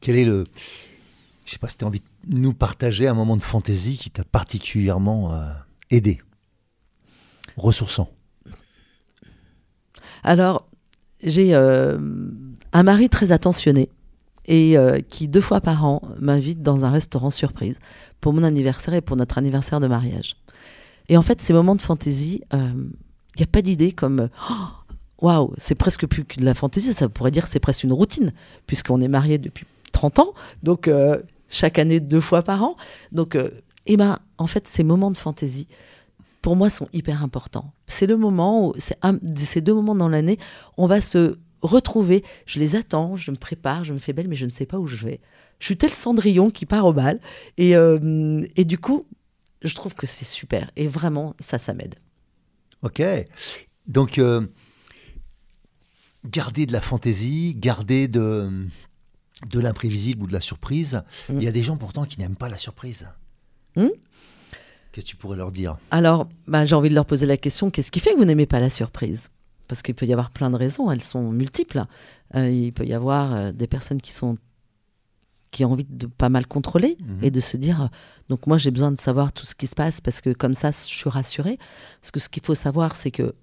Quel 0.00 0.16
est 0.16 0.24
le. 0.24 0.44
Je 1.46 1.52
sais 1.52 1.58
pas 1.58 1.68
si 1.68 1.78
tu 1.78 1.84
as 1.84 1.88
envie 1.88 2.02
de 2.26 2.38
nous 2.38 2.52
partager 2.52 3.08
un 3.08 3.14
moment 3.14 3.36
de 3.36 3.42
fantaisie 3.42 3.96
qui 3.96 4.10
t'a 4.10 4.24
particulièrement 4.24 5.32
euh, 5.92 5.96
aidé, 5.96 6.20
ressourçant. 7.56 8.10
Alors, 10.22 10.68
j'ai 11.22 11.54
euh, 11.54 11.98
un 12.72 12.82
mari 12.82 13.08
très 13.08 13.32
attentionné 13.32 13.88
et 14.46 14.76
euh, 14.76 14.98
qui, 15.00 15.28
deux 15.28 15.40
fois 15.40 15.60
par 15.60 15.84
an, 15.84 16.02
m'invite 16.18 16.62
dans 16.62 16.84
un 16.84 16.90
restaurant 16.90 17.30
surprise 17.30 17.78
pour 18.20 18.32
mon 18.32 18.42
anniversaire 18.42 18.94
et 18.94 19.00
pour 19.00 19.16
notre 19.16 19.38
anniversaire 19.38 19.80
de 19.80 19.86
mariage. 19.86 20.36
Et 21.08 21.16
en 21.16 21.22
fait, 21.22 21.40
ces 21.40 21.52
moments 21.52 21.74
de 21.74 21.80
fantaisie, 21.80 22.42
il 22.52 22.90
n'y 23.36 23.42
a 23.42 23.46
pas 23.46 23.62
d'idée 23.62 23.92
comme 23.92 24.28
oh, 24.50 24.54
waouh, 25.20 25.52
c'est 25.58 25.74
presque 25.74 26.06
plus 26.06 26.24
que 26.24 26.40
de 26.40 26.44
la 26.44 26.54
fantaisie, 26.54 26.94
ça 26.94 27.08
pourrait 27.08 27.30
dire 27.30 27.46
c'est 27.46 27.60
presque 27.60 27.84
une 27.84 27.92
routine, 27.92 28.32
puisqu'on 28.66 29.00
est 29.00 29.08
mariés 29.08 29.38
depuis 29.38 29.66
30 29.92 30.18
ans, 30.20 30.34
donc 30.62 30.88
euh, 30.88 31.20
chaque 31.48 31.78
année 31.78 32.00
deux 32.00 32.20
fois 32.20 32.42
par 32.42 32.62
an. 32.62 32.76
Donc, 33.12 33.34
euh, 33.34 33.50
eh 33.92 33.96
ben, 33.96 34.18
en 34.38 34.46
fait, 34.46 34.66
ces 34.68 34.82
moments 34.84 35.10
de 35.10 35.16
fantaisie, 35.16 35.66
pour 36.42 36.56
moi, 36.56 36.70
sont 36.70 36.88
hyper 36.92 37.22
importants. 37.22 37.72
C'est 37.86 38.06
le 38.06 38.16
moment 38.16 38.68
où, 38.68 38.74
un- 39.02 39.18
ces 39.36 39.60
deux 39.60 39.74
moments 39.74 39.94
dans 39.94 40.08
l'année, 40.08 40.38
on 40.78 40.86
va 40.86 41.00
se 41.00 41.38
retrouver. 41.60 42.24
Je 42.46 42.58
les 42.58 42.76
attends, 42.76 43.16
je 43.16 43.30
me 43.30 43.36
prépare, 43.36 43.84
je 43.84 43.92
me 43.92 43.98
fais 43.98 44.12
belle, 44.14 44.28
mais 44.28 44.36
je 44.36 44.46
ne 44.46 44.50
sais 44.50 44.64
pas 44.66 44.78
où 44.78 44.86
je 44.86 45.04
vais. 45.04 45.20
Je 45.58 45.66
suis 45.66 45.76
tel 45.76 45.90
Cendrillon 45.92 46.48
qui 46.50 46.64
part 46.66 46.86
au 46.86 46.92
bal. 46.94 47.20
Et, 47.58 47.76
euh, 47.76 48.42
et 48.56 48.64
du 48.64 48.78
coup, 48.78 49.06
je 49.62 49.74
trouve 49.74 49.94
que 49.94 50.06
c'est 50.06 50.24
super. 50.24 50.70
Et 50.76 50.86
vraiment, 50.86 51.34
ça, 51.38 51.58
ça 51.58 51.74
m'aide. 51.74 51.96
Ok. 52.82 53.02
Donc, 53.86 54.18
euh, 54.18 54.46
garder 56.24 56.64
de 56.64 56.72
la 56.72 56.80
fantaisie, 56.80 57.54
garder 57.54 58.08
de, 58.08 58.48
de 59.50 59.60
l'imprévisible 59.60 60.22
ou 60.22 60.26
de 60.26 60.32
la 60.32 60.40
surprise. 60.40 61.02
Mm. 61.28 61.36
Il 61.38 61.42
y 61.42 61.48
a 61.48 61.52
des 61.52 61.62
gens 61.62 61.76
pourtant 61.76 62.04
qui 62.04 62.18
n'aiment 62.18 62.36
pas 62.36 62.48
la 62.48 62.56
surprise. 62.58 63.08
Mm. 63.76 63.86
Qu'est-ce 64.92 65.04
que 65.06 65.10
tu 65.10 65.16
pourrais 65.16 65.36
leur 65.36 65.52
dire? 65.52 65.78
Alors, 65.90 66.28
bah, 66.48 66.64
j'ai 66.64 66.74
envie 66.74 66.88
de 66.90 66.94
leur 66.94 67.06
poser 67.06 67.26
la 67.26 67.36
question 67.36 67.70
qu'est-ce 67.70 67.90
qui 67.92 68.00
fait 68.00 68.12
que 68.12 68.18
vous 68.18 68.24
n'aimez 68.24 68.46
pas 68.46 68.58
la 68.60 68.70
surprise? 68.70 69.28
Parce 69.68 69.82
qu'il 69.82 69.94
peut 69.94 70.06
y 70.06 70.12
avoir 70.12 70.30
plein 70.30 70.50
de 70.50 70.56
raisons, 70.56 70.90
elles 70.90 71.02
sont 71.02 71.30
multiples. 71.30 71.84
Euh, 72.34 72.50
il 72.50 72.72
peut 72.72 72.84
y 72.84 72.92
avoir 72.92 73.34
euh, 73.34 73.52
des 73.52 73.66
personnes 73.68 74.00
qui 74.00 74.12
sont 74.12 74.36
qui 75.52 75.64
ont 75.64 75.72
envie 75.72 75.84
de 75.88 76.06
pas 76.06 76.28
mal 76.28 76.46
contrôler 76.46 76.96
Mhm. 77.00 77.18
et 77.22 77.30
de 77.32 77.40
se 77.40 77.56
dire 77.56 77.82
euh, 77.82 77.86
donc 78.28 78.46
moi 78.46 78.56
j'ai 78.56 78.70
besoin 78.70 78.92
de 78.92 79.00
savoir 79.00 79.32
tout 79.32 79.44
ce 79.46 79.56
qui 79.56 79.66
se 79.66 79.74
passe 79.74 80.00
parce 80.00 80.20
que 80.20 80.30
comme 80.32 80.54
ça 80.54 80.70
je 80.70 80.76
suis 80.76 81.10
rassurée 81.10 81.58
parce 82.00 82.12
que 82.12 82.20
ce 82.20 82.28
qu'il 82.28 82.44
faut 82.44 82.54
savoir 82.54 82.94
c'est 82.94 83.10
que 83.10 83.34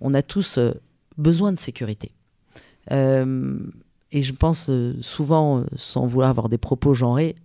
on 0.00 0.14
a 0.14 0.22
tous 0.22 0.56
euh, 0.56 0.72
besoin 1.18 1.52
de 1.52 1.58
sécurité 1.58 2.12
et 2.90 4.22
je 4.22 4.32
pense 4.32 4.70
souvent 5.00 5.64
sans 5.76 6.06
vouloir 6.06 6.30
avoir 6.30 6.48
des 6.48 6.58
propos 6.58 6.92
genrés 6.94 7.36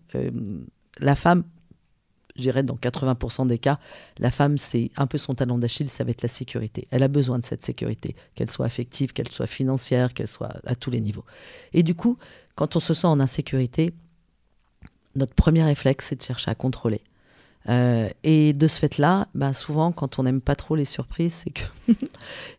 la 1.00 1.16
femme 1.16 1.44
je 2.40 2.44
dirais 2.44 2.64
dans 2.64 2.76
80% 2.76 3.48
des 3.48 3.60
cas 3.60 3.80
la 4.18 4.32
femme, 4.32 4.58
c'est 4.58 4.92
un 4.98 5.08
peu 5.08 5.18
son 5.18 5.36
talon 5.36 5.58
d'Achille, 5.58 5.90
ça 5.90 6.04
va 6.04 6.12
être 6.12 6.22
la 6.22 6.30
sécurité. 6.30 6.88
Elle 6.92 7.04
a 7.04 7.08
besoin 7.08 7.40
de 7.40 7.46
cette 7.46 7.64
sécurité, 7.64 8.16
qu'elle 8.36 8.50
soit 8.50 8.66
affective, 8.66 9.14
qu'elle 9.14 9.30
soit 9.30 9.48
financière, 9.48 10.14
qu'elle 10.14 10.28
soit 10.28 10.54
à 10.66 10.76
tous 10.76 10.90
les 10.90 11.02
niveaux. 11.02 11.26
Et 11.74 11.84
du 11.84 11.96
coup, 11.96 12.18
quand 12.56 12.76
on 12.76 12.80
se 12.80 12.94
sent 12.94 13.08
en 13.08 13.20
insécurité, 13.20 13.94
notre 15.16 15.34
premier 15.34 15.64
réflexe, 15.64 16.08
c'est 16.10 16.16
de 16.16 16.24
chercher 16.24 16.52
à 16.52 16.56
contrôler. 16.56 17.02
Euh, 17.68 18.10
et 18.24 18.54
de 18.54 18.68
ce 18.68 18.80
fait-là, 18.80 19.28
ben, 19.36 19.54
souvent, 19.54 19.92
quand 19.92 20.18
on 20.18 20.24
n'aime 20.24 20.42
pas 20.42 20.56
trop 20.56 20.76
les 20.76 20.86
surprises, 20.86 21.34
c'est 21.34 21.52
que 21.52 21.64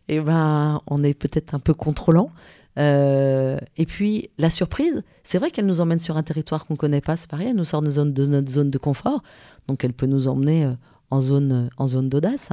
eh 0.07 0.19
ben, 0.19 0.81
on 0.87 1.03
est 1.03 1.13
peut-être 1.13 1.53
un 1.53 1.59
peu 1.59 1.73
contrôlant. 1.73 2.31
Euh, 2.77 3.57
et 3.77 3.85
puis, 3.85 4.29
la 4.37 4.49
surprise, 4.49 5.03
c'est 5.23 5.37
vrai 5.37 5.51
qu'elle 5.51 5.65
nous 5.65 5.81
emmène 5.81 5.99
sur 5.99 6.17
un 6.17 6.23
territoire 6.23 6.65
qu'on 6.65 6.75
ne 6.75 6.77
connaît 6.77 7.01
pas, 7.01 7.17
c'est 7.17 7.29
pareil, 7.29 7.47
elle 7.49 7.55
nous 7.55 7.65
sort 7.65 7.81
de, 7.81 7.89
zone, 7.89 8.13
de 8.13 8.25
notre 8.25 8.49
zone 8.49 8.69
de 8.69 8.77
confort. 8.77 9.23
Donc, 9.67 9.83
elle 9.83 9.93
peut 9.93 10.05
nous 10.05 10.27
emmener 10.27 10.65
euh, 10.65 10.73
en 11.09 11.21
zone, 11.21 11.51
euh, 11.51 11.69
en 11.77 11.87
zone 11.87 12.09
d'audace. 12.09 12.49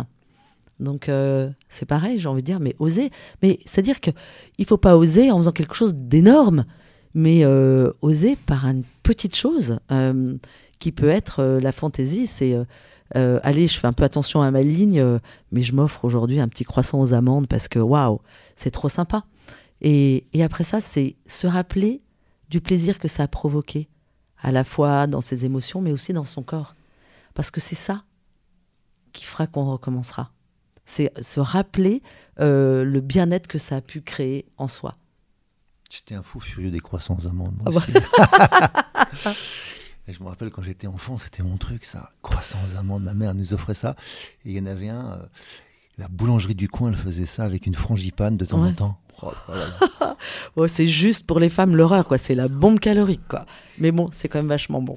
Donc, 0.80 1.10
c'est 1.68 1.86
pareil, 1.86 2.20
j'ai 2.20 2.28
envie 2.28 2.42
de 2.42 2.46
dire, 2.46 2.60
mais 2.60 2.76
oser. 2.78 3.10
Mais 3.42 3.58
c'est-à-dire 3.64 3.98
qu'il 3.98 4.14
ne 4.60 4.64
faut 4.64 4.76
pas 4.76 4.96
oser 4.96 5.32
en 5.32 5.38
faisant 5.38 5.50
quelque 5.50 5.74
chose 5.74 5.92
d'énorme, 5.92 6.66
mais 7.14 7.44
oser 8.00 8.36
par 8.36 8.64
une 8.64 8.84
petite 9.02 9.34
chose 9.34 9.80
qui 10.78 10.92
peut 10.92 11.08
être 11.08 11.42
la 11.60 11.72
fantaisie. 11.72 12.28
C'est, 12.28 12.56
allez, 13.12 13.66
je 13.66 13.76
fais 13.76 13.88
un 13.88 13.92
peu 13.92 14.04
attention 14.04 14.40
à 14.40 14.52
ma 14.52 14.62
ligne, 14.62 15.04
mais 15.50 15.62
je 15.62 15.74
m'offre 15.74 16.04
aujourd'hui 16.04 16.38
un 16.38 16.46
petit 16.46 16.62
croissant 16.62 17.00
aux 17.00 17.12
amandes 17.12 17.48
parce 17.48 17.66
que, 17.66 17.80
waouh, 17.80 18.20
c'est 18.54 18.70
trop 18.70 18.88
sympa. 18.88 19.24
Et, 19.80 20.26
et 20.32 20.42
après 20.42 20.64
ça, 20.64 20.80
c'est 20.80 21.16
se 21.26 21.46
rappeler 21.46 22.02
du 22.48 22.60
plaisir 22.60 22.98
que 22.98 23.08
ça 23.08 23.24
a 23.24 23.28
provoqué, 23.28 23.88
à 24.40 24.52
la 24.52 24.64
fois 24.64 25.06
dans 25.06 25.20
ses 25.20 25.44
émotions, 25.44 25.80
mais 25.80 25.92
aussi 25.92 26.12
dans 26.12 26.24
son 26.24 26.42
corps. 26.42 26.74
Parce 27.34 27.50
que 27.50 27.60
c'est 27.60 27.76
ça 27.76 28.04
qui 29.12 29.24
fera 29.24 29.46
qu'on 29.46 29.70
recommencera. 29.70 30.32
C'est 30.86 31.12
se 31.22 31.40
rappeler 31.40 32.02
euh, 32.40 32.82
le 32.84 33.00
bien-être 33.00 33.46
que 33.46 33.58
ça 33.58 33.76
a 33.76 33.80
pu 33.80 34.00
créer 34.00 34.46
en 34.56 34.68
soi. 34.68 34.96
J'étais 35.90 36.14
un 36.14 36.22
fou 36.22 36.40
furieux 36.40 36.70
des 36.70 36.80
croissants 36.80 37.16
aux 37.18 37.26
amandes. 37.26 37.56
moi 37.62 37.82
Ah 37.84 39.06
bah. 39.24 39.32
je 40.08 40.22
me 40.22 40.28
rappelle 40.28 40.50
quand 40.50 40.62
j'étais 40.62 40.86
enfant, 40.86 41.18
c'était 41.18 41.42
mon 41.42 41.56
truc, 41.56 41.84
ça. 41.84 42.10
Croissants 42.22 42.58
aux 42.66 42.76
amandes, 42.76 43.02
ma 43.02 43.14
mère 43.14 43.34
nous 43.34 43.54
offrait 43.54 43.74
ça. 43.74 43.96
Et 44.44 44.50
il 44.50 44.56
y 44.56 44.60
en 44.60 44.66
avait 44.66 44.88
un, 44.88 45.12
euh, 45.12 45.26
la 45.98 46.08
boulangerie 46.08 46.54
du 46.54 46.68
coin, 46.68 46.90
elle 46.90 46.96
faisait 46.96 47.26
ça 47.26 47.44
avec 47.44 47.66
une 47.66 47.74
frangipane 47.74 48.36
de 48.36 48.44
temps 48.44 48.62
Ouais, 48.62 48.70
en 48.70 48.74
temps. 48.74 49.00
Oh. 49.22 49.32
Oh, 50.56 50.66
c'est 50.68 50.86
juste 50.86 51.26
pour 51.26 51.40
les 51.40 51.48
femmes 51.48 51.74
l'horreur, 51.76 52.06
quoi. 52.06 52.18
C'est 52.18 52.34
la 52.34 52.48
bombe 52.48 52.78
calorique, 52.78 53.26
quoi. 53.28 53.44
Mais 53.78 53.90
bon, 53.92 54.08
c'est 54.12 54.28
quand 54.28 54.38
même 54.38 54.48
vachement 54.48 54.80
bon. 54.80 54.96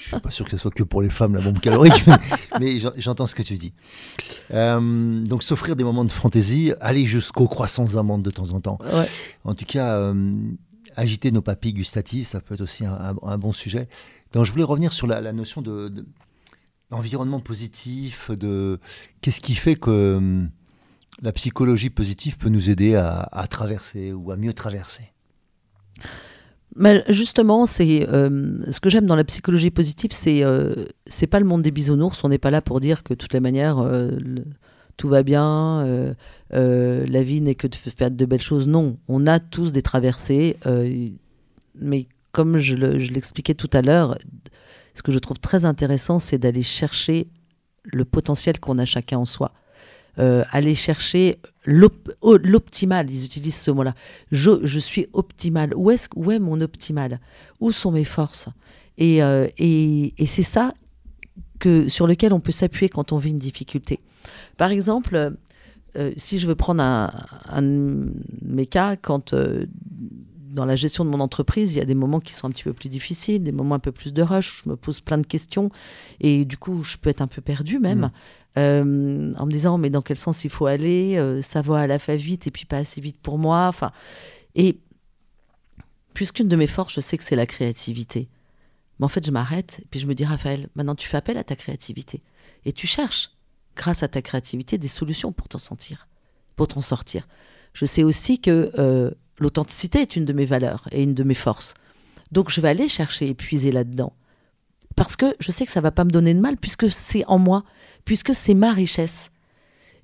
Je 0.00 0.08
suis 0.08 0.20
pas 0.20 0.30
sûr 0.30 0.44
que 0.44 0.50
ce 0.52 0.56
soit 0.58 0.70
que 0.70 0.82
pour 0.82 1.02
les 1.02 1.10
femmes 1.10 1.34
la 1.34 1.40
bombe 1.40 1.58
calorique, 1.58 2.04
mais, 2.06 2.16
mais 2.60 2.78
j'en- 2.78 2.92
j'entends 2.96 3.26
ce 3.26 3.34
que 3.34 3.42
tu 3.42 3.54
dis. 3.54 3.72
Euh, 4.52 5.20
donc 5.24 5.42
s'offrir 5.42 5.74
des 5.76 5.84
moments 5.84 6.04
de 6.04 6.12
fantaisie, 6.12 6.72
aller 6.80 7.06
jusqu'aux 7.06 7.48
croissants 7.48 7.96
amandes 7.96 8.22
de 8.22 8.30
temps 8.30 8.50
en 8.50 8.60
temps. 8.60 8.78
Ouais. 8.92 9.08
En 9.44 9.54
tout 9.54 9.64
cas, 9.64 9.96
euh, 9.96 10.34
agiter 10.96 11.30
nos 11.32 11.42
papilles 11.42 11.74
gustatives, 11.74 12.26
ça 12.26 12.40
peut 12.40 12.54
être 12.54 12.60
aussi 12.62 12.84
un, 12.84 12.92
un- 12.94 13.16
un 13.22 13.38
bon 13.38 13.52
sujet. 13.52 13.88
Donc, 14.32 14.44
je 14.44 14.52
voulais 14.52 14.64
revenir 14.64 14.92
sur 14.92 15.06
la, 15.06 15.32
notion 15.32 15.62
de, 15.62 15.92
l'environnement 16.90 17.40
positif, 17.40 18.30
de 18.30 18.78
qu'est-ce 19.20 19.40
qui 19.40 19.54
fait 19.54 19.76
que 19.76 20.16
hum, 20.16 20.50
la 21.22 21.32
psychologie 21.32 21.90
positive 21.90 22.36
peut 22.36 22.48
nous 22.48 22.70
aider 22.70 22.94
à, 22.94 23.46
traverser 23.48 24.12
ou 24.12 24.30
à 24.30 24.36
mieux 24.36 24.52
traverser. 24.52 25.12
Mais 26.74 27.04
justement, 27.08 27.64
c'est 27.64 28.06
euh, 28.08 28.60
ce 28.70 28.80
que 28.80 28.90
j'aime 28.90 29.06
dans 29.06 29.16
la 29.16 29.24
psychologie 29.24 29.70
positive, 29.70 30.12
c'est 30.12 30.44
euh, 30.44 30.74
c'est 31.06 31.26
pas 31.26 31.40
le 31.40 31.46
monde 31.46 31.62
des 31.62 31.70
bisounours. 31.70 32.22
On 32.22 32.28
n'est 32.28 32.38
pas 32.38 32.50
là 32.50 32.60
pour 32.60 32.80
dire 32.80 33.02
que 33.02 33.14
de 33.14 33.18
toutes 33.18 33.32
les 33.32 33.40
manières 33.40 33.78
euh, 33.78 34.10
tout 34.98 35.08
va 35.08 35.22
bien, 35.22 36.14
la 36.50 37.22
vie 37.22 37.40
n'est 37.40 37.54
que 37.54 37.66
de 37.66 37.74
faire 37.74 38.10
de 38.10 38.24
belles 38.24 38.40
choses. 38.40 38.66
Non, 38.68 38.98
on 39.08 39.26
a 39.26 39.40
tous 39.40 39.72
des 39.72 39.82
traversées, 39.82 40.56
mais 41.78 42.06
comme 42.32 42.58
je 42.58 42.74
l'expliquais 42.74 43.54
tout 43.54 43.68
à 43.74 43.82
l'heure, 43.82 44.16
ce 44.94 45.02
que 45.02 45.12
je 45.12 45.18
trouve 45.18 45.38
très 45.38 45.66
intéressant, 45.66 46.18
c'est 46.18 46.38
d'aller 46.38 46.62
chercher 46.62 47.28
le 47.84 48.06
potentiel 48.06 48.58
qu'on 48.58 48.78
a 48.78 48.86
chacun 48.86 49.18
en 49.18 49.26
soi. 49.26 49.52
Euh, 50.18 50.44
aller 50.50 50.74
chercher 50.74 51.38
l'optimal, 51.66 53.10
ils 53.10 53.24
utilisent 53.26 53.60
ce 53.60 53.70
mot-là. 53.70 53.94
Je, 54.32 54.78
suis 54.78 55.08
optimal. 55.12 55.74
Où 55.76 55.90
est, 55.90 56.38
mon 56.38 56.60
optimal? 56.60 57.20
Où 57.60 57.70
sont 57.72 57.92
mes 57.92 58.04
forces? 58.04 58.48
Euh, 59.00 59.48
et, 59.58 60.14
c'est 60.26 60.42
ça 60.42 60.72
que, 61.58 61.88
sur 61.88 62.06
lequel 62.06 62.32
on 62.32 62.40
peut 62.40 62.52
s'appuyer 62.52 62.88
quand 62.88 63.12
on 63.12 63.18
vit 63.18 63.30
une 63.30 63.38
difficulté. 63.38 64.00
Par 64.56 64.70
exemple, 64.70 65.34
euh, 65.96 66.12
si 66.16 66.38
je 66.38 66.46
veux 66.46 66.54
prendre 66.54 66.82
un, 66.82 67.12
un 67.48 67.62
de 67.62 68.12
mes 68.42 68.66
cas, 68.66 68.96
quand 68.96 69.34
dans 70.56 70.64
la 70.64 70.74
gestion 70.74 71.04
de 71.04 71.10
mon 71.10 71.20
entreprise, 71.20 71.74
il 71.74 71.78
y 71.78 71.82
a 71.82 71.84
des 71.84 71.94
moments 71.94 72.18
qui 72.18 72.32
sont 72.32 72.46
un 72.46 72.50
petit 72.50 72.64
peu 72.64 72.72
plus 72.72 72.88
difficiles, 72.88 73.44
des 73.44 73.52
moments 73.52 73.74
un 73.74 73.80
peu 73.80 73.92
plus 73.92 74.14
de 74.14 74.22
rush, 74.22 74.50
où 74.50 74.64
je 74.64 74.70
me 74.70 74.76
pose 74.76 75.00
plein 75.00 75.18
de 75.18 75.26
questions 75.26 75.70
et 76.20 76.46
du 76.46 76.56
coup, 76.56 76.82
je 76.82 76.96
peux 76.96 77.10
être 77.10 77.20
un 77.20 77.26
peu 77.26 77.42
perdu 77.42 77.78
même. 77.78 78.00
Mmh. 78.00 78.10
Euh, 78.58 79.34
en 79.36 79.46
me 79.46 79.50
disant 79.50 79.76
mais 79.76 79.90
dans 79.90 80.00
quel 80.00 80.16
sens 80.16 80.44
il 80.44 80.50
faut 80.50 80.66
aller, 80.66 81.20
ça 81.42 81.60
va 81.60 81.80
à 81.80 81.86
la 81.86 81.98
fois 81.98 82.16
vite 82.16 82.46
et 82.46 82.50
puis 82.50 82.64
pas 82.64 82.78
assez 82.78 83.00
vite 83.00 83.18
pour 83.20 83.38
moi. 83.38 83.66
Enfin, 83.68 83.92
et 84.54 84.78
puisqu'une 86.14 86.48
de 86.48 86.56
mes 86.56 86.66
forces, 86.66 86.94
je 86.94 87.00
sais 87.00 87.18
que 87.18 87.24
c'est 87.24 87.36
la 87.36 87.46
créativité. 87.46 88.28
Mais 88.98 89.04
en 89.04 89.08
fait, 89.08 89.24
je 89.26 89.30
m'arrête 89.30 89.80
et 89.82 89.86
puis 89.90 90.00
je 90.00 90.06
me 90.06 90.14
dis 90.14 90.24
Raphaël, 90.24 90.68
maintenant 90.74 90.94
tu 90.94 91.06
fais 91.06 91.18
appel 91.18 91.36
à 91.36 91.44
ta 91.44 91.56
créativité 91.56 92.22
et 92.64 92.72
tu 92.72 92.86
cherches, 92.86 93.30
grâce 93.76 94.02
à 94.02 94.08
ta 94.08 94.22
créativité, 94.22 94.78
des 94.78 94.88
solutions 94.88 95.32
pour 95.32 95.48
t'en 95.48 95.58
sentir, 95.58 96.08
pour 96.56 96.68
t'en 96.68 96.80
sortir. 96.80 97.28
Je 97.74 97.84
sais 97.84 98.02
aussi 98.02 98.40
que 98.40 98.72
euh, 98.78 99.10
l'authenticité 99.38 100.00
est 100.00 100.16
une 100.16 100.24
de 100.24 100.32
mes 100.32 100.46
valeurs 100.46 100.88
et 100.92 101.02
une 101.02 101.14
de 101.14 101.24
mes 101.24 101.34
forces. 101.34 101.74
Donc 102.32 102.50
je 102.50 102.60
vais 102.60 102.68
aller 102.68 102.88
chercher 102.88 103.28
et 103.28 103.34
puiser 103.34 103.70
là-dedans. 103.70 104.14
Parce 104.96 105.14
que 105.14 105.36
je 105.38 105.50
sais 105.52 105.66
que 105.66 105.72
ça 105.72 105.80
va 105.80 105.90
pas 105.90 106.04
me 106.04 106.10
donner 106.10 106.34
de 106.34 106.40
mal, 106.40 106.56
puisque 106.56 106.90
c'est 106.90 107.24
en 107.26 107.38
moi, 107.38 107.64
puisque 108.04 108.34
c'est 108.34 108.54
ma 108.54 108.72
richesse. 108.72 109.30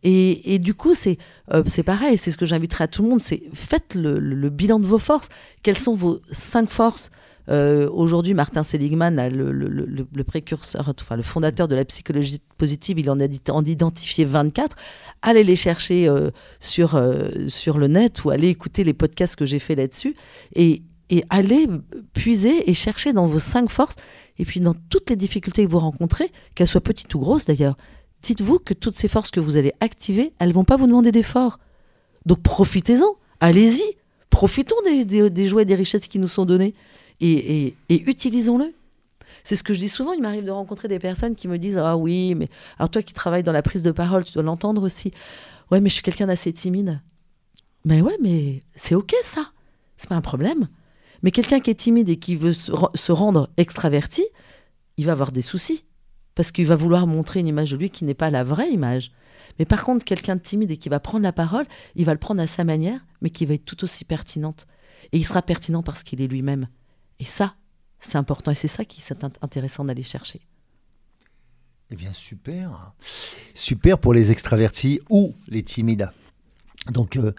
Et, 0.05 0.59
du 0.59 0.75
coup, 0.75 0.95
c'est 0.95 1.17
euh, 1.53 1.63
pareil, 1.87 2.17
c'est 2.17 2.33
ce 2.33 2.37
que 2.37 2.45
j'inviterai 2.45 2.85
à 2.85 2.89
tout 2.89 3.03
le 3.03 3.09
monde, 3.09 3.21
c'est 3.21 3.43
faites 3.53 3.95
le, 3.95 4.49
bilan 4.51 4.81
de 4.81 4.87
vos 4.87 4.99
forces. 4.99 5.29
Quelles 5.63 5.79
sont 5.79 5.95
vos 5.95 6.21
cinq 6.33 6.71
forces? 6.71 7.11
Euh, 7.49 7.89
Aujourd'hui, 7.91 8.35
Martin 8.35 8.65
Seligman, 8.65 9.29
le, 9.29 9.53
le, 9.53 10.25
précurseur, 10.25 10.89
enfin 10.89 11.17
le 11.17 11.23
fondateur 11.23 11.69
de 11.69 11.77
la 11.77 11.85
psychologie 11.85 12.41
positive, 12.59 12.99
il 12.99 13.11
en 13.11 13.21
a 13.21 13.27
en 13.51 13.65
identifié 13.65 14.25
24. 14.25 14.77
Allez 15.23 15.45
les 15.45 15.57
chercher 15.57 16.09
euh, 16.09 16.31
sur, 16.59 17.01
sur 17.47 17.79
le 17.79 17.87
net 17.87 18.25
ou 18.25 18.31
allez 18.31 18.49
écouter 18.49 18.83
les 18.83 18.95
podcasts 18.95 19.37
que 19.37 19.47
j'ai 19.47 19.61
fait 19.61 19.77
là-dessus 19.77 20.17
et, 20.55 20.83
et 21.11 21.25
allez 21.31 21.69
puiser 22.13 22.69
et 22.69 22.75
chercher 22.75 23.13
dans 23.13 23.27
vos 23.27 23.41
cinq 23.41 23.71
forces 23.71 23.97
et 24.39 24.45
puis 24.45 24.61
dans 24.61 24.75
toutes 24.75 25.11
les 25.11 25.17
difficultés 25.17 25.65
que 25.65 25.71
vous 25.71 25.79
rencontrez, 25.79 26.33
qu'elles 26.55 26.69
soient 26.69 26.81
petites 26.81 27.15
ou 27.15 27.19
grosses 27.19 27.45
d'ailleurs, 27.45 27.77
dites-vous 28.23 28.59
que 28.59 28.75
toutes 28.75 28.95
ces 28.95 29.09
forces 29.09 29.31
que 29.31 29.41
vous 29.41 29.57
allez 29.57 29.73
activer, 29.81 30.33
elles 30.39 30.53
vont 30.53 30.65
pas 30.65 30.77
vous 30.77 30.87
demander 30.87 31.13
d'efforts. 31.13 31.59
Donc 32.27 32.43
profitez-en, 32.43 33.17
allez-y, 33.41 33.83
profitons 34.31 34.77
des, 34.85 35.31
des, 35.31 35.49
joies 35.49 35.63
et 35.63 35.67
des 35.67 35.75
richesses 35.75 36.09
qui 36.09 36.19
nous 36.19 36.29
sont 36.29 36.45
données 36.45 36.75
et, 37.21 37.75
utilisons-le. 37.89 38.73
C'est 39.45 39.57
ce 39.57 39.65
que 39.65 39.75
je 39.75 39.81
dis 39.81 39.89
souvent. 39.89 40.13
Il 40.13 40.23
m'arrive 40.23 40.45
de 40.45 40.51
rencontrer 40.51 40.89
des 40.89 40.99
personnes 40.99 41.35
qui 41.35 41.49
me 41.49 41.59
disent 41.59 41.79
Ah 41.79 41.97
oui, 41.97 42.35
mais 42.37 42.49
alors 42.79 42.91
toi 42.91 43.03
qui 43.03 43.13
travailles 43.13 43.43
dans 43.43 43.53
la 43.53 43.63
prise 43.63 43.83
de 43.83 43.91
parole, 43.91 44.25
tu 44.25 44.33
dois 44.35 44.43
l'entendre 44.43 44.83
aussi. 44.83 45.13
Ouais, 45.71 45.81
mais 45.81 45.89
je 45.89 45.95
suis 45.95 46.03
quelqu'un 46.03 46.27
d'assez 46.27 46.53
timide. 46.53 47.01
Mais 47.85 48.01
ouais, 48.01 48.17
mais 48.21 48.61
c'est 48.77 48.95
OK 48.95 49.15
ça. 49.25 49.51
C'est 49.97 50.09
pas 50.09 50.15
un 50.15 50.21
problème. 50.21 50.69
Mais 51.23 51.31
quelqu'un 51.31 51.61
qui 51.61 51.71
est 51.71 51.75
timide 51.75 52.09
et 52.09 52.17
qui 52.17 52.37
veut 52.37 52.53
se 52.53 53.13
rendre 53.13 53.51
extraverti, 53.57 54.25
il 54.97 55.07
va 55.07 55.13
avoir 55.13 55.33
des 55.33 55.43
soucis. 55.43 55.85
Parce 56.35 56.51
qu'il 56.51 56.67
va 56.67 56.77
vouloir 56.77 57.07
montrer 57.07 57.41
une 57.41 57.47
image 57.47 57.73
de 57.73 57.77
lui 57.77 57.91
qui 57.91 58.05
n'est 58.05 58.15
pas 58.15 58.31
la 58.31 58.43
vraie 58.43 58.71
image. 58.71 59.13
Mais 59.59 59.65
par 59.65 59.85
contre, 59.85 60.05
quelqu'un 60.05 60.37
de 60.37 60.41
timide 60.41 60.71
et 60.71 60.79
qui 60.79 60.89
va 60.89 60.99
prendre 60.99 61.23
la 61.23 61.33
parole, 61.33 61.67
il 61.95 62.05
va 62.05 62.13
le 62.13 62.19
prendre 62.19 62.41
à 62.41 62.47
sa 62.47 62.65
manière, 62.65 63.05
mais 63.21 63.31
qui 63.31 63.45
va 63.45 63.55
être 63.55 63.65
tout 63.65 63.85
aussi 63.85 64.05
pertinente. 64.05 64.67
Et 65.13 65.19
il 65.19 65.25
sera 65.25 65.43
pertinent 65.43 65.83
parce 65.83 66.03
qu'il 66.03 66.23
est 66.23 66.27
lui-même. 66.27 66.69
Et 67.19 67.25
ça, 67.25 67.55
c'est 68.01 68.17
important. 68.17 68.51
Et 68.51 68.55
c'est 68.55 68.69
ça 68.69 68.85
qui 68.85 69.01
est 69.01 69.25
intéressant 69.43 69.85
d'aller 69.85 70.03
chercher. 70.03 70.41
Eh 71.91 71.97
bien, 71.97 72.13
super. 72.15 72.95
Super 73.55 73.99
pour 73.99 74.15
les 74.15 74.31
extravertis 74.31 75.01
ou 75.11 75.35
les 75.49 75.63
timides. 75.63 76.11
Donc, 76.91 77.17
euh, 77.17 77.33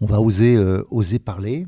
on 0.00 0.06
va 0.06 0.20
oser, 0.20 0.56
euh, 0.56 0.82
oser 0.90 1.18
parler, 1.18 1.66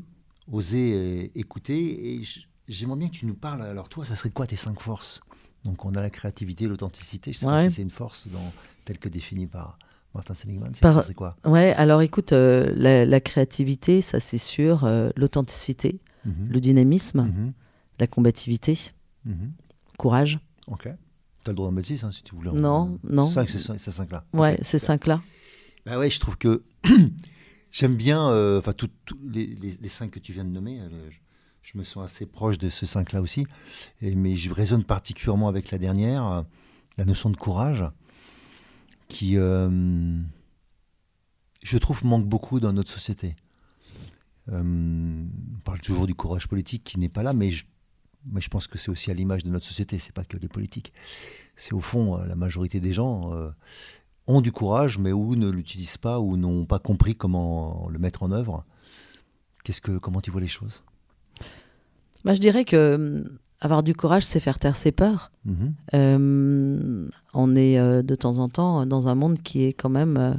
oser 0.51 0.93
euh, 0.93 1.39
écouter. 1.39 2.15
Et 2.15 2.21
j'aimerais 2.67 2.97
bien 2.97 3.07
que 3.09 3.15
tu 3.15 3.25
nous 3.25 3.35
parles. 3.35 3.61
Alors, 3.61 3.89
toi, 3.89 4.05
ça 4.05 4.15
serait 4.15 4.31
quoi 4.31 4.47
tes 4.47 4.55
cinq 4.55 4.79
forces? 4.79 5.21
Donc, 5.65 5.85
on 5.85 5.95
a 5.95 6.01
la 6.01 6.09
créativité, 6.09 6.67
l'authenticité. 6.67 7.33
Je 7.33 7.39
sais 7.39 7.45
pas 7.45 7.69
si 7.69 7.75
c'est 7.75 7.81
une 7.81 7.91
force 7.91 8.27
dans, 8.27 8.51
telle 8.85 8.97
que 8.97 9.09
définie 9.09 9.47
par 9.47 9.77
Martin 10.13 10.33
Seligman. 10.33 10.71
C'est 10.73 11.13
quoi? 11.13 11.35
Ouais, 11.45 11.73
alors 11.73 12.01
écoute, 12.01 12.33
euh, 12.33 12.73
la, 12.75 13.19
créativité, 13.19 14.01
ça 14.01 14.19
c'est 14.19 14.37
sûr. 14.37 14.83
Euh, 14.83 15.09
l'authenticité, 15.15 15.99
mhm. 16.25 16.49
le 16.49 16.59
dynamisme, 16.59 17.21
mhm. 17.21 17.53
la 17.99 18.07
combativité, 18.07 18.91
mhm. 19.25 19.53
courage. 19.97 20.39
Ok. 20.67 20.89
Tu 21.43 21.49
as 21.49 21.51
le 21.51 21.55
droit 21.55 21.69
d'en 21.69 21.71
mettre 21.73 21.87
six 21.87 22.03
hein, 22.03 22.11
si 22.11 22.23
tu 22.23 22.35
voulais. 22.35 22.51
Non, 22.51 22.99
non. 23.03 23.29
Cinq, 23.29 23.49
c'est 23.49 23.91
cinq-là. 23.91 24.25
Ouais, 24.33 24.59
c'est 24.61 24.79
cinq-là. 24.79 25.21
Bah 25.85 25.97
ouais, 25.97 26.09
je 26.09 26.19
trouve 26.19 26.37
que 26.37 26.63
J'aime 27.71 27.95
bien, 27.95 28.29
euh, 28.29 28.59
enfin, 28.59 28.73
les, 29.23 29.87
cinq 29.87 30.11
que 30.11 30.19
tu 30.19 30.33
viens 30.33 30.43
de 30.43 30.49
nommer, 30.49 30.81
euh, 30.81 31.09
je, 31.61 31.77
me 31.77 31.85
sens 31.85 32.03
assez 32.03 32.25
proche 32.25 32.57
de 32.57 32.69
ce 32.69 32.85
cinq-là 32.85 33.21
aussi. 33.21 33.47
Mais 34.01 34.35
je 34.35 34.53
résonne 34.53 34.83
particulièrement 34.83 35.47
avec 35.47 35.71
la 35.71 35.77
dernière, 35.77 36.27
euh, 36.27 36.41
la 36.97 37.05
notion 37.05 37.29
de 37.29 37.37
courage, 37.37 37.85
qui, 39.07 39.35
je 39.35 40.17
trouve, 41.79 42.05
manque 42.05 42.27
beaucoup 42.27 42.59
dans 42.59 42.73
notre 42.73 42.91
société. 42.91 43.35
on 44.47 45.27
parle 45.63 45.79
toujours 45.79 46.07
du 46.07 46.15
courage 46.15 46.47
politique 46.47 46.83
qui 46.83 46.99
n'est 46.99 47.09
pas 47.09 47.23
là, 47.23 47.33
mais 47.33 47.51
je, 47.51 47.65
mais 48.25 48.41
je 48.41 48.49
pense 48.49 48.67
que 48.67 48.77
c'est 48.77 48.91
aussi 48.91 49.11
à 49.11 49.13
l'image 49.13 49.43
de 49.43 49.49
notre 49.49 49.65
société, 49.65 49.97
c'est 49.97 50.13
pas 50.13 50.25
que 50.25 50.37
les 50.37 50.49
politiques. 50.49 50.91
C'est 51.55 51.73
au 51.73 51.81
fond 51.81 52.17
la 52.17 52.35
majorité 52.35 52.79
des 52.81 52.93
gens 52.93 53.31
ont 54.27 54.41
du 54.41 54.51
courage, 54.51 54.97
mais 54.97 55.11
ou 55.11 55.35
ne 55.35 55.49
l'utilisent 55.49 55.97
pas, 55.97 56.19
ou 56.19 56.37
n'ont 56.37 56.65
pas 56.65 56.79
compris 56.79 57.15
comment 57.15 57.87
le 57.89 57.99
mettre 57.99 58.23
en 58.23 58.31
œuvre. 58.31 58.65
Qu'est-ce 59.63 59.81
que, 59.81 59.97
comment 59.97 60.21
tu 60.21 60.31
vois 60.31 60.41
les 60.41 60.47
choses? 60.47 60.83
Bah, 62.23 62.33
Je 62.33 62.39
dirais 62.39 62.65
que 62.65 62.95
hum, 62.95 63.37
avoir 63.59 63.83
du 63.83 63.93
courage, 63.93 64.23
c'est 64.23 64.39
faire 64.39 64.59
taire 64.59 64.75
ses 64.75 64.91
peurs. 64.91 65.31
Mhm. 65.45 65.73
Euh, 65.93 67.07
on 67.33 67.55
est 67.55 67.79
euh, 67.79 68.01
de 68.01 68.15
temps 68.15 68.39
en 68.39 68.49
temps 68.49 68.85
dans 68.85 69.07
un 69.07 69.15
monde 69.15 69.41
qui 69.41 69.63
est 69.63 69.73
quand 69.73 69.89
même 69.89 70.17
euh, 70.17 70.33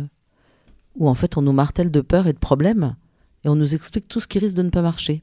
où 0.96 1.08
en 1.08 1.14
fait 1.14 1.36
on 1.36 1.42
nous 1.42 1.52
martèle 1.52 1.90
de 1.90 2.00
peurs 2.00 2.26
et 2.26 2.32
de 2.32 2.38
problèmes 2.38 2.96
et 3.44 3.48
on 3.48 3.54
nous 3.54 3.74
explique 3.74 4.08
tout 4.08 4.20
ce 4.20 4.26
qui 4.26 4.38
risque 4.38 4.56
de 4.56 4.62
ne 4.62 4.70
pas 4.70 4.82
marcher. 4.82 5.22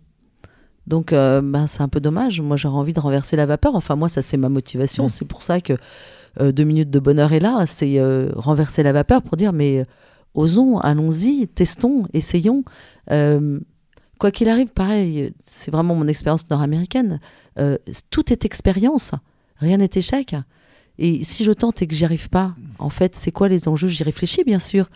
Donc 0.88 1.12
bah, 1.12 1.68
c'est 1.68 1.82
un 1.82 1.88
peu 1.88 2.00
dommage. 2.00 2.42
Moi 2.42 2.58
j'aurais 2.58 2.78
envie 2.78 2.94
de 2.94 3.00
renverser 3.00 3.36
la 3.36 3.46
vapeur. 3.46 3.76
Enfin 3.76 3.96
moi 3.96 4.10
ça 4.10 4.24
c'est 4.24 4.38
ma 4.38 4.50
motivation. 4.50 5.04
Mhm. 5.04 5.10
C'est 5.10 5.26
pour 5.26 5.44
ça 5.44 5.62
que 5.62 5.74
euh, 5.74 5.78
deux 6.40 6.64
minutes 6.64 6.90
de 6.90 7.00
bonheur 7.00 7.34
est 7.34 7.40
là, 7.40 7.66
c'est 7.66 8.00
euh, 8.00 8.32
renverser 8.36 8.84
la 8.84 8.92
vapeur 8.92 9.22
pour 9.22 9.38
dire 9.38 9.54
mais 9.54 9.80
euh, 9.80 9.86
osons, 10.34 10.78
allons-y, 10.80 11.48
testons, 11.48 12.06
essayons. 12.14 12.64
quoi 14.20 14.32
qu'il 14.32 14.50
arrive, 14.50 14.72
pareil, 14.74 15.34
c'est 15.44 15.72
vraiment 15.72 15.96
mon 15.96 16.08
expérience 16.08 16.50
nord-américaine. 16.50 17.20
tout 18.10 18.32
est 18.32 18.46
expérience, 18.46 19.12
rien 19.58 19.78
n'est 19.78 19.90
échec. 19.94 20.36
Et 21.02 21.24
si 21.24 21.46
je 21.46 21.54
tente 21.54 21.82
et 21.82 21.88
que 21.88 21.96
j'y 21.96 22.04
arrive 22.04 22.30
pas, 22.30 22.54
en 22.78 22.90
fait, 22.90 23.16
c'est 23.16 23.32
quoi 23.32 23.48
les 23.48 23.70
enjeux? 23.70 23.88
J'y 23.88 24.04
réfléchis, 24.04 24.44
bien 24.44 24.60
sûr. 24.60 24.90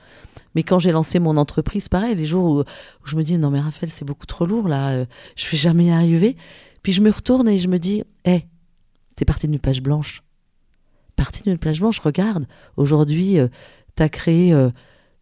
Mais 0.53 0.61
quand 0.63 0.77
j'ai 0.77 0.91
lancé 0.91 1.17
mon 1.19 1.37
entreprise, 1.37 1.87
pareil, 1.87 2.15
les 2.15 2.25
jours 2.25 2.45
où, 2.45 2.63
je 3.05 3.15
me 3.15 3.23
dis 3.23 3.37
non 3.37 3.49
mais 3.49 3.61
Raphaël, 3.61 3.89
c'est 3.89 4.05
beaucoup 4.05 4.25
trop 4.25 4.45
lourd 4.45 4.67
là, 4.67 5.05
je 5.35 5.49
vais 5.49 5.57
jamais 5.57 5.85
y 5.85 5.91
arriver. 5.91 6.35
Puis 6.83 6.91
je 6.91 7.01
me 7.01 7.09
retourne 7.09 7.47
et 7.47 7.57
je 7.57 7.69
me 7.69 7.79
dis, 7.79 8.03
hé, 8.25 8.31
hey, 8.31 8.45
t'es 9.15 9.25
parti 9.25 9.47
d'une 9.47 9.59
page 9.59 9.81
blanche 9.81 10.21
partie 11.43 11.49
d'une 11.49 11.57
plage. 11.57 11.99
Regarde, 11.99 12.45
aujourd'hui, 12.77 13.39
euh, 13.39 13.47
tu 13.95 14.03
as 14.03 14.09
créé 14.09 14.53
euh, 14.53 14.69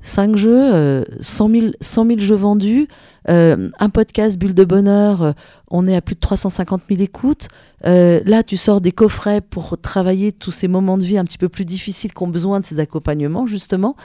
5 0.01 0.35
jeux, 0.35 1.05
100 1.19 1.49
000, 1.49 2.19
jeux 2.19 2.35
vendus, 2.35 2.87
un 3.27 3.89
podcast 3.93 4.39
Bulle 4.39 4.55
de 4.55 4.63
Bonheur, 4.63 5.35
on 5.69 5.87
est 5.87 5.95
à 5.95 6.01
plus 6.01 6.15
de 6.15 6.19
350 6.19 6.81
000 6.89 7.01
écoutes. 7.01 7.49
là, 7.83 8.41
tu 8.41 8.57
sors 8.57 8.81
des 8.81 8.91
coffrets 8.91 9.41
pour 9.41 9.79
travailler 9.79 10.31
tous 10.31 10.49
ces 10.49 10.67
moments 10.67 10.97
de 10.97 11.03
vie 11.03 11.19
un 11.19 11.23
petit 11.23 11.37
peu 11.37 11.49
plus 11.49 11.65
difficiles 11.65 12.13
qui 12.13 12.23
ont 12.23 12.27
besoin 12.27 12.59
de 12.59 12.65
ces 12.65 12.79
accompagnements, 12.79 13.45
justement. 13.45 13.95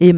Et, 0.00 0.12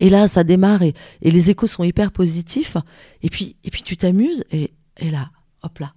et 0.00 0.10
là, 0.10 0.26
ça 0.26 0.42
démarre 0.42 0.82
et, 0.82 0.94
les 1.22 1.50
échos 1.50 1.68
sont 1.68 1.84
hyper 1.84 2.10
positifs. 2.10 2.76
Et 3.22 3.30
puis, 3.30 3.54
et 3.62 3.70
puis 3.70 3.82
tu 3.82 3.96
t'amuses 3.96 4.42
et, 4.50 4.72
et 4.96 5.12
là, 5.12 5.30
hop 5.62 5.78
là. 5.78 5.94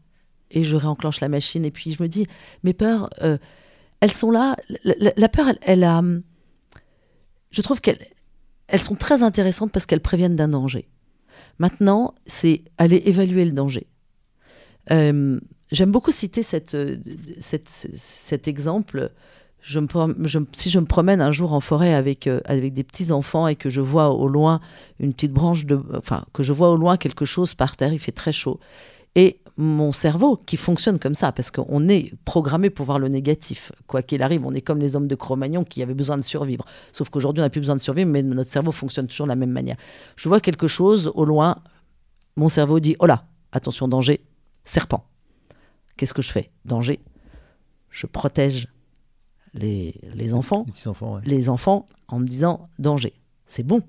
Et 0.51 0.64
je 0.64 0.76
réenclenche 0.76 1.22
la 1.22 1.30
machine 1.30 1.66
et 1.66 1.72
puis 1.72 1.91
je 1.91 2.03
me 2.03 2.08
dis, 2.08 2.28
mes 2.64 2.74
peurs, 2.74 3.10
elles 4.00 4.12
sont 4.12 4.32
là. 4.32 4.56
La, 4.84 5.30
peur, 5.30 5.48
elle, 5.62 5.84
a. 5.84 6.02
Je 7.50 7.62
trouve 7.62 7.82
qu'elles 7.82 8.00
elles 8.68 8.82
sont 8.82 8.95
très 8.95 9.24
intéressantes 9.24 9.72
parce 9.72 9.86
qu'elles 9.86 10.02
préviennent 10.02 10.36
d'un 10.36 10.50
danger. 10.50 10.88
Maintenant, 11.60 12.14
c'est 12.26 12.64
aller 12.78 13.02
évaluer 13.06 13.45
le 13.45 13.52
danger. 13.52 13.88
Euh, 14.91 15.39
j'aime 15.72 15.91
beaucoup 15.91 16.12
citer 16.12 16.43
cette, 16.43 16.78
cet 17.39 18.48
exemple. 18.48 19.12
Si 19.64 20.70
je 20.70 20.80
me 20.80 20.86
promène 20.86 21.22
un 21.22 21.32
jour 21.32 21.54
en 21.54 21.60
forêt 21.60 21.93
avec, 21.93 22.28
euh, 22.28 22.39
avec 22.45 22.74
des 22.74 22.84
petits 22.84 23.12
enfants 23.12 23.48
et 23.48 23.56
que 23.56 23.70
je 23.70 23.82
vois 23.82 24.12
au 24.12 24.28
loin 24.28 24.62
une 25.00 25.14
petite 25.14 25.34
branche 25.34 25.66
de, 25.66 25.82
enfin 25.95 26.26
que 26.32 26.43
je 26.43 26.54
vois 26.54 26.70
au 26.70 26.78
loin 26.78 26.95
quelque 26.95 27.26
chose 27.26 27.54
par 27.54 27.76
terre, 27.76 27.91
il 27.91 28.00
fait 28.00 28.12
très 28.12 28.32
chaud, 28.32 28.60
et 29.16 29.41
mon 29.58 29.91
cerveau 29.91 30.38
qui 30.38 30.55
fonctionne 30.55 30.99
comme 30.99 31.16
ça, 31.16 31.32
parce 31.32 31.49
qu'on 31.49 31.89
est 31.89 32.14
programmé 32.26 32.70
pour 32.70 32.86
voir 32.86 32.99
le 32.99 33.08
négatif. 33.08 33.72
Quoi 33.88 34.03
qu'il 34.03 34.22
arrive, 34.22 34.45
on 34.45 34.53
est 34.53 34.62
comme 34.62 34.78
les 34.78 34.95
hommes 34.95 35.08
de 35.08 35.16
Cro-Magnon 35.16 35.64
qui 35.64 35.82
avaient 35.82 35.95
besoin 35.95 36.16
de 36.16 36.22
survivre. 36.22 36.64
Sauf 36.93 37.10
qu'aujourd'hui, 37.10 37.41
on 37.41 37.45
n'a 37.45 37.49
plus 37.49 37.62
besoin 37.62 37.76
de 37.76 37.82
survivre, 37.82 38.10
mais 38.10 38.22
notre 38.22 38.51
cerveau 38.51 38.72
fonctionne 38.72 39.08
toujours 39.08 39.26
de 39.26 39.32
la 39.32 39.36
même 39.36 39.51
manière. 39.51 39.76
Je 40.16 40.30
vois 40.30 40.39
quelque 40.41 40.68
chose 40.68 41.12
au 41.16 41.26
loin, 41.26 41.58
mon 42.36 42.49
cerveau 42.49 42.80
dit 42.80 42.95
Oh 42.99 43.08
là, 43.08 43.26
attention, 43.51 43.88
danger, 43.88 44.24
serpent. 44.64 45.05
Qu'est-ce 45.97 46.14
que 46.14 46.22
je 46.22 46.32
fais? 46.32 46.51
Danger. 46.66 46.99
Je 47.89 48.05
protège 48.05 48.68
les, 49.55 49.99
les 50.14 50.36
enfants, 50.36 50.68
les, 50.68 50.88
enfants, 50.88 51.20
les 51.26 51.49
enfants 51.49 51.89
en 52.08 52.20
me 52.20 52.28
disant 52.28 52.70
danger. 52.78 53.14
C'est 53.47 53.64
bon. 53.64 53.82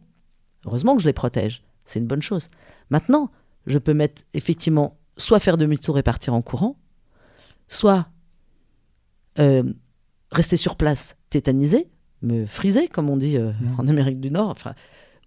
Heureusement 0.65 0.97
que 0.97 1.03
je 1.03 1.09
les 1.09 1.13
protège. 1.13 1.63
C'est 1.85 1.99
une 1.99 2.07
bonne 2.07 2.23
chose. 2.23 2.49
Maintenant, 2.89 3.31
je 3.67 3.79
peux 3.79 3.93
mettre 3.93 4.23
effectivement 4.33 4.98
soit 5.19 5.41
faire 5.41 5.57
demi-tour 5.57 5.99
et 5.99 6.03
partir 6.03 6.33
en 6.35 6.43
courant, 6.43 6.77
soit 7.69 8.09
euh, 9.39 9.63
rester 10.33 10.57
sur 10.57 10.77
place 10.77 11.17
tétanisé, 11.31 11.89
me 12.23 12.47
friser, 12.47 12.89
comme 12.89 13.11
on 13.11 13.17
dit 13.17 13.37
euh, 13.37 13.53
mmh. 13.53 13.81
en 13.81 13.89
Amérique 13.89 14.21
du 14.21 14.31
Nord. 14.31 14.51
Enfin, 14.51 14.75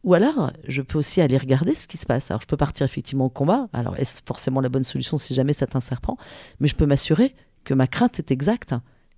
ou 0.04 0.14
alors, 0.14 0.52
je 0.68 0.82
peux 0.82 0.98
aussi 0.98 1.22
aller 1.22 1.38
regarder 1.38 1.76
ce 1.76 1.88
qui 1.88 1.98
se 1.98 2.06
passe. 2.06 2.32
Alors, 2.32 2.42
je 2.42 2.48
peux 2.48 2.58
partir 2.58 2.86
effectivement 2.86 3.26
au 3.26 3.30
combat. 3.30 3.70
Alors, 3.72 3.98
est-ce 3.98 4.22
forcément 4.26 4.60
la 4.60 4.70
bonne 4.70 4.84
solution 4.84 5.18
si 5.18 5.36
jamais 5.36 5.54
un 5.74 5.80
serpent 5.80 6.18
Mais 6.60 6.68
je 6.68 6.76
peux 6.76 6.88
m'assurer 6.88 7.36
que 7.64 7.74
ma 7.74 7.86
crainte 7.86 8.18
est 8.18 8.32
exacte. 8.32 8.74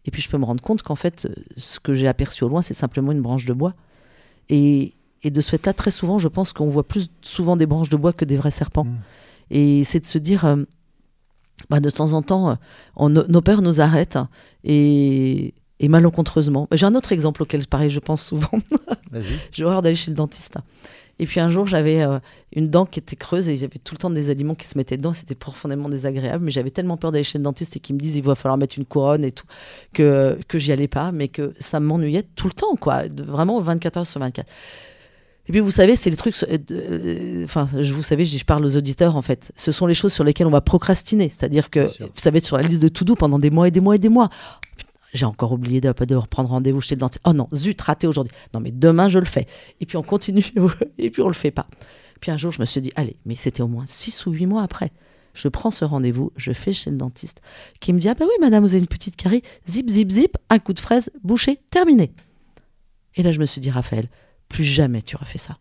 Et 0.05 0.11
puis, 0.11 0.21
je 0.21 0.29
peux 0.29 0.37
me 0.37 0.43
rendre 0.43 0.61
compte 0.61 0.81
qu'en 0.81 0.95
fait, 0.95 1.29
ce 1.55 1.79
que 1.79 1.93
j'ai 1.93 2.07
aperçu 2.07 2.43
au 2.43 2.49
loin, 2.49 2.61
c'est 2.61 2.73
simplement 2.73 3.13
une 3.13 3.21
branche 3.21 3.45
de 3.45 3.53
bois. 3.53 3.73
Et, 4.49 4.93
de 5.23 5.39
ce 5.39 5.51
fait-là, 5.51 5.73
très 5.73 5.91
souvent, 5.91 6.19
je 6.19 6.27
pense 6.27 6.51
qu'on 6.51 6.67
voit 6.67 6.85
plus 6.85 7.07
souvent 7.21 7.55
des 7.55 7.65
branches 7.65 7.89
de 7.89 7.95
bois 7.95 8.11
que 8.11 8.25
des 8.25 8.35
vrais 8.35 8.51
serpents. 8.51 8.83
Mmh. 8.83 8.97
Et 9.53 9.83
c'est 9.83 9.99
de 9.99 10.05
se 10.05 10.17
dire, 10.17 10.45
euh, 10.45 10.57
bah, 11.69 11.79
de 11.79 11.89
temps 11.89 12.13
en 12.13 12.23
temps, 12.23 12.57
on, 12.95 13.09
nos 13.09 13.41
peurs 13.41 13.61
nous 13.61 13.79
arrêtent 13.79 14.17
et, 14.63 15.53
et 15.79 15.87
malencontreusement. 15.87 16.67
J'ai 16.71 16.85
un 16.85 16.95
autre 16.95 17.11
exemple 17.11 17.43
auquel, 17.43 17.67
pareil, 17.67 17.89
je 17.89 17.99
pense 17.99 18.23
souvent. 18.23 18.51
J'ai 19.51 19.63
horreur 19.63 19.83
d'aller 19.83 19.95
chez 19.95 20.11
le 20.11 20.17
dentiste. 20.17 20.57
Et 21.19 21.27
puis 21.27 21.39
un 21.39 21.49
jour, 21.49 21.67
j'avais 21.67 22.01
euh, 22.01 22.17
une 22.55 22.69
dent 22.69 22.87
qui 22.87 22.99
était 22.99 23.15
creuse 23.15 23.47
et 23.47 23.55
j'avais 23.55 23.77
tout 23.83 23.93
le 23.93 23.99
temps 23.99 24.09
des 24.09 24.31
aliments 24.31 24.55
qui 24.55 24.67
se 24.67 24.77
mettaient 24.77 24.97
dedans. 24.97 25.13
C'était 25.13 25.35
profondément 25.35 25.87
désagréable, 25.87 26.45
mais 26.45 26.51
j'avais 26.51 26.71
tellement 26.71 26.97
peur 26.97 27.11
d'aller 27.11 27.23
chez 27.23 27.37
le 27.37 27.43
dentiste 27.43 27.77
et 27.77 27.79
qu'ils 27.79 27.95
me 27.95 27.99
disent 27.99 28.15
il 28.15 28.23
va 28.23 28.33
falloir 28.33 28.57
mettre 28.57 28.79
une 28.79 28.85
couronne 28.85 29.23
et 29.23 29.31
tout, 29.31 29.45
que, 29.93 30.39
que 30.47 30.57
j'y 30.57 30.71
allais 30.71 30.87
pas, 30.87 31.11
mais 31.11 31.27
que 31.27 31.53
ça 31.59 31.79
m'ennuyait 31.79 32.25
tout 32.35 32.47
le 32.47 32.53
temps, 32.53 32.75
quoi. 32.75 33.03
Vraiment 33.15 33.59
24 33.59 33.97
heures 33.97 34.07
sur 34.07 34.19
24. 34.19 34.49
Et 35.47 35.51
puis 35.51 35.59
vous 35.59 35.71
savez, 35.71 35.95
c'est 35.95 36.09
les 36.09 36.15
trucs. 36.15 36.41
Euh, 36.43 36.57
euh, 36.71 37.43
enfin, 37.43 37.67
je 37.79 37.93
vous 37.93 38.01
savez, 38.01 38.25
je 38.25 38.45
parle 38.45 38.65
aux 38.65 38.75
auditeurs 38.77 39.17
en 39.17 39.21
fait. 39.21 39.51
Ce 39.55 39.71
sont 39.71 39.87
les 39.87 39.93
choses 39.93 40.13
sur 40.13 40.23
lesquelles 40.23 40.47
on 40.47 40.51
va 40.51 40.61
procrastiner. 40.61 41.27
C'est-à-dire 41.27 41.69
que 41.69 41.89
ça 42.15 42.31
va 42.31 42.37
être 42.37 42.45
sur 42.45 42.57
la 42.57 42.63
liste 42.63 42.81
de 42.81 42.87
tout 42.87 43.03
doux 43.03 43.15
pendant 43.15 43.39
des 43.39 43.49
mois 43.49 43.67
et 43.67 43.71
des 43.71 43.81
mois 43.81 43.95
et 43.95 43.99
des 43.99 44.09
mois. 44.09 44.29
J'ai 45.13 45.25
encore 45.25 45.51
oublié 45.51 45.81
de, 45.81 45.93
de 46.05 46.15
reprendre 46.15 46.49
rendez-vous 46.49 46.81
chez 46.81 46.95
le 46.95 46.99
dentiste. 46.99 47.21
Oh 47.25 47.33
non, 47.33 47.47
zut, 47.53 47.79
raté 47.81 48.07
aujourd'hui. 48.07 48.33
Non, 48.53 48.61
mais 48.61 48.71
demain 48.71 49.09
je 49.09 49.19
le 49.19 49.25
fais. 49.25 49.47
Et 49.81 49.85
puis 49.85 49.97
on 49.97 50.03
continue 50.03 50.45
et 50.97 51.09
puis 51.09 51.21
on 51.21 51.27
le 51.27 51.33
fait 51.33 51.51
pas. 51.51 51.67
Puis 52.21 52.31
un 52.31 52.37
jour, 52.37 52.53
je 52.53 52.61
me 52.61 52.65
suis 52.65 52.81
dit, 52.81 52.91
allez, 52.95 53.17
mais 53.25 53.35
c'était 53.35 53.61
au 53.61 53.67
moins 53.67 53.83
six 53.85 54.25
ou 54.25 54.31
huit 54.31 54.45
mois 54.45 54.63
après. 54.63 54.91
Je 55.33 55.49
prends 55.49 55.71
ce 55.71 55.83
rendez-vous, 55.83 56.31
je 56.37 56.53
fais 56.53 56.71
chez 56.71 56.89
le 56.89 56.95
dentiste, 56.95 57.41
qui 57.81 57.91
me 57.91 57.99
dit, 57.99 58.07
ah 58.07 58.13
ben 58.13 58.25
oui, 58.25 58.35
madame, 58.39 58.63
vous 58.63 58.75
avez 58.75 58.79
une 58.79 58.87
petite 58.87 59.15
carie, 59.15 59.41
zip, 59.67 59.89
zip, 59.89 60.09
zip, 60.09 60.37
un 60.49 60.59
coup 60.59 60.73
de 60.73 60.79
fraise, 60.79 61.09
bouché, 61.23 61.59
terminé. 61.69 62.13
Et 63.15 63.23
là, 63.23 63.31
je 63.31 63.39
me 63.39 63.45
suis 63.45 63.59
dit, 63.59 63.71
Raphaël, 63.71 64.07
plus 64.53 64.63
jamais 64.63 65.01
tu 65.01 65.17
refais 65.17 65.39
ça. 65.39 65.57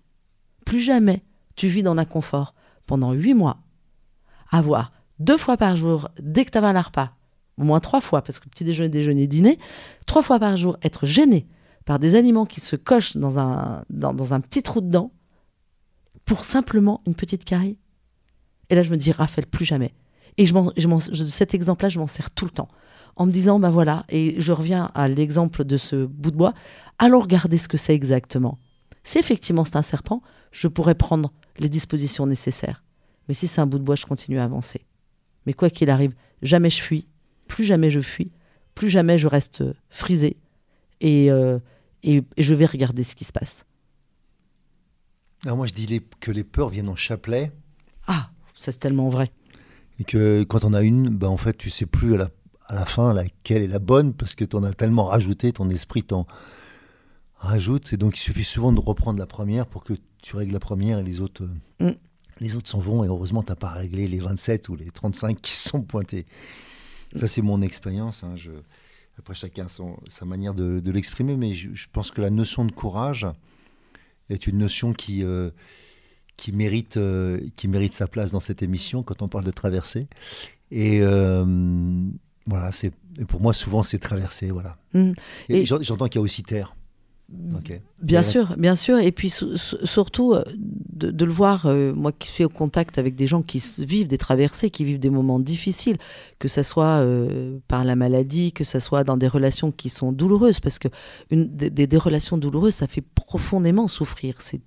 Plus 0.67 0.81
jamais 0.81 1.25
tu 1.57 1.67
vis 1.67 1.83
dans 1.83 1.95
l'inconfort 1.95 2.55
pendant 2.87 3.13
huit 3.13 3.33
mois. 3.33 3.57
Avoir 4.51 4.93
deux 5.19 5.39
fois 5.39 5.57
par 5.57 5.77
jour, 5.77 6.11
dès 6.21 6.45
que 6.45 6.51
tu 6.51 6.59
avais 6.59 6.67
un 6.67 6.81
repas, 6.81 7.17
au 7.57 7.65
moins 7.65 7.81
trois 7.81 8.03
fois, 8.03 8.23
parce 8.23 8.39
que 8.39 8.51
petit 8.51 8.65
déjeuner, 8.65 8.91
déjeuner, 8.91 9.27
dîner, 9.27 9.59
trois 10.05 10.21
fois 10.21 10.39
par 10.39 10.59
jour, 10.59 10.77
être 10.83 11.07
gêné 11.07 11.47
par 11.87 11.99
des 11.99 12.15
aliments 12.15 12.45
qui 12.45 12.61
se 12.61 12.77
cochent 12.77 13.17
dans 13.17 13.39
un, 13.39 13.83
petit 14.43 14.63
trou 14.63 14.83
dedans, 14.83 15.11
pour 16.27 16.45
simplement 16.45 17.01
une 17.07 17.15
petite 17.15 17.47
carie. 17.47 17.79
Et 18.69 18.75
là, 18.75 18.83
je 18.83 18.91
me 18.91 18.99
dis, 18.99 19.11
Raphaël, 19.11 19.47
plus 19.47 19.65
jamais. 19.65 19.95
Et 20.37 20.45
je 20.45 21.29
cet 21.31 21.55
exemple-là, 21.55 21.89
je 21.89 21.99
m'en 21.99 22.07
sers 22.07 22.31
tout 22.31 22.45
le 22.45 22.51
temps. 22.51 22.69
En 23.17 23.25
me 23.25 23.33
disant, 23.33 23.59
ben 23.59 23.71
voilà, 23.71 24.05
et 24.11 24.35
je 24.39 24.53
reviens 24.53 24.91
à 24.95 25.09
l'exemple 25.09 25.65
de 25.65 25.79
ce 25.79 26.05
bout 26.05 26.31
de 26.31 26.37
bois, 26.37 26.53
allons 26.99 27.21
regarder 27.21 27.57
ce 27.57 27.69
que 27.69 27.79
c'est 27.79 27.95
exactement. 27.95 28.59
Si 29.05 29.19
effectivement 29.19 29.65
c'est 29.65 29.77
un 29.77 29.83
serpent, 29.83 30.23
je 30.51 30.69
pourrais 30.69 30.95
prendre 30.95 31.33
les 31.59 31.69
dispositions 31.69 32.27
nécessaires. 32.27 32.83
Mais 33.29 33.35
si 33.35 33.47
c'est 33.47 33.61
un 33.61 33.67
bout 33.67 33.79
de 33.79 33.85
bois, 33.85 33.97
je 33.97 34.07
continue 34.07 34.39
à 34.39 34.45
avancer. 34.45 34.85
Mais 35.47 35.53
quoi 35.53 35.71
qu'il 35.71 35.91
arrive, 35.91 36.15
jamais 36.43 36.71
je 36.71 36.83
fuis, 36.83 37.07
plus 37.49 37.65
jamais 37.65 37.91
je 37.91 38.01
fuis, 38.01 38.31
plus 38.75 38.89
jamais 38.89 39.19
je 39.19 39.27
reste 39.27 39.65
frisé 39.91 40.37
et, 41.01 41.31
euh, 41.31 41.59
et, 42.03 42.23
je 42.39 42.55
vais 42.55 42.67
regarder 42.67 43.03
ce 43.03 43.15
qui 43.15 43.25
se 43.25 43.33
passe. 43.33 43.67
Alors 45.45 45.57
moi 45.57 45.67
je 45.67 45.75
dis 45.75 46.03
que 46.21 46.31
les 46.31 46.45
peurs 46.45 46.69
viennent 46.69 46.89
en 46.89 46.97
chapelet. 46.97 47.53
Ah, 48.07 48.31
c'est 48.57 48.79
tellement 48.79 49.09
vrai. 49.09 49.31
Et 49.99 50.05
que 50.05 50.45
quand 50.45 50.65
on 50.65 50.73
a 50.73 50.83
une, 50.83 51.09
ben 51.09 51.29
en 51.29 51.37
fait 51.37 51.57
tu 51.57 51.71
sais 51.71 51.87
plus 51.87 52.15
à 52.15 52.17
la, 52.19 52.31
à 52.67 52.75
la 52.75 52.87
fin 52.87 53.13
laquelle 53.13 53.63
est 53.63 53.69
la 53.69 53.81
bonne 53.81 54.15
parce 54.15 54.35
que 54.35 54.45
tu 54.45 54.57
en 54.57 54.63
as 54.63 54.73
tellement 54.73 55.07
rajouté, 55.07 55.53
ton 55.53 55.69
esprit 55.71 56.05
t'en 56.05 56.27
rajoute. 57.43 57.93
Et 57.93 57.97
donc, 57.97 58.17
il 58.17 58.21
suffit 58.21 58.45
souvent 58.45 58.73
de 58.73 58.81
reprendre 58.81 59.19
la 59.19 59.27
première 59.27 59.67
pour 59.67 59.85
que 59.85 59.95
tu 60.23 60.37
règles 60.37 60.53
la 60.53 60.61
première 60.61 60.99
et 61.01 61.03
les 61.03 61.21
autres 61.21 61.45
euh, 61.81 61.91
mm. 61.91 61.97
les 62.41 62.57
autres 62.57 62.71
s'en 62.71 62.79
vont. 62.79 63.05
Et 63.05 63.09
heureusement, 63.09 63.43
tu 63.43 63.51
n'as 63.51 63.57
pas 63.57 63.71
réglé 63.71 64.09
les 64.09 64.21
27 64.21 64.69
ou 64.69 64.77
les 64.77 64.91
35 64.91 65.41
qui 65.41 65.53
sont 65.53 65.83
pointés. 65.83 66.27
Ça, 67.17 67.29
c'est 67.29 67.43
mon 67.43 67.61
expérience. 67.61 68.25
Hein. 68.25 68.35
Après, 69.19 69.35
chacun 69.35 69.69
son, 69.69 69.99
sa 70.07 70.25
manière 70.25 70.55
de, 70.55 70.91
l'exprimer. 70.91 71.37
Mais 71.37 71.53
je, 71.53 71.87
pense 71.93 72.11
que 72.11 72.23
la 72.23 72.31
notion 72.31 72.65
de 72.65 72.73
courage 72.73 73.27
est 74.31 74.47
une 74.47 74.59
notion 74.59 74.95
qui, 74.95 75.23
euh, 75.23 75.51
qui, 76.37 76.53
mérite, 76.53 76.97
euh, 76.97 77.41
qui 77.57 77.69
mérite 77.69 77.93
sa 77.93 78.07
place 78.07 78.31
dans 78.31 78.41
cette 78.41 78.63
émission 78.63 79.03
quand 79.03 79.21
on 79.21 79.29
parle 79.29 79.45
de 79.45 79.51
traversée. 79.51 80.07
Et 80.71 81.01
voilà, 82.47 82.73
c'est 82.73 82.93
pour 83.29 83.41
moi, 83.41 83.53
souvent, 83.53 83.83
c'est 83.83 83.99
traversée. 83.99 84.51
Voilà. 84.51 84.79
Mm. 84.95 85.13
Et, 85.49 85.67
j'entends 85.67 86.09
qu'il 86.09 86.19
y 86.19 86.19
a 86.19 86.23
aussi 86.23 86.43
terre. 86.43 86.75
Bien 88.03 88.23
sûr, 88.23 88.57
bien 88.59 88.75
sûr. 88.77 88.99
Et 88.99 89.11
puis 89.11 89.31
surtout, 89.31 90.35
euh, 90.35 90.45
de, 90.57 91.25
le 91.25 91.33
voir, 91.33 91.67
euh, 91.67 91.95
moi 91.95 92.13
qui 92.13 92.29
suis 92.29 92.45
au 92.45 92.49
contact 92.49 92.99
avec 92.99 93.15
des 93.15 93.27
gens 93.27 93.43
qui 93.43 93.63
vivent 93.79 94.07
des 94.07 94.19
traversées, 94.19 94.71
qui 94.71 94.85
vivent 94.85 94.99
des 94.99 95.11
moments 95.11 95.39
difficiles, 95.39 95.97
que 96.39 96.49
ce 96.49 96.63
soit 96.63 97.01
euh, 97.01 97.59
par 97.69 97.85
la 97.85 97.97
maladie, 97.97 98.53
que 98.53 98.65
ce 98.65 98.79
soit 98.81 99.03
dans 99.05 99.17
des 99.17 99.29
relations 99.29 99.73
qui 99.73 99.89
sont 99.89 100.13
douloureuses, 100.13 100.61
parce 100.61 100.79
que 100.79 100.89
une, 101.31 101.49
des, 101.57 101.71
des, 101.71 101.97
relations 101.97 102.37
douloureuses, 102.37 102.75
ça 102.75 102.87
fait 102.87 103.01
profondément 103.01 103.89
souffrir. 103.89 104.41
C'est 104.43 104.61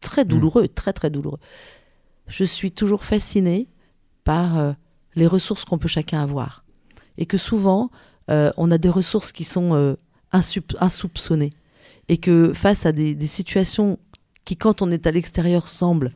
très 0.00 0.24
mm. 0.24 0.28
douloureux, 0.28 0.68
très 0.68 0.92
très 0.92 1.10
douloureux. 1.10 1.40
Je 2.26 2.44
suis 2.44 2.72
toujours 2.72 3.04
fascinée 3.04 3.68
par 4.24 4.74
les 5.14 5.26
ressources 5.26 5.66
qu'on 5.66 5.76
peut 5.76 5.88
chacun 5.88 6.22
avoir. 6.22 6.64
Et 7.18 7.26
que 7.26 7.36
souvent, 7.36 7.90
on 8.28 8.70
a 8.70 8.78
des 8.78 8.88
ressources 8.88 9.30
qui 9.30 9.44
sont 9.44 9.94
insoupçonnées 10.32 11.52
et 12.08 12.18
que 12.18 12.52
face 12.52 12.86
à 12.86 12.92
des, 12.92 13.26
situations 13.26 13.98
qui, 14.44 14.56
quand 14.56 14.82
on 14.82 14.90
est 14.90 15.06
à 15.06 15.10
l'extérieur, 15.10 15.68
semblent 15.68 16.12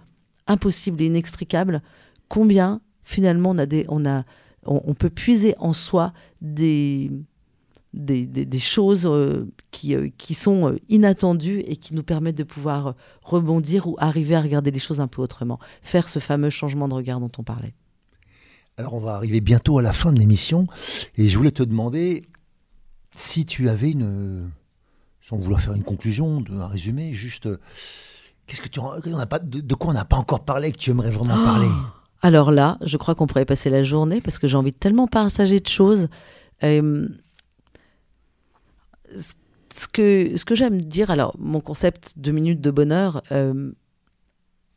impossibles 0.46 1.00
et 1.02 1.06
inextricables, 1.06 1.82
combien 2.28 2.80
finalement 3.02 3.50
on, 3.50 3.58
a 3.58 3.66
des, 3.66 3.86
on, 3.88 4.04
a, 4.06 4.24
on, 4.64 4.94
peut 4.94 5.10
puiser 5.10 5.54
en 5.58 5.72
soi 5.72 6.12
des, 6.42 7.10
des, 7.94 8.26
des, 8.26 8.58
choses 8.58 9.06
euh, 9.06 9.46
qui, 9.70 9.94
euh, 9.94 10.08
qui 10.18 10.34
sont 10.34 10.76
inattendues 10.88 11.60
et 11.60 11.76
qui 11.76 11.94
nous 11.94 12.02
permettent 12.02 12.36
de 12.36 12.44
pouvoir 12.44 12.94
rebondir 13.22 13.86
ou 13.86 13.96
arriver 13.98 14.34
à 14.34 14.42
regarder 14.42 14.70
les 14.70 14.78
choses 14.78 15.00
un 15.00 15.08
peu 15.08 15.22
autrement. 15.22 15.58
Faire 15.82 16.08
ce 16.08 16.18
fameux 16.18 16.50
changement 16.50 16.88
de 16.88 16.94
regard 16.94 17.20
dont 17.20 17.32
on 17.38 17.42
parlait. 17.42 17.74
Alors 18.76 18.94
on 18.94 19.00
va 19.00 19.14
arriver 19.14 19.40
bientôt 19.40 19.78
à 19.78 19.82
la 19.82 19.92
fin 19.92 20.12
de 20.12 20.20
l'émission 20.20 20.68
et 21.16 21.28
je 21.28 21.36
voulais 21.36 21.50
te 21.50 21.64
demander 21.64 22.24
si 23.14 23.44
tu 23.44 23.68
avais 23.68 23.90
une, 23.90 24.50
sans 25.28 25.36
vouloir 25.36 25.60
faire 25.60 25.74
une 25.74 25.84
conclusion, 25.84 26.42
un 26.50 26.66
résumé, 26.66 27.12
juste 27.12 27.48
qu'est-ce 28.46 28.62
que 28.62 28.68
tu 28.68 28.80
on 28.80 29.26
pas, 29.26 29.38
de, 29.38 29.74
quoi 29.74 29.90
on 29.90 29.92
n'a 29.92 30.06
pas 30.06 30.16
encore 30.16 30.44
parlé 30.44 30.72
que 30.72 30.78
tu 30.78 30.90
aimerais 30.90 31.10
vraiment 31.10 31.36
oh 31.38 31.44
parler? 31.44 31.68
Alors 32.22 32.50
là, 32.50 32.78
je 32.80 32.96
crois 32.96 33.14
qu'on 33.14 33.26
pourrait 33.26 33.44
passer 33.44 33.68
la 33.68 33.82
journée 33.82 34.20
parce 34.22 34.38
que 34.38 34.48
j'ai 34.48 34.56
envie 34.56 34.72
de 34.72 34.76
tellement 34.76 35.06
partager 35.06 35.60
de 35.60 35.68
choses. 35.68 36.08
Euh, 36.64 37.08
ce 39.14 39.86
que, 39.92 40.36
ce 40.36 40.44
que 40.46 40.54
j'aime 40.54 40.80
dire, 40.80 41.10
alors 41.10 41.36
mon 41.38 41.60
concept 41.60 42.14
deux 42.16 42.32
minutes 42.32 42.62
de 42.62 42.70
bonheur, 42.70 43.22
euh, 43.30 43.70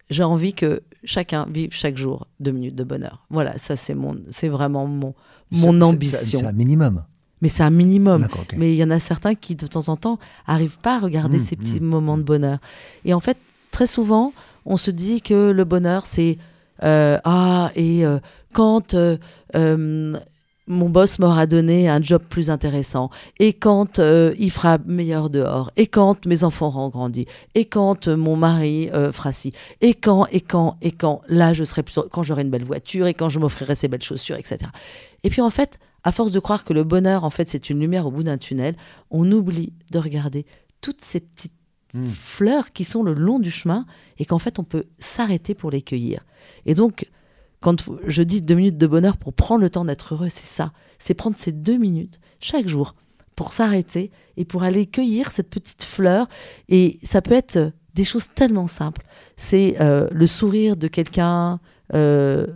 j'ai 0.09 0.23
envie 0.23 0.53
que 0.53 0.83
chacun 1.05 1.47
vive 1.49 1.69
chaque 1.71 1.97
jour 1.97 2.27
deux 2.41 2.51
minutes 2.51 2.75
de 2.75 2.83
bonheur. 2.83 3.25
Voilà, 3.29 3.57
ça 3.57 3.77
c'est 3.77 3.95
mon, 3.95 4.21
c'est 4.29 4.49
vraiment 4.49 4.85
mon, 4.85 5.15
mon 5.49 5.81
ambition. 5.81 6.39
C'est 6.39 6.45
un 6.45 6.51
minimum. 6.51 7.05
Mais 7.41 7.47
c'est 7.47 7.63
un 7.63 7.71
minimum. 7.71 8.27
Mais 8.57 8.73
il 8.73 8.77
y 8.77 8.83
en 8.83 8.91
a 8.91 8.99
certains 8.99 9.35
qui 9.35 9.55
de 9.55 9.67
temps 9.67 9.89
en 9.89 9.95
temps 9.95 10.19
arrivent 10.45 10.77
pas 10.77 10.97
à 10.97 10.99
regarder 10.99 11.37
mmh, 11.37 11.41
ces 11.41 11.55
petits 11.55 11.79
mmh. 11.79 11.85
moments 11.85 12.17
de 12.17 12.23
bonheur. 12.23 12.59
Et 13.05 13.13
en 13.13 13.19
fait, 13.19 13.37
très 13.71 13.87
souvent, 13.87 14.33
on 14.65 14.77
se 14.77 14.91
dit 14.91 15.21
que 15.21 15.51
le 15.51 15.63
bonheur 15.63 16.05
c'est 16.05 16.37
euh, 16.83 17.19
ah 17.23 17.71
et 17.75 18.05
euh, 18.05 18.19
quand 18.53 18.95
euh, 18.95 19.17
mon 20.67 20.89
boss 20.89 21.19
m'aura 21.19 21.47
donné 21.47 21.89
un 21.89 22.01
job 22.01 22.21
plus 22.29 22.49
intéressant, 22.49 23.09
et 23.39 23.53
quand 23.53 23.99
il 23.99 24.51
fera 24.51 24.77
meilleur 24.85 25.29
dehors, 25.29 25.71
et 25.75 25.87
quand 25.87 26.25
mes 26.25 26.43
enfants 26.43 26.67
auront 26.67 26.89
grandi, 26.89 27.25
et 27.55 27.65
quand 27.65 28.07
mon 28.07 28.37
mari 28.37 28.89
fera 29.11 29.33
ci, 29.33 29.51
et 29.81 29.93
quand, 29.93 30.27
et 30.31 30.39
quand, 30.39 30.77
et 30.81 30.91
quand, 30.91 31.21
là 31.27 31.53
je 31.53 31.65
serai 31.65 31.83
plus, 31.83 31.99
quand 32.11 32.23
j'aurai 32.23 32.43
une 32.43 32.51
belle 32.51 32.63
voiture, 32.63 33.07
et 33.07 33.13
quand 33.13 33.27
je 33.27 33.39
m'offrirai 33.39 33.75
ces 33.75 33.89
belles 33.89 34.03
chaussures, 34.03 34.37
etc. 34.37 34.59
Et 35.23 35.29
puis 35.29 35.41
en 35.41 35.49
fait, 35.49 35.77
à 36.03 36.11
force 36.11 36.31
de 36.31 36.39
croire 36.39 36.63
que 36.63 36.73
le 36.73 36.83
bonheur, 36.83 37.23
en 37.23 37.29
fait, 37.29 37.49
c'est 37.49 37.69
une 37.69 37.79
lumière 37.79 38.07
au 38.07 38.11
bout 38.11 38.23
d'un 38.23 38.37
tunnel, 38.37 38.75
on 39.09 39.31
oublie 39.31 39.73
de 39.91 39.99
regarder 39.99 40.45
toutes 40.81 41.03
ces 41.03 41.19
petites 41.19 41.53
hmm. 41.93 42.09
fleurs 42.09 42.71
qui 42.71 42.83
sont 42.83 43.03
le 43.03 43.13
long 43.13 43.39
du 43.39 43.51
chemin, 43.51 43.85
et 44.17 44.25
qu'en 44.25 44.39
fait, 44.39 44.59
on 44.59 44.63
peut 44.63 44.85
s'arrêter 44.99 45.53
pour 45.53 45.71
les 45.71 45.81
cueillir. 45.81 46.25
Et 46.65 46.75
donc, 46.75 47.07
quand 47.61 47.83
je 48.07 48.23
dis 48.23 48.41
deux 48.41 48.55
minutes 48.55 48.77
de 48.77 48.87
bonheur 48.87 49.17
pour 49.17 49.33
prendre 49.33 49.61
le 49.61 49.69
temps 49.69 49.85
d'être 49.85 50.15
heureux, 50.15 50.29
c'est 50.29 50.47
ça. 50.47 50.73
C'est 50.97 51.13
prendre 51.13 51.37
ces 51.37 51.51
deux 51.51 51.77
minutes 51.77 52.19
chaque 52.39 52.67
jour 52.67 52.95
pour 53.35 53.53
s'arrêter 53.53 54.11
et 54.35 54.45
pour 54.45 54.63
aller 54.63 54.87
cueillir 54.87 55.31
cette 55.31 55.49
petite 55.49 55.83
fleur. 55.83 56.27
Et 56.69 56.99
ça 57.03 57.21
peut 57.21 57.35
être 57.35 57.71
des 57.93 58.03
choses 58.03 58.27
tellement 58.33 58.67
simples. 58.67 59.05
C'est 59.35 59.79
euh, 59.79 60.07
le 60.11 60.27
sourire 60.27 60.75
de 60.75 60.87
quelqu'un, 60.87 61.59
euh, 61.93 62.47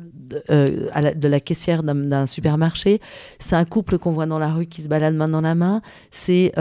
euh, 0.50 1.14
de, 1.14 1.28
la 1.28 1.40
caissière 1.40 1.84
d'un 1.84 2.26
supermarché. 2.26 3.02
C'est 3.40 3.56
un 3.56 3.66
couple 3.66 3.98
qu'on 3.98 4.12
voit 4.12 4.26
dans 4.26 4.40
la 4.40 4.54
rue 4.54 4.68
qui 4.68 4.82
se 4.82 4.88
balade 4.88 5.16
main 5.16 5.28
dans 5.28 5.42
la 5.42 5.56
main. 5.56 5.82
C'est 6.12 6.54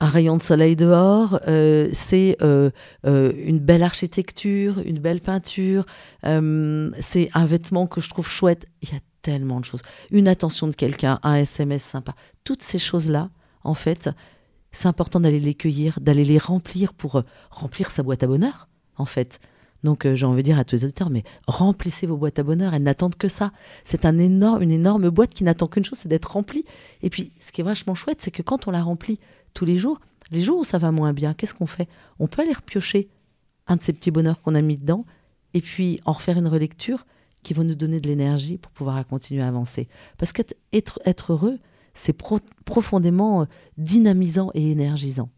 un 0.00 0.08
rayon 0.08 0.36
de 0.36 0.42
soleil 0.42 0.76
dehors, 0.76 1.40
euh, 1.48 1.88
c'est 1.92 2.36
euh, 2.42 2.70
euh, 3.06 3.32
une 3.36 3.58
belle 3.58 3.82
architecture, 3.82 4.78
une 4.84 4.98
belle 4.98 5.20
peinture, 5.20 5.86
c'est 6.22 7.30
un 7.34 7.44
vêtement 7.44 7.86
que 7.86 8.00
je 8.00 8.08
trouve 8.08 8.28
chouette. 8.28 8.66
Il 8.82 8.90
y 8.90 8.96
a 8.96 9.00
tellement 9.22 9.60
de 9.60 9.64
choses. 9.64 9.82
Une 10.10 10.28
attention 10.28 10.68
de 10.68 10.74
quelqu'un, 10.74 11.18
un 11.22 11.36
SMS 11.36 11.82
sympa. 11.82 12.14
Toutes 12.44 12.62
ces 12.62 12.78
choses-là, 12.78 13.30
en 13.64 13.74
fait, 13.74 14.10
c'est 14.72 14.86
important 14.86 15.20
d'aller 15.20 15.40
les 15.40 15.54
cueillir, 15.54 15.98
d'aller 16.00 16.24
les 16.24 16.38
remplir 16.38 16.92
pour 16.92 17.22
remplir 17.50 17.90
sa 17.90 18.02
boîte 18.02 18.22
à 18.22 18.26
bonheur, 18.26 18.68
en 18.96 19.06
fait. 19.06 19.40
Donc 19.86 20.06
j'ai 20.12 20.26
envie 20.26 20.42
de 20.42 20.46
dire 20.46 20.58
à 20.58 20.64
tous 20.64 20.74
les 20.74 20.84
auditeurs, 20.84 21.08
mais 21.08 21.22
remplissez 21.46 22.06
vos 22.06 22.16
boîtes 22.16 22.38
à 22.38 22.42
bonheur, 22.42 22.74
elles 22.74 22.82
n'attendent 22.82 23.16
que 23.16 23.28
ça. 23.28 23.52
C'est 23.84 24.04
une 24.04 24.20
énorme 24.20 25.08
boîte 25.10 25.32
qui 25.32 25.44
n'attend 25.44 25.68
qu'une 25.68 25.84
chose, 25.84 25.98
c'est 25.98 26.08
d'être 26.08 26.32
remplie. 26.32 26.64
Et 27.02 27.08
puis 27.08 27.30
ce 27.40 27.52
qui 27.52 27.60
est 27.60 27.64
vachement 27.64 27.94
chouette, 27.94 28.20
c'est 28.20 28.32
que 28.32 28.42
quand 28.42 28.68
on 28.68 28.72
la 28.72 28.82
remplit 28.82 29.18
tous 29.56 29.64
les 29.64 29.78
jours. 29.78 30.00
Les 30.30 30.42
jours 30.42 30.58
où 30.58 30.64
ça 30.64 30.78
va 30.78 30.92
moins 30.92 31.12
bien, 31.12 31.34
qu'est-ce 31.34 31.54
qu'on 31.54 31.66
fait? 31.66 31.88
On 32.18 32.26
peut 32.28 32.42
aller 32.42 32.52
repiocher 32.52 33.08
un 33.66 33.76
de 33.76 33.82
ces 33.82 33.92
petits 33.92 34.10
bonheurs 34.10 34.42
qu'on 34.42 34.54
a 34.54 34.60
mis 34.60 34.76
dedans 34.76 35.04
et 35.54 35.60
puis 35.60 36.00
en 36.04 36.12
refaire 36.12 36.36
une 36.36 36.46
relecture 36.46 37.06
qui 37.42 37.54
va 37.54 37.64
nous 37.64 37.74
donner 37.74 38.00
de 38.00 38.06
l'énergie 38.06 38.58
pour 38.58 38.70
pouvoir 38.72 39.04
continuer 39.06 39.42
à 39.42 39.48
avancer. 39.48 39.88
Parce 40.18 40.32
qu'être 40.32 40.54
être, 40.72 41.32
heureux, 41.32 41.58
c'est 41.94 42.12
profondément 42.64 43.42
euh, 43.42 43.44
dynamisant 43.78 44.50
et 44.54 44.72
énergisant. 44.72 45.30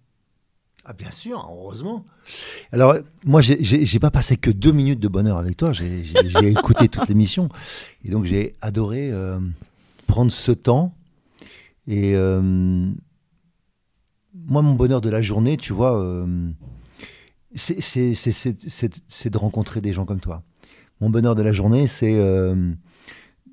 Ah 0.91 0.95
bien 0.95 1.11
sûr, 1.11 1.47
heureusement. 1.51 2.07
Alors 2.72 2.95
moi, 3.22 3.43
j'ai 3.43 3.99
pas 3.99 4.11
passé 4.11 4.39
que 4.39 4.51
deux 4.51 4.72
minutes 4.72 5.01
de 5.01 5.09
bonheur 5.09 5.36
avec 5.36 5.55
toi. 5.59 5.74
J'ai 5.74 6.14
écouté 6.49 6.89
toute 6.89 7.07
l'émission 7.09 7.51
et 8.07 8.09
donc 8.09 8.24
j'ai 8.24 8.55
adoré 8.62 9.11
euh, 9.12 9.39
prendre 10.07 10.32
ce 10.32 10.51
temps 10.51 10.95
et 11.86 12.16
euh, 12.16 12.41
moi, 14.34 14.62
mon 14.62 14.72
bonheur 14.72 15.03
de 15.03 15.11
la 15.11 15.20
journée, 15.20 15.59
tu 15.59 15.74
vois, 15.74 16.01
euh, 16.01 16.49
c'est 17.55 17.84
de 17.84 19.36
rencontrer 19.36 19.82
des 19.82 19.93
gens 19.93 20.07
comme 20.07 20.20
toi. 20.20 20.43
Mon 21.03 21.11
bonheur 21.11 21.34
de 21.34 21.43
la 21.43 21.53
journée, 21.53 21.86
c'est 21.86 22.18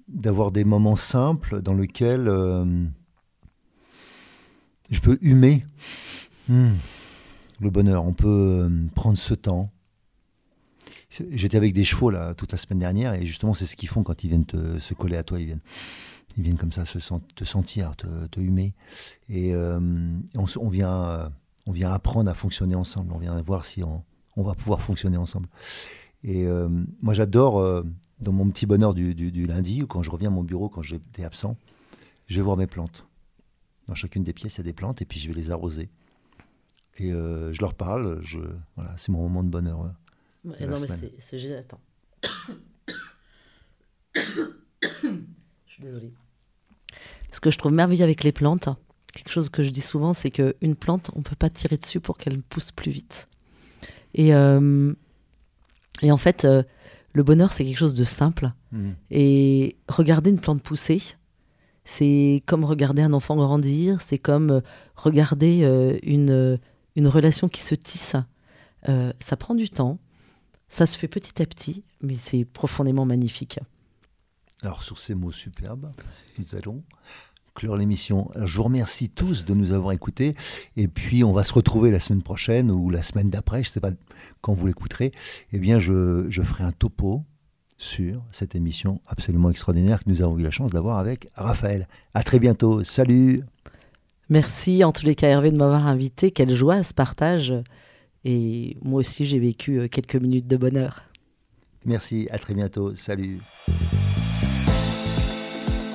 d'avoir 0.07 0.53
des 0.53 0.63
moments 0.63 0.95
simples 0.95 1.61
dans 1.61 1.73
lesquels 1.73 2.31
je 4.89 4.99
peux 5.01 5.17
humer 5.21 5.65
hmm, 6.47 6.75
le 7.59 7.69
bonheur. 7.69 8.05
On 8.05 8.13
peut 8.13 8.69
prendre 8.93 9.17
ce 9.17 9.33
temps. 9.33 9.71
J'étais 11.09 11.57
avec 11.57 11.73
des 11.73 11.83
chevaux 11.83 12.11
toute 12.35 12.51
la 12.51 12.57
semaine 12.57 12.79
dernière 12.79 13.13
et 13.13 13.25
justement 13.25 13.53
c'est 13.53 13.65
ce 13.65 13.75
qu'ils 13.75 13.87
font 13.89 14.03
quand 14.03 14.23
ils 14.23 14.27
viennent 14.27 14.45
se 14.79 14.93
coller 14.93 15.17
à 15.17 15.23
toi. 15.23 15.39
Ils 15.39 15.45
viennent 15.45 15.61
ils 16.37 16.43
viennent 16.43 16.57
comme 16.57 16.71
ça 16.71 16.85
se 16.85 16.99
te 17.35 17.45
sentir, 17.45 17.95
te, 17.95 18.39
humer. 18.39 18.73
Et 19.29 19.53
euh, 19.53 19.79
on, 20.35 20.69
vient, 20.69 21.05
euh, 21.05 21.29
on 21.65 21.71
vient 21.71 21.91
apprendre 21.91 22.29
à 22.29 22.33
fonctionner 22.33 22.75
ensemble. 22.75 23.13
On 23.13 23.17
vient 23.17 23.39
voir 23.41 23.65
si 23.65 23.83
on, 23.83 24.03
va 24.35 24.53
pouvoir 24.53 24.81
fonctionner 24.81 25.17
ensemble. 25.17 25.47
Et 26.23 26.45
euh, 26.45 26.67
moi, 27.01 27.13
j'adore, 27.13 27.83
dans 28.19 28.33
mon 28.33 28.49
petit 28.49 28.65
bonheur 28.65 28.93
du, 28.93 29.47
lundi, 29.47 29.83
ou 29.83 29.87
quand 29.87 30.03
je 30.03 30.09
reviens 30.09 30.29
à 30.29 30.33
mon 30.33 30.43
bureau, 30.43 30.67
quand 30.67 30.81
j'étais 30.81 31.23
absent, 31.23 31.55
je 32.27 32.35
vais 32.35 32.41
voir 32.41 32.57
mes 32.57 32.67
plantes. 32.67 33.05
Dans 33.87 33.95
chacune 33.95 34.23
des 34.23 34.33
pièces, 34.33 34.55
il 34.55 34.57
y 34.57 34.61
a 34.61 34.63
des 34.63 34.73
plantes, 34.73 35.01
et 35.01 35.05
puis 35.05 35.19
je 35.19 35.27
vais 35.27 35.33
les 35.33 35.51
arroser. 35.51 35.89
Et 36.97 37.09
je 37.09 37.61
leur 37.61 37.73
parle. 37.73 38.21
Je, 38.23 38.39
voilà, 38.75 38.93
c'est 38.97 39.09
mon 39.09 39.21
moment 39.23 39.43
de 39.43 39.49
bonheur. 39.49 39.93
non, 40.43 40.53
mais 40.59 41.09
c'est... 41.19 41.57
Attends. 41.57 41.81
je 44.15 44.21
suis 45.67 45.81
désolée. 45.81 46.13
Ce 47.31 47.41
que 47.41 47.51
je 47.51 47.57
trouve 47.57 47.73
merveilleux 47.73 48.03
avec 48.03 48.23
les 48.23 48.31
plantes, 48.31 48.69
quelque 49.15 49.31
chose 49.31 49.49
que 49.49 49.63
je 49.63 49.69
dis 49.69 49.81
souvent, 49.81 50.13
c'est 50.13 50.29
qu'une 50.29 50.75
plante, 50.75 51.09
on 51.15 51.19
ne 51.19 51.23
peut 51.23 51.35
pas 51.35 51.49
tirer 51.49 51.77
dessus 51.77 51.99
pour 51.99 52.17
qu'elle 52.17 52.41
pousse 52.43 52.71
plus 52.71 52.91
vite. 52.91 53.27
Et, 54.13 54.33
euh, 54.33 54.93
et 56.01 56.11
en 56.11 56.17
fait, 56.17 56.45
euh, 56.45 56.63
le 57.13 57.23
bonheur, 57.23 57.51
c'est 57.51 57.65
quelque 57.65 57.77
chose 57.77 57.95
de 57.95 58.03
simple. 58.03 58.51
Mmh. 58.71 58.91
Et 59.11 59.75
regarder 59.87 60.29
une 60.29 60.39
plante 60.39 60.61
pousser, 60.61 61.01
c'est 61.83 62.43
comme 62.45 62.63
regarder 62.63 63.01
un 63.01 63.13
enfant 63.13 63.35
grandir, 63.35 64.01
c'est 64.01 64.17
comme 64.17 64.51
euh, 64.51 64.61
regarder 64.95 65.99
une, 66.03 66.59
une 66.95 67.07
relation 67.07 67.47
qui 67.47 67.61
se 67.61 67.75
tisse. 67.75 68.15
ça 68.85 69.37
prend 69.37 69.55
du 69.55 69.69
temps, 69.69 69.99
ça 70.69 70.85
se 70.85 70.97
fait 70.97 71.07
petit 71.07 71.41
à 71.41 71.45
petit, 71.45 71.83
mais 72.01 72.15
c'est 72.15 72.45
profondément 72.45 73.05
magnifique. 73.05 73.59
Alors 74.61 74.83
sur 74.83 74.97
ces 74.99 75.15
mots 75.15 75.31
superbes, 75.31 75.91
nous 76.37 76.55
allons 76.55 76.83
clore 77.55 77.77
l'émission. 77.77 78.29
Je 78.35 78.57
vous 78.57 78.63
remercie 78.63 79.09
tous 79.09 79.45
de 79.45 79.53
nous 79.55 79.71
avoir 79.71 79.93
écoutés. 79.93 80.35
Et 80.75 80.87
puis, 80.87 81.23
on 81.23 81.31
va 81.31 81.43
se 81.43 81.53
retrouver 81.53 81.89
la 81.89 81.99
semaine 81.99 82.21
prochaine 82.21 82.69
ou 82.69 82.89
la 82.91 83.01
semaine 83.01 83.29
d'après, 83.29 83.63
je 83.63 83.69
ne 83.69 83.73
sais 83.73 83.79
pas 83.79 83.91
quand 84.41 84.53
vous 84.53 84.67
l'écouterez. 84.67 85.11
Eh 85.53 85.59
bien, 85.59 85.79
je, 85.79 86.27
je, 86.29 86.43
ferai 86.43 86.65
un 86.65 86.71
topo 86.71 87.23
sur 87.77 88.21
cette 88.31 88.55
émission 88.55 89.01
absolument 89.07 89.49
extraordinaire 89.49 90.03
que 90.03 90.09
nous 90.09 90.21
avons 90.21 90.37
eu 90.37 90.43
la 90.43 90.51
chance 90.51 90.71
d'avoir 90.71 90.97
avec 90.99 91.29
Raphaël. 91.33 91.87
À 92.13 92.23
très 92.23 92.39
bientôt. 92.39 92.83
Salut. 92.83 93.43
Merci 94.29 94.83
en 94.83 94.91
tous 94.91 95.05
les 95.05 95.15
cas, 95.15 95.27
Hervé, 95.29 95.51
de 95.51 95.57
m'avoir 95.57 95.87
invité. 95.87 96.31
Quelle 96.31 96.53
joie 96.53 96.83
ce 96.83 96.93
partage. 96.93 97.53
Et 98.23 98.77
moi 98.81 98.99
aussi, 98.99 99.25
j'ai 99.25 99.37
vécu 99.37 99.79
euh, 99.79 99.87
quelques 99.87 100.15
minutes 100.15 100.47
de 100.47 100.57
bonheur. 100.57 101.03
Merci. 101.85 102.27
À 102.31 102.39
très 102.39 102.55
bientôt. 102.55 102.95
Salut. 102.95 103.39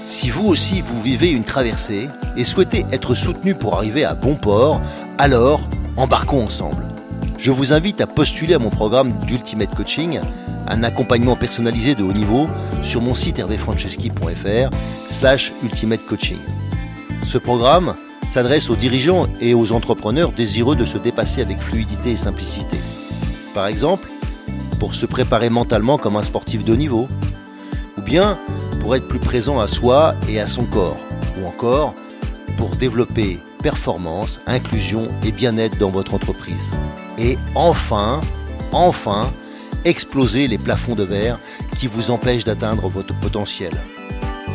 Si 0.07 0.31
vous 0.31 0.47
aussi 0.47 0.81
vous 0.81 1.01
vivez 1.03 1.31
une 1.33 1.45
traversée 1.45 2.09
et 2.37 2.45
souhaitez 2.45 2.85
être 2.93 3.14
soutenu 3.14 3.55
pour 3.55 3.74
arriver 3.74 4.05
à 4.05 4.14
bon 4.14 4.37
port, 4.37 4.81
alors 5.18 5.68
embarquons 5.97 6.45
ensemble. 6.45 6.85
Je 7.39 7.51
vous 7.51 7.72
invite 7.72 8.01
à 8.01 8.07
postuler 8.07 8.55
à 8.55 8.59
mon 8.59 8.70
programme 8.70 9.12
d'Ultimate 9.26 9.74
Coaching, 9.74 10.20
un 10.68 10.83
accompagnement 10.83 11.37
personnalisé 11.37 11.95
de 11.95 12.03
haut 12.03 12.12
niveau 12.12 12.49
sur 12.83 13.01
mon 13.03 13.14
site 13.14 13.39
hervéfranceschi.fr 13.39 14.70
slash 15.11 15.53
ultimate 15.62 16.05
coaching. 16.07 16.39
Ce 17.26 17.39
programme 17.39 17.95
s'adresse 18.31 18.70
aux 18.70 18.76
dirigeants 18.76 19.26
et 19.41 19.55
aux 19.55 19.72
entrepreneurs 19.72 20.31
désireux 20.31 20.76
de 20.76 20.85
se 20.85 20.99
dépasser 20.99 21.43
avec 21.43 21.59
fluidité 21.59 22.12
et 22.12 22.16
simplicité. 22.16 22.78
Par 23.55 23.66
exemple, 23.66 24.09
pour 24.78 24.95
se 24.95 25.05
préparer 25.05 25.51
mentalement 25.51 25.99
comme 25.99 26.16
un 26.16 26.22
sportif 26.22 26.64
de 26.64 26.76
niveau, 26.76 27.09
ou 27.99 28.03
bien 28.03 28.39
pour 28.78 28.95
être 28.95 29.09
plus 29.09 29.18
présent 29.18 29.59
à 29.59 29.66
soi 29.66 30.14
et 30.28 30.39
à 30.41 30.47
son 30.47 30.64
corps, 30.64 30.97
ou 31.41 31.47
encore 31.47 31.95
pour 32.57 32.76
développer 32.76 33.41
performance, 33.64 34.41
inclusion 34.47 35.09
et 35.24 35.33
bien-être 35.33 35.78
dans 35.78 35.91
votre 35.91 36.14
entreprise. 36.14 36.70
Et 37.18 37.37
enfin, 37.57 38.20
enfin, 38.70 39.33
exploser 39.85 40.47
les 40.47 40.59
plafonds 40.59 40.95
de 40.95 41.03
verre 41.03 41.41
qui 41.81 41.89
vous 41.89 42.12
empêchent 42.12 42.45
d'atteindre 42.45 42.89
votre 42.89 43.18
potentiel. 43.18 43.72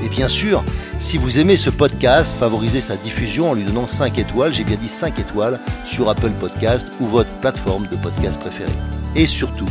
Et 0.04 0.10
bien 0.10 0.28
sûr, 0.28 0.64
si 1.00 1.18
vous 1.18 1.40
aimez 1.40 1.58
ce 1.58 1.70
podcast, 1.70 2.36
favorisez 2.40 2.82
sa 2.82 2.96
diffusion 2.96 3.52
en 3.52 3.54
lui 3.54 3.64
donnant 3.64 3.88
5 3.88 4.18
étoiles, 4.18 4.54
j'ai 4.54 4.64
bien 4.64 4.78
dit 4.78 4.88
5 4.88 5.20
étoiles, 5.20 5.60
sur 5.86 6.10
Apple 6.10 6.32
Podcast 6.32 6.88
ou 7.00 7.06
votre 7.06 7.30
plateforme 7.42 7.88
de 7.88 7.96
podcast 7.96 8.40
préférée. 8.40 8.72
Et 9.16 9.26
surtout, 9.26 9.68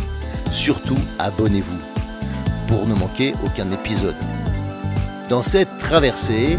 surtout, 0.53 0.99
abonnez-vous 1.19 1.81
pour 2.69 2.87
ne 2.87 2.95
manquer 2.95 3.35
aucun 3.45 3.71
épisode. 3.71 4.17
Dans 5.29 5.43
cette 5.43 5.79
traversée, 5.79 6.59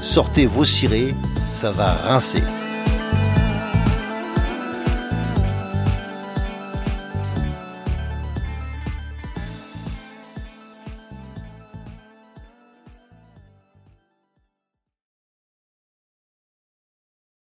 sortez 0.00 0.46
vos 0.46 0.64
cirés, 0.64 1.14
ça 1.54 1.70
va 1.70 1.92
rincer. 2.08 2.42